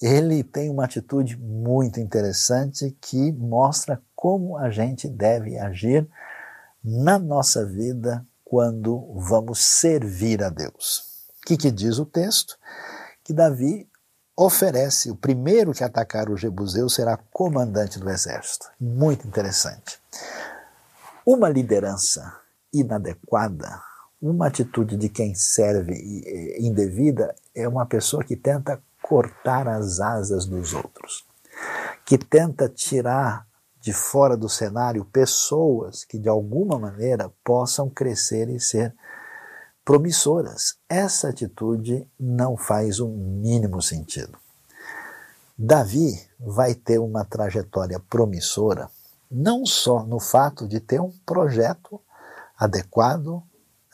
ele 0.00 0.42
tem 0.42 0.68
uma 0.68 0.84
atitude 0.84 1.36
muito 1.36 2.00
interessante 2.00 2.96
que 3.00 3.32
mostra 3.32 4.02
como 4.14 4.56
a 4.56 4.70
gente 4.70 5.08
deve 5.08 5.58
agir 5.58 6.06
na 6.84 7.18
nossa 7.18 7.64
vida 7.64 8.24
quando 8.44 9.12
vamos 9.14 9.60
servir 9.60 10.42
a 10.42 10.50
Deus. 10.50 11.26
O 11.42 11.46
que, 11.46 11.56
que 11.56 11.70
diz 11.70 11.98
o 11.98 12.04
texto? 12.04 12.58
Que 13.24 13.32
Davi 13.32 13.88
oferece, 14.36 15.10
o 15.10 15.16
primeiro 15.16 15.72
que 15.72 15.82
atacar 15.82 16.28
o 16.28 16.36
Jebuseu 16.36 16.88
será 16.88 17.18
comandante 17.32 17.98
do 17.98 18.10
exército. 18.10 18.66
Muito 18.78 19.26
interessante. 19.26 19.98
Uma 21.24 21.48
liderança 21.48 22.38
inadequada, 22.72 23.80
uma 24.20 24.48
atitude 24.48 24.96
de 24.96 25.08
quem 25.08 25.34
serve 25.34 25.94
indevida, 26.58 27.34
é 27.54 27.66
uma 27.66 27.86
pessoa 27.86 28.22
que 28.22 28.36
tenta 28.36 28.80
cortar 29.02 29.66
as 29.66 30.00
asas 30.00 30.44
dos 30.46 30.74
outros, 30.74 31.24
que 32.04 32.18
tenta 32.18 32.68
tirar 32.68 33.46
de 33.80 33.92
fora 33.92 34.36
do 34.36 34.48
cenário 34.48 35.04
pessoas 35.04 36.04
que 36.04 36.18
de 36.18 36.28
alguma 36.28 36.78
maneira 36.78 37.32
possam 37.44 37.88
crescer 37.88 38.48
e 38.48 38.58
ser 38.58 38.92
promissoras. 39.86 40.74
Essa 40.88 41.28
atitude 41.28 42.10
não 42.18 42.56
faz 42.56 42.98
o 42.98 43.06
mínimo 43.06 43.80
sentido. 43.80 44.36
Davi 45.56 46.20
vai 46.40 46.74
ter 46.74 46.98
uma 46.98 47.24
trajetória 47.24 48.00
promissora 48.00 48.90
não 49.30 49.64
só 49.64 50.04
no 50.04 50.18
fato 50.18 50.66
de 50.66 50.80
ter 50.80 51.00
um 51.00 51.12
projeto 51.24 52.00
adequado, 52.58 53.42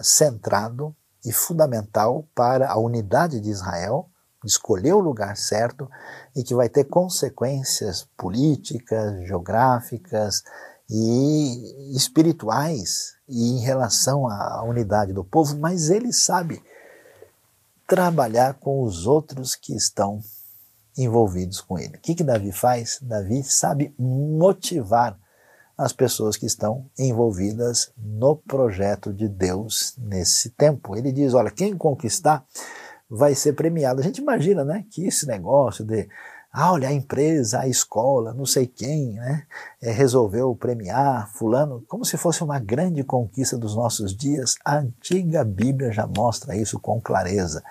centrado 0.00 0.96
e 1.24 1.30
fundamental 1.30 2.26
para 2.34 2.70
a 2.70 2.78
unidade 2.78 3.38
de 3.38 3.50
Israel, 3.50 4.08
escolher 4.44 4.94
o 4.94 5.00
lugar 5.00 5.36
certo 5.36 5.88
e 6.34 6.42
que 6.42 6.54
vai 6.54 6.68
ter 6.68 6.84
consequências 6.84 8.08
políticas, 8.16 9.26
geográficas 9.26 10.42
e 10.94 11.96
espirituais 11.96 13.14
e 13.26 13.52
em 13.52 13.60
relação 13.60 14.28
à 14.28 14.62
unidade 14.62 15.14
do 15.14 15.24
povo, 15.24 15.56
mas 15.56 15.88
ele 15.88 16.12
sabe 16.12 16.62
trabalhar 17.86 18.54
com 18.54 18.82
os 18.82 19.06
outros 19.06 19.54
que 19.54 19.74
estão 19.74 20.20
envolvidos 20.96 21.62
com 21.62 21.78
ele. 21.78 21.96
O 21.96 22.00
que, 22.00 22.14
que 22.14 22.22
Davi 22.22 22.52
faz? 22.52 22.98
Davi 23.00 23.42
sabe 23.42 23.94
motivar 23.98 25.18
as 25.78 25.94
pessoas 25.94 26.36
que 26.36 26.44
estão 26.44 26.84
envolvidas 26.98 27.90
no 27.96 28.36
projeto 28.36 29.14
de 29.14 29.26
Deus 29.28 29.94
nesse 29.96 30.50
tempo. 30.50 30.94
Ele 30.94 31.10
diz: 31.10 31.32
olha, 31.32 31.50
quem 31.50 31.74
conquistar 31.74 32.44
vai 33.08 33.34
ser 33.34 33.54
premiado. 33.54 34.00
A 34.00 34.04
gente 34.04 34.20
imagina, 34.20 34.62
né, 34.62 34.84
que 34.90 35.06
esse 35.06 35.26
negócio 35.26 35.84
de 35.84 36.06
ah, 36.54 36.72
olha, 36.72 36.88
a 36.88 36.92
empresa, 36.92 37.60
a 37.60 37.66
escola, 37.66 38.34
não 38.34 38.44
sei 38.44 38.66
quem, 38.66 39.14
né, 39.14 39.46
é, 39.80 39.90
resolveu 39.90 40.54
premiar 40.54 41.32
fulano, 41.32 41.82
como 41.88 42.04
se 42.04 42.18
fosse 42.18 42.44
uma 42.44 42.58
grande 42.58 43.02
conquista 43.02 43.56
dos 43.56 43.74
nossos 43.74 44.14
dias. 44.14 44.56
A 44.62 44.76
antiga 44.76 45.44
Bíblia 45.44 45.90
já 45.90 46.06
mostra 46.06 46.54
isso 46.54 46.78
com 46.78 47.00
clareza. 47.00 47.64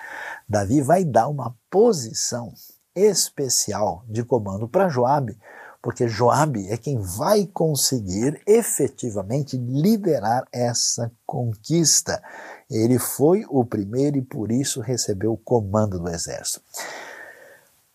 Davi 0.48 0.82
vai 0.82 1.04
dar 1.04 1.28
uma 1.28 1.54
posição 1.70 2.52
especial 2.92 4.04
de 4.08 4.24
comando 4.24 4.66
para 4.68 4.88
Joabe, 4.88 5.38
porque 5.80 6.08
Joabe 6.08 6.68
é 6.68 6.76
quem 6.76 6.98
vai 6.98 7.46
conseguir 7.46 8.42
efetivamente 8.46 9.56
liderar 9.56 10.44
essa 10.52 11.10
conquista. 11.24 12.20
Ele 12.68 12.98
foi 12.98 13.44
o 13.48 13.64
primeiro 13.64 14.16
e 14.16 14.22
por 14.22 14.50
isso 14.50 14.80
recebeu 14.80 15.34
o 15.34 15.38
comando 15.38 16.00
do 16.00 16.08
exército. 16.08 16.62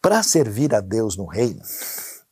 Para 0.02 0.22
servir 0.24 0.74
a 0.76 0.80
Deus 0.80 1.18
no 1.18 1.26
reino 1.26 1.62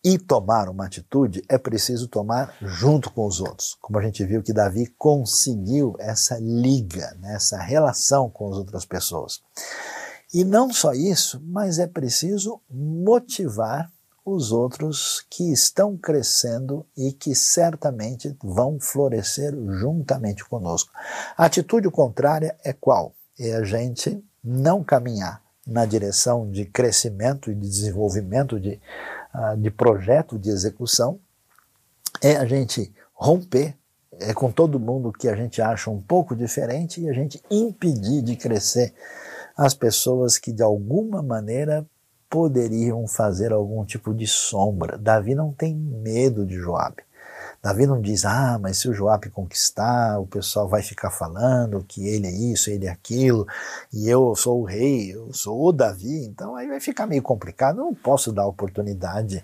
e 0.04 0.20
tomar 0.20 0.70
uma 0.70 0.86
atitude, 0.86 1.44
é 1.50 1.58
preciso 1.58 2.08
tomar 2.08 2.56
junto 2.62 3.12
com 3.12 3.26
os 3.26 3.42
outros. 3.42 3.76
Como 3.82 3.98
a 3.98 4.04
gente 4.04 4.24
viu 4.24 4.44
que 4.44 4.54
Davi 4.54 4.86
conseguiu 5.00 5.96
essa 6.00 6.38
liga, 6.40 7.18
né, 7.20 7.34
essa 7.34 7.58
relação 7.58 8.30
com 8.30 8.52
as 8.52 8.58
outras 8.58 8.86
pessoas. 8.86 9.42
E 10.32 10.44
não 10.44 10.72
só 10.72 10.94
isso, 10.94 11.42
mas 11.44 11.80
é 11.80 11.88
preciso 11.88 12.62
motivar 12.70 13.92
os 14.24 14.52
outros 14.52 15.26
que 15.30 15.52
estão 15.52 15.98
crescendo 15.98 16.86
e 16.96 17.12
que 17.12 17.34
certamente 17.34 18.38
vão 18.44 18.80
florescer 18.80 19.54
juntamente 19.80 20.46
conosco. 20.46 20.92
A 21.36 21.46
atitude 21.46 21.90
contrária 21.90 22.56
é 22.64 22.74
qual? 22.74 23.16
É 23.40 23.56
a 23.56 23.64
gente 23.64 24.24
não 24.44 24.84
caminhar 24.84 25.45
na 25.66 25.86
direção 25.86 26.50
de 26.50 26.66
crescimento 26.66 27.52
e 27.52 27.56
de 27.56 27.68
desenvolvimento 27.68 28.60
de, 28.60 28.80
uh, 29.34 29.58
de 29.58 29.72
projeto 29.72 30.38
de 30.38 30.50
execução, 30.50 31.20
é 32.22 32.36
a 32.36 32.46
gente 32.46 32.94
romper 33.14 33.76
é 34.20 34.34
com 34.34 34.52
todo 34.52 34.80
mundo 34.80 35.12
que 35.12 35.28
a 35.28 35.36
gente 35.36 35.62
acha 35.62 35.90
um 35.90 36.02
pouco 36.02 36.36
diferente 36.36 37.02
e 37.02 37.10
a 37.10 37.14
gente 37.14 37.42
impedir 37.50 38.22
de 38.22 38.36
crescer 38.36 38.94
as 39.58 39.74
pessoas 39.74 40.38
que 40.38 40.52
de 40.52 40.64
alguma 40.64 41.22
maneira 41.22 41.86
poderiam 42.30 43.08
fazer 43.08 43.52
algum 43.52 43.86
tipo 43.86 44.14
de 44.14 44.28
sombra. 44.28 44.98
Davi 44.98 45.36
não 45.36 45.52
tem 45.52 45.76
medo 45.76 46.46
de 46.46 46.56
Joabe. 46.56 47.04
Davi 47.66 47.88
não 47.88 48.00
diz, 48.00 48.26
ah, 48.26 48.60
mas 48.62 48.78
se 48.78 48.88
o 48.88 48.94
Joabe 48.94 49.32
conquistar, 49.32 50.20
o 50.20 50.28
pessoal 50.28 50.68
vai 50.68 50.84
ficar 50.84 51.10
falando 51.10 51.84
que 51.84 52.08
ele 52.08 52.28
é 52.28 52.32
isso, 52.32 52.70
ele 52.70 52.86
é 52.86 52.92
aquilo, 52.92 53.48
e 53.92 54.08
eu 54.08 54.36
sou 54.36 54.62
o 54.62 54.66
rei, 54.66 55.16
eu 55.16 55.34
sou 55.34 55.60
o 55.60 55.72
Davi, 55.72 56.26
então 56.26 56.56
aí 56.56 56.68
vai 56.68 56.80
ficar 56.80 57.08
meio 57.08 57.24
complicado. 57.24 57.78
Não 57.78 57.92
posso 57.92 58.32
dar 58.32 58.46
oportunidade 58.46 59.44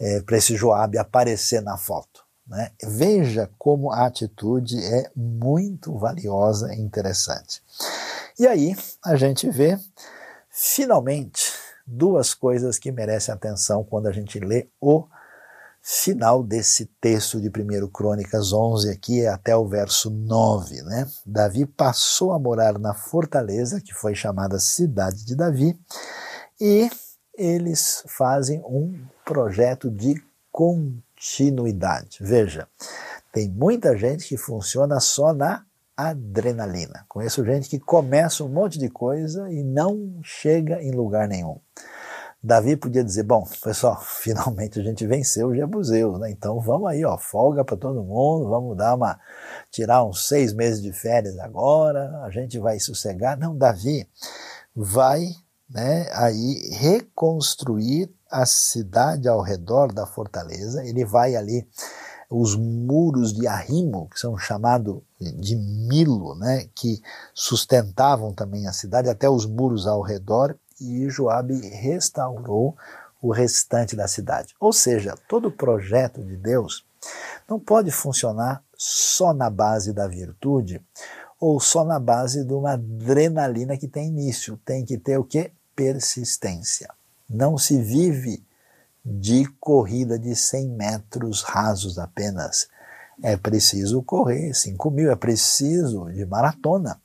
é, 0.00 0.20
para 0.20 0.36
esse 0.36 0.56
Joabe 0.56 0.98
aparecer 0.98 1.62
na 1.62 1.76
foto. 1.76 2.24
Né? 2.44 2.72
Veja 2.82 3.48
como 3.56 3.92
a 3.92 4.04
atitude 4.04 4.76
é 4.84 5.08
muito 5.14 5.96
valiosa 5.96 6.74
e 6.74 6.80
interessante. 6.80 7.62
E 8.36 8.48
aí 8.48 8.76
a 9.00 9.14
gente 9.14 9.48
vê, 9.48 9.78
finalmente, 10.50 11.52
duas 11.86 12.34
coisas 12.34 12.80
que 12.80 12.90
merecem 12.90 13.32
atenção 13.32 13.84
quando 13.84 14.08
a 14.08 14.12
gente 14.12 14.40
lê 14.40 14.66
o 14.80 15.06
final 15.92 16.44
desse 16.44 16.86
texto 17.00 17.40
de 17.40 17.48
1 17.48 17.88
Crônicas 17.88 18.52
11 18.52 18.90
aqui 18.90 19.22
é 19.22 19.28
até 19.28 19.56
o 19.56 19.66
verso 19.66 20.08
9, 20.08 20.82
né? 20.82 21.04
Davi 21.26 21.66
passou 21.66 22.32
a 22.32 22.38
morar 22.38 22.78
na 22.78 22.94
fortaleza, 22.94 23.80
que 23.80 23.92
foi 23.92 24.14
chamada 24.14 24.60
Cidade 24.60 25.26
de 25.26 25.34
Davi, 25.34 25.76
e 26.60 26.88
eles 27.36 28.04
fazem 28.06 28.60
um 28.60 29.02
projeto 29.24 29.90
de 29.90 30.14
continuidade. 30.52 32.18
Veja, 32.20 32.68
tem 33.32 33.48
muita 33.48 33.96
gente 33.96 34.28
que 34.28 34.36
funciona 34.36 35.00
só 35.00 35.32
na 35.32 35.64
adrenalina. 35.96 37.04
Conheço 37.08 37.44
gente 37.44 37.68
que 37.68 37.80
começa 37.80 38.44
um 38.44 38.48
monte 38.48 38.78
de 38.78 38.88
coisa 38.88 39.50
e 39.50 39.64
não 39.64 40.20
chega 40.22 40.80
em 40.80 40.92
lugar 40.92 41.26
nenhum. 41.26 41.58
Davi 42.42 42.76
podia 42.76 43.04
dizer: 43.04 43.22
Bom, 43.24 43.46
pessoal, 43.62 44.00
finalmente 44.02 44.80
a 44.80 44.82
gente 44.82 45.06
venceu 45.06 45.48
os 45.48 45.56
Jebuseus, 45.56 46.18
né? 46.18 46.30
Então 46.30 46.60
vamos 46.60 46.88
aí, 46.88 47.04
ó, 47.04 47.18
folga 47.18 47.64
para 47.64 47.76
todo 47.76 48.02
mundo, 48.02 48.48
vamos 48.48 48.76
dar 48.76 48.94
uma. 48.94 49.18
tirar 49.70 50.04
uns 50.04 50.26
seis 50.26 50.52
meses 50.52 50.82
de 50.82 50.92
férias 50.92 51.38
agora, 51.38 52.22
a 52.24 52.30
gente 52.30 52.58
vai 52.58 52.78
sossegar. 52.80 53.38
Não, 53.38 53.56
Davi 53.56 54.08
vai 54.74 55.28
né, 55.68 56.08
aí 56.12 56.70
reconstruir 56.78 58.10
a 58.30 58.44
cidade 58.44 59.28
ao 59.28 59.40
redor 59.40 59.92
da 59.92 60.06
fortaleza, 60.06 60.84
ele 60.84 61.04
vai 61.04 61.36
ali 61.36 61.66
os 62.30 62.54
muros 62.54 63.32
de 63.32 63.46
arrimo, 63.46 64.08
que 64.08 64.18
são 64.18 64.36
chamados 64.38 65.00
de 65.20 65.56
Milo, 65.56 66.36
né, 66.36 66.68
que 66.74 67.00
sustentavam 67.34 68.32
também 68.32 68.68
a 68.68 68.72
cidade, 68.72 69.08
até 69.08 69.28
os 69.28 69.46
muros 69.46 69.86
ao 69.86 70.00
redor, 70.00 70.56
e 70.80 71.08
Joabe 71.08 71.60
restaurou 71.68 72.76
o 73.20 73.30
restante 73.30 73.94
da 73.94 74.08
cidade. 74.08 74.54
Ou 74.58 74.72
seja, 74.72 75.14
todo 75.28 75.50
projeto 75.50 76.22
de 76.22 76.36
Deus 76.36 76.84
não 77.48 77.58
pode 77.58 77.90
funcionar 77.90 78.62
só 78.76 79.34
na 79.34 79.50
base 79.50 79.92
da 79.92 80.06
virtude 80.06 80.80
ou 81.38 81.58
só 81.58 81.84
na 81.84 81.98
base 81.98 82.44
de 82.44 82.52
uma 82.52 82.72
adrenalina 82.72 83.76
que 83.76 83.88
tem 83.88 84.08
início. 84.08 84.58
Tem 84.64 84.84
que 84.84 84.98
ter 84.98 85.18
o 85.18 85.24
que? 85.24 85.50
Persistência. 85.74 86.88
Não 87.28 87.56
se 87.56 87.80
vive 87.80 88.42
de 89.04 89.46
corrida 89.58 90.18
de 90.18 90.36
100 90.36 90.68
metros 90.68 91.42
rasos 91.42 91.98
apenas. 91.98 92.68
É 93.22 93.36
preciso 93.36 94.02
correr 94.02 94.54
5 94.54 94.90
mil, 94.90 95.10
é 95.10 95.16
preciso 95.16 96.10
de 96.12 96.24
maratona. 96.26 97.00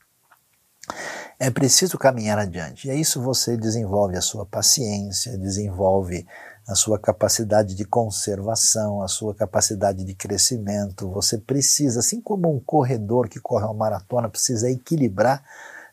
É 1.38 1.50
preciso 1.50 1.98
caminhar 1.98 2.38
adiante. 2.38 2.88
E 2.88 2.90
é 2.90 2.94
isso 2.94 3.20
você 3.20 3.56
desenvolve 3.56 4.16
a 4.16 4.22
sua 4.22 4.46
paciência, 4.46 5.36
desenvolve 5.36 6.26
a 6.66 6.74
sua 6.74 6.98
capacidade 6.98 7.74
de 7.74 7.84
conservação, 7.84 9.02
a 9.02 9.08
sua 9.08 9.34
capacidade 9.34 10.02
de 10.02 10.14
crescimento. 10.14 11.10
Você 11.10 11.38
precisa, 11.38 12.00
assim 12.00 12.20
como 12.20 12.52
um 12.52 12.58
corredor 12.58 13.28
que 13.28 13.38
corre 13.38 13.64
uma 13.64 13.74
maratona 13.74 14.28
precisa 14.28 14.70
equilibrar 14.70 15.44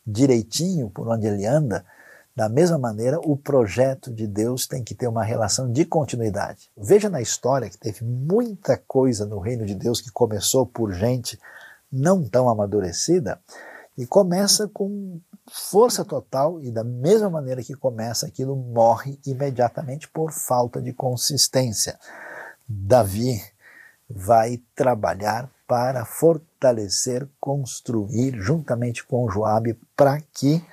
direitinho 0.06 0.90
por 0.90 1.08
onde 1.08 1.28
ele 1.28 1.46
anda, 1.46 1.86
da 2.36 2.50
mesma 2.50 2.80
maneira, 2.80 3.20
o 3.20 3.38
projeto 3.38 4.12
de 4.12 4.26
Deus 4.26 4.66
tem 4.66 4.84
que 4.84 4.96
ter 4.96 5.08
uma 5.08 5.24
relação 5.24 5.72
de 5.72 5.86
continuidade. 5.86 6.72
Veja 6.76 7.08
na 7.08 7.22
história 7.22 7.70
que 7.70 7.78
teve 7.78 8.04
muita 8.04 8.76
coisa 8.76 9.24
no 9.24 9.40
reino 9.40 9.66
de 9.68 9.76
Deus 9.76 10.02
que 10.02 10.10
começou 10.10 10.66
por 10.66 10.92
gente 10.92 11.40
não 11.92 12.28
tão 12.28 12.50
amadurecida 12.50 13.40
e 13.96 14.08
começa 14.08 14.68
com 14.68 15.20
força 15.52 16.06
total 16.06 16.62
e 16.62 16.72
da 16.72 16.84
mesma 16.84 17.30
maneira 17.30 17.64
que 17.64 17.74
começa, 17.74 18.26
aquilo 18.26 18.56
morre 18.56 19.20
imediatamente 19.26 20.08
por 20.08 20.32
falta 20.32 20.82
de 20.82 20.94
consistência. 20.94 22.00
Davi 22.68 23.42
vai 24.10 24.62
trabalhar 24.76 25.50
para 25.68 26.06
fortalecer, 26.06 27.28
construir 27.40 28.36
juntamente 28.40 29.04
com 29.04 29.30
Joabe 29.30 29.80
para 29.96 30.22
que 30.34 30.64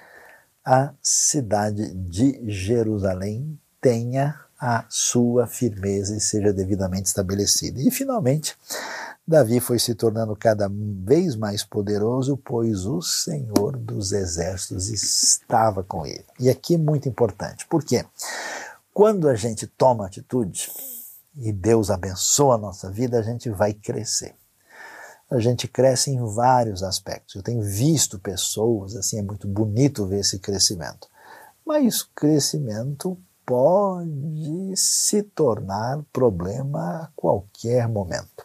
a 0.64 0.92
cidade 1.02 1.92
de 1.94 2.40
Jerusalém 2.50 3.58
tenha 3.80 4.38
a 4.60 4.84
sua 4.90 5.46
firmeza 5.46 6.14
e 6.14 6.20
seja 6.20 6.52
devidamente 6.52 7.06
estabelecida. 7.06 7.80
E 7.80 7.90
finalmente, 7.90 8.56
Davi 9.26 9.60
foi 9.60 9.78
se 9.78 9.94
tornando 9.94 10.34
cada 10.34 10.68
vez 10.70 11.36
mais 11.36 11.62
poderoso, 11.62 12.36
pois 12.36 12.84
o 12.84 13.00
Senhor 13.00 13.76
dos 13.76 14.12
Exércitos 14.12 14.88
estava 14.88 15.84
com 15.84 16.04
ele. 16.04 16.24
E 16.38 16.50
aqui 16.50 16.74
é 16.74 16.78
muito 16.78 17.08
importante, 17.08 17.66
porque 17.68 18.04
quando 18.92 19.28
a 19.28 19.34
gente 19.34 19.66
toma 19.66 20.06
atitude 20.06 20.70
e 21.36 21.52
Deus 21.52 21.90
abençoa 21.90 22.56
a 22.56 22.58
nossa 22.58 22.90
vida, 22.90 23.18
a 23.18 23.22
gente 23.22 23.48
vai 23.50 23.72
crescer. 23.72 24.34
A 25.30 25.38
gente 25.38 25.68
cresce 25.68 26.10
em 26.10 26.18
vários 26.34 26.82
aspectos. 26.82 27.36
Eu 27.36 27.42
tenho 27.42 27.62
visto 27.62 28.18
pessoas, 28.18 28.96
assim, 28.96 29.20
é 29.20 29.22
muito 29.22 29.46
bonito 29.46 30.06
ver 30.06 30.20
esse 30.20 30.40
crescimento. 30.40 31.08
Mas 31.64 32.00
o 32.00 32.10
crescimento 32.16 33.16
pode 33.46 34.76
se 34.76 35.22
tornar 35.22 36.00
problema 36.12 37.04
a 37.04 37.08
qualquer 37.14 37.88
momento. 37.88 38.44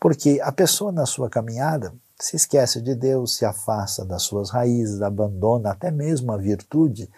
Porque 0.00 0.40
a 0.42 0.50
pessoa 0.50 0.90
na 0.90 1.04
sua 1.04 1.28
caminhada 1.28 1.94
se 2.18 2.34
esquece 2.36 2.80
de 2.80 2.94
Deus, 2.94 3.36
se 3.36 3.44
afasta 3.44 4.04
das 4.04 4.22
suas 4.22 4.50
raízes, 4.50 5.02
abandona 5.02 5.70
até 5.70 5.90
mesmo 5.90 6.32
a 6.32 6.38
virtude. 6.38 7.10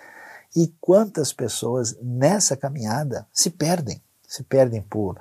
E 0.54 0.72
quantas 0.80 1.32
pessoas 1.32 1.96
nessa 2.02 2.56
caminhada 2.56 3.26
se 3.32 3.50
perdem? 3.50 4.02
Se 4.26 4.42
perdem 4.42 4.82
por 4.82 5.18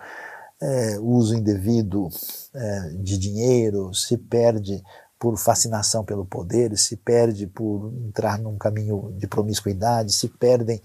é, 0.59 0.99
uso 0.99 1.35
indevido 1.35 2.09
é, 2.53 2.89
de 2.99 3.17
dinheiro, 3.17 3.93
se 3.93 4.17
perde 4.17 4.83
por 5.19 5.37
fascinação 5.37 6.03
pelo 6.03 6.25
poder, 6.25 6.75
se 6.77 6.95
perde 6.97 7.45
por 7.45 7.93
entrar 8.07 8.39
num 8.39 8.57
caminho 8.57 9.13
de 9.17 9.27
promiscuidade, 9.27 10.13
se 10.13 10.27
perdem 10.27 10.81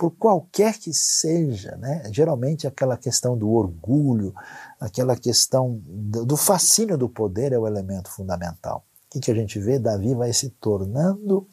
por 0.00 0.12
qualquer 0.12 0.78
que 0.78 0.94
seja, 0.94 1.76
né? 1.76 2.04
geralmente 2.10 2.66
aquela 2.66 2.96
questão 2.96 3.36
do 3.36 3.50
orgulho, 3.50 4.34
aquela 4.80 5.14
questão 5.14 5.78
do 5.84 6.38
fascínio 6.38 6.96
do 6.96 7.06
poder 7.06 7.52
é 7.52 7.58
o 7.58 7.66
elemento 7.66 8.10
fundamental. 8.10 8.82
O 9.06 9.10
que, 9.10 9.20
que 9.20 9.30
a 9.30 9.34
gente 9.34 9.58
vê? 9.58 9.78
Davi 9.78 10.14
vai 10.14 10.32
se 10.32 10.48
tornando 10.58 11.46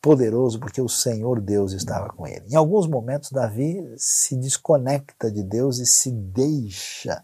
poderoso 0.00 0.60
porque 0.60 0.80
o 0.80 0.88
Senhor 0.88 1.40
Deus 1.40 1.72
estava 1.72 2.10
com 2.10 2.24
ele. 2.24 2.46
Em 2.48 2.54
alguns 2.54 2.86
momentos, 2.86 3.32
Davi 3.32 3.84
se 3.96 4.36
desconecta 4.36 5.28
de 5.28 5.42
Deus 5.42 5.78
e 5.78 5.86
se 5.86 6.12
deixa 6.12 7.20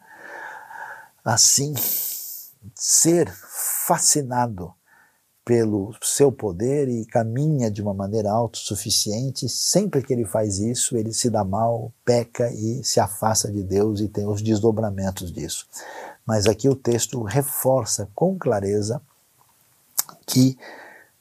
assim 1.24 1.72
ser 2.74 3.32
fascinado 3.32 4.74
pelo 5.46 5.94
seu 6.02 6.32
poder 6.32 6.88
e 6.88 7.06
caminha 7.06 7.70
de 7.70 7.80
uma 7.80 7.94
maneira 7.94 8.32
autossuficiente. 8.32 9.48
Sempre 9.48 10.02
que 10.02 10.12
ele 10.12 10.24
faz 10.24 10.58
isso, 10.58 10.96
ele 10.96 11.12
se 11.12 11.30
dá 11.30 11.44
mal, 11.44 11.92
peca 12.04 12.50
e 12.52 12.82
se 12.82 12.98
afasta 12.98 13.48
de 13.48 13.62
Deus 13.62 14.00
e 14.00 14.08
tem 14.08 14.26
os 14.26 14.42
desdobramentos 14.42 15.30
disso. 15.30 15.68
Mas 16.26 16.46
aqui 16.46 16.68
o 16.68 16.74
texto 16.74 17.22
reforça 17.22 18.08
com 18.12 18.36
clareza 18.36 19.00
que 20.26 20.58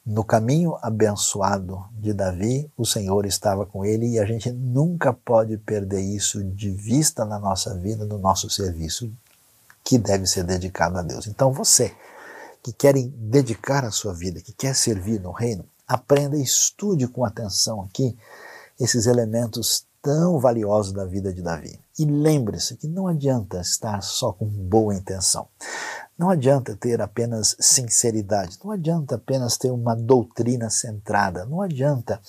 no 0.04 0.24
caminho 0.24 0.76
abençoado 0.82 1.86
de 1.92 2.12
Davi, 2.12 2.68
o 2.76 2.84
Senhor 2.84 3.28
estava 3.28 3.64
com 3.64 3.86
ele 3.86 4.08
e 4.08 4.20
a 4.20 4.26
gente 4.26 4.52
nunca 4.52 5.14
pode 5.14 5.56
perder 5.58 6.02
isso 6.02 6.44
de 6.44 6.72
vista 6.72 7.26
na 7.26 7.38
nossa 7.38 7.76
vida, 7.76 8.06
no 8.06 8.18
nosso 8.18 8.50
serviço, 8.50 9.12
que 9.84 10.00
deve 10.00 10.26
ser 10.26 10.44
dedicado 10.44 10.98
a 10.98 11.04
Deus. 11.04 11.28
Então 11.28 11.52
você 11.52 11.94
que 12.66 12.74
querem 12.74 13.14
dedicar 13.16 13.86
a 13.86 13.92
sua 13.92 14.12
vida, 14.12 14.42
que 14.42 14.52
quer 14.52 14.74
servir 14.74 15.22
no 15.22 15.32
reino, 15.32 15.64
aprenda 15.88 16.36
e 16.36 16.42
estude 16.42 17.08
com 17.08 17.24
atenção 17.24 17.84
aqui 17.84 18.18
esses 18.80 19.06
elementos 19.06 19.86
tão 20.02 20.40
valiosos 20.40 20.92
da 20.92 21.06
vida 21.06 21.32
de 21.32 21.44
Davi. 21.44 21.80
E 22.00 22.06
lembre-se 22.06 22.76
que 22.76 22.88
não 22.88 23.08
adianta 23.08 23.62
estar 23.62 24.02
só 24.02 24.34
com 24.34 24.48
boa 24.48 24.96
intenção. 24.96 25.48
Não 26.18 26.28
adianta 26.28 26.76
ter 26.76 27.00
apenas 27.04 27.56
sinceridade, 27.60 28.58
não 28.64 28.72
adianta 28.72 29.14
apenas 29.14 29.58
ter 29.58 29.70
uma 29.70 29.96
doutrina 29.96 30.68
centrada, 30.72 31.46
não 31.46 31.62
adianta 31.62 32.20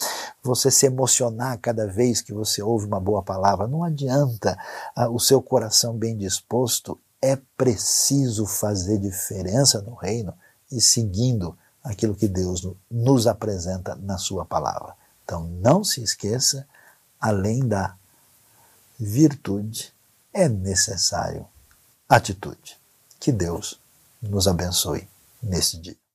você 0.42 0.70
se 0.70 0.84
emocionar 0.84 1.58
cada 1.62 1.86
vez 1.86 2.20
que 2.20 2.34
você 2.34 2.62
ouve 2.62 2.84
uma 2.84 3.00
boa 3.00 3.22
palavra, 3.22 3.66
não 3.66 3.82
adianta 3.82 4.58
uh, 4.98 5.08
o 5.08 5.18
seu 5.18 5.40
coração 5.40 5.96
bem 5.96 6.14
disposto 6.14 6.98
é 7.26 7.36
preciso 7.56 8.46
fazer 8.46 8.98
diferença 8.98 9.80
no 9.82 9.94
reino 9.94 10.32
e 10.70 10.80
seguindo 10.80 11.58
aquilo 11.82 12.14
que 12.14 12.28
Deus 12.28 12.66
nos 12.88 13.26
apresenta 13.26 13.96
na 13.96 14.16
Sua 14.16 14.44
palavra. 14.44 14.94
Então 15.24 15.44
não 15.60 15.82
se 15.82 16.00
esqueça, 16.02 16.66
além 17.20 17.66
da 17.66 17.96
virtude, 18.98 19.92
é 20.32 20.48
necessário 20.48 21.46
atitude. 22.08 22.78
Que 23.18 23.32
Deus 23.32 23.80
nos 24.22 24.46
abençoe 24.46 25.08
nesse 25.42 25.78
dia. 25.78 26.05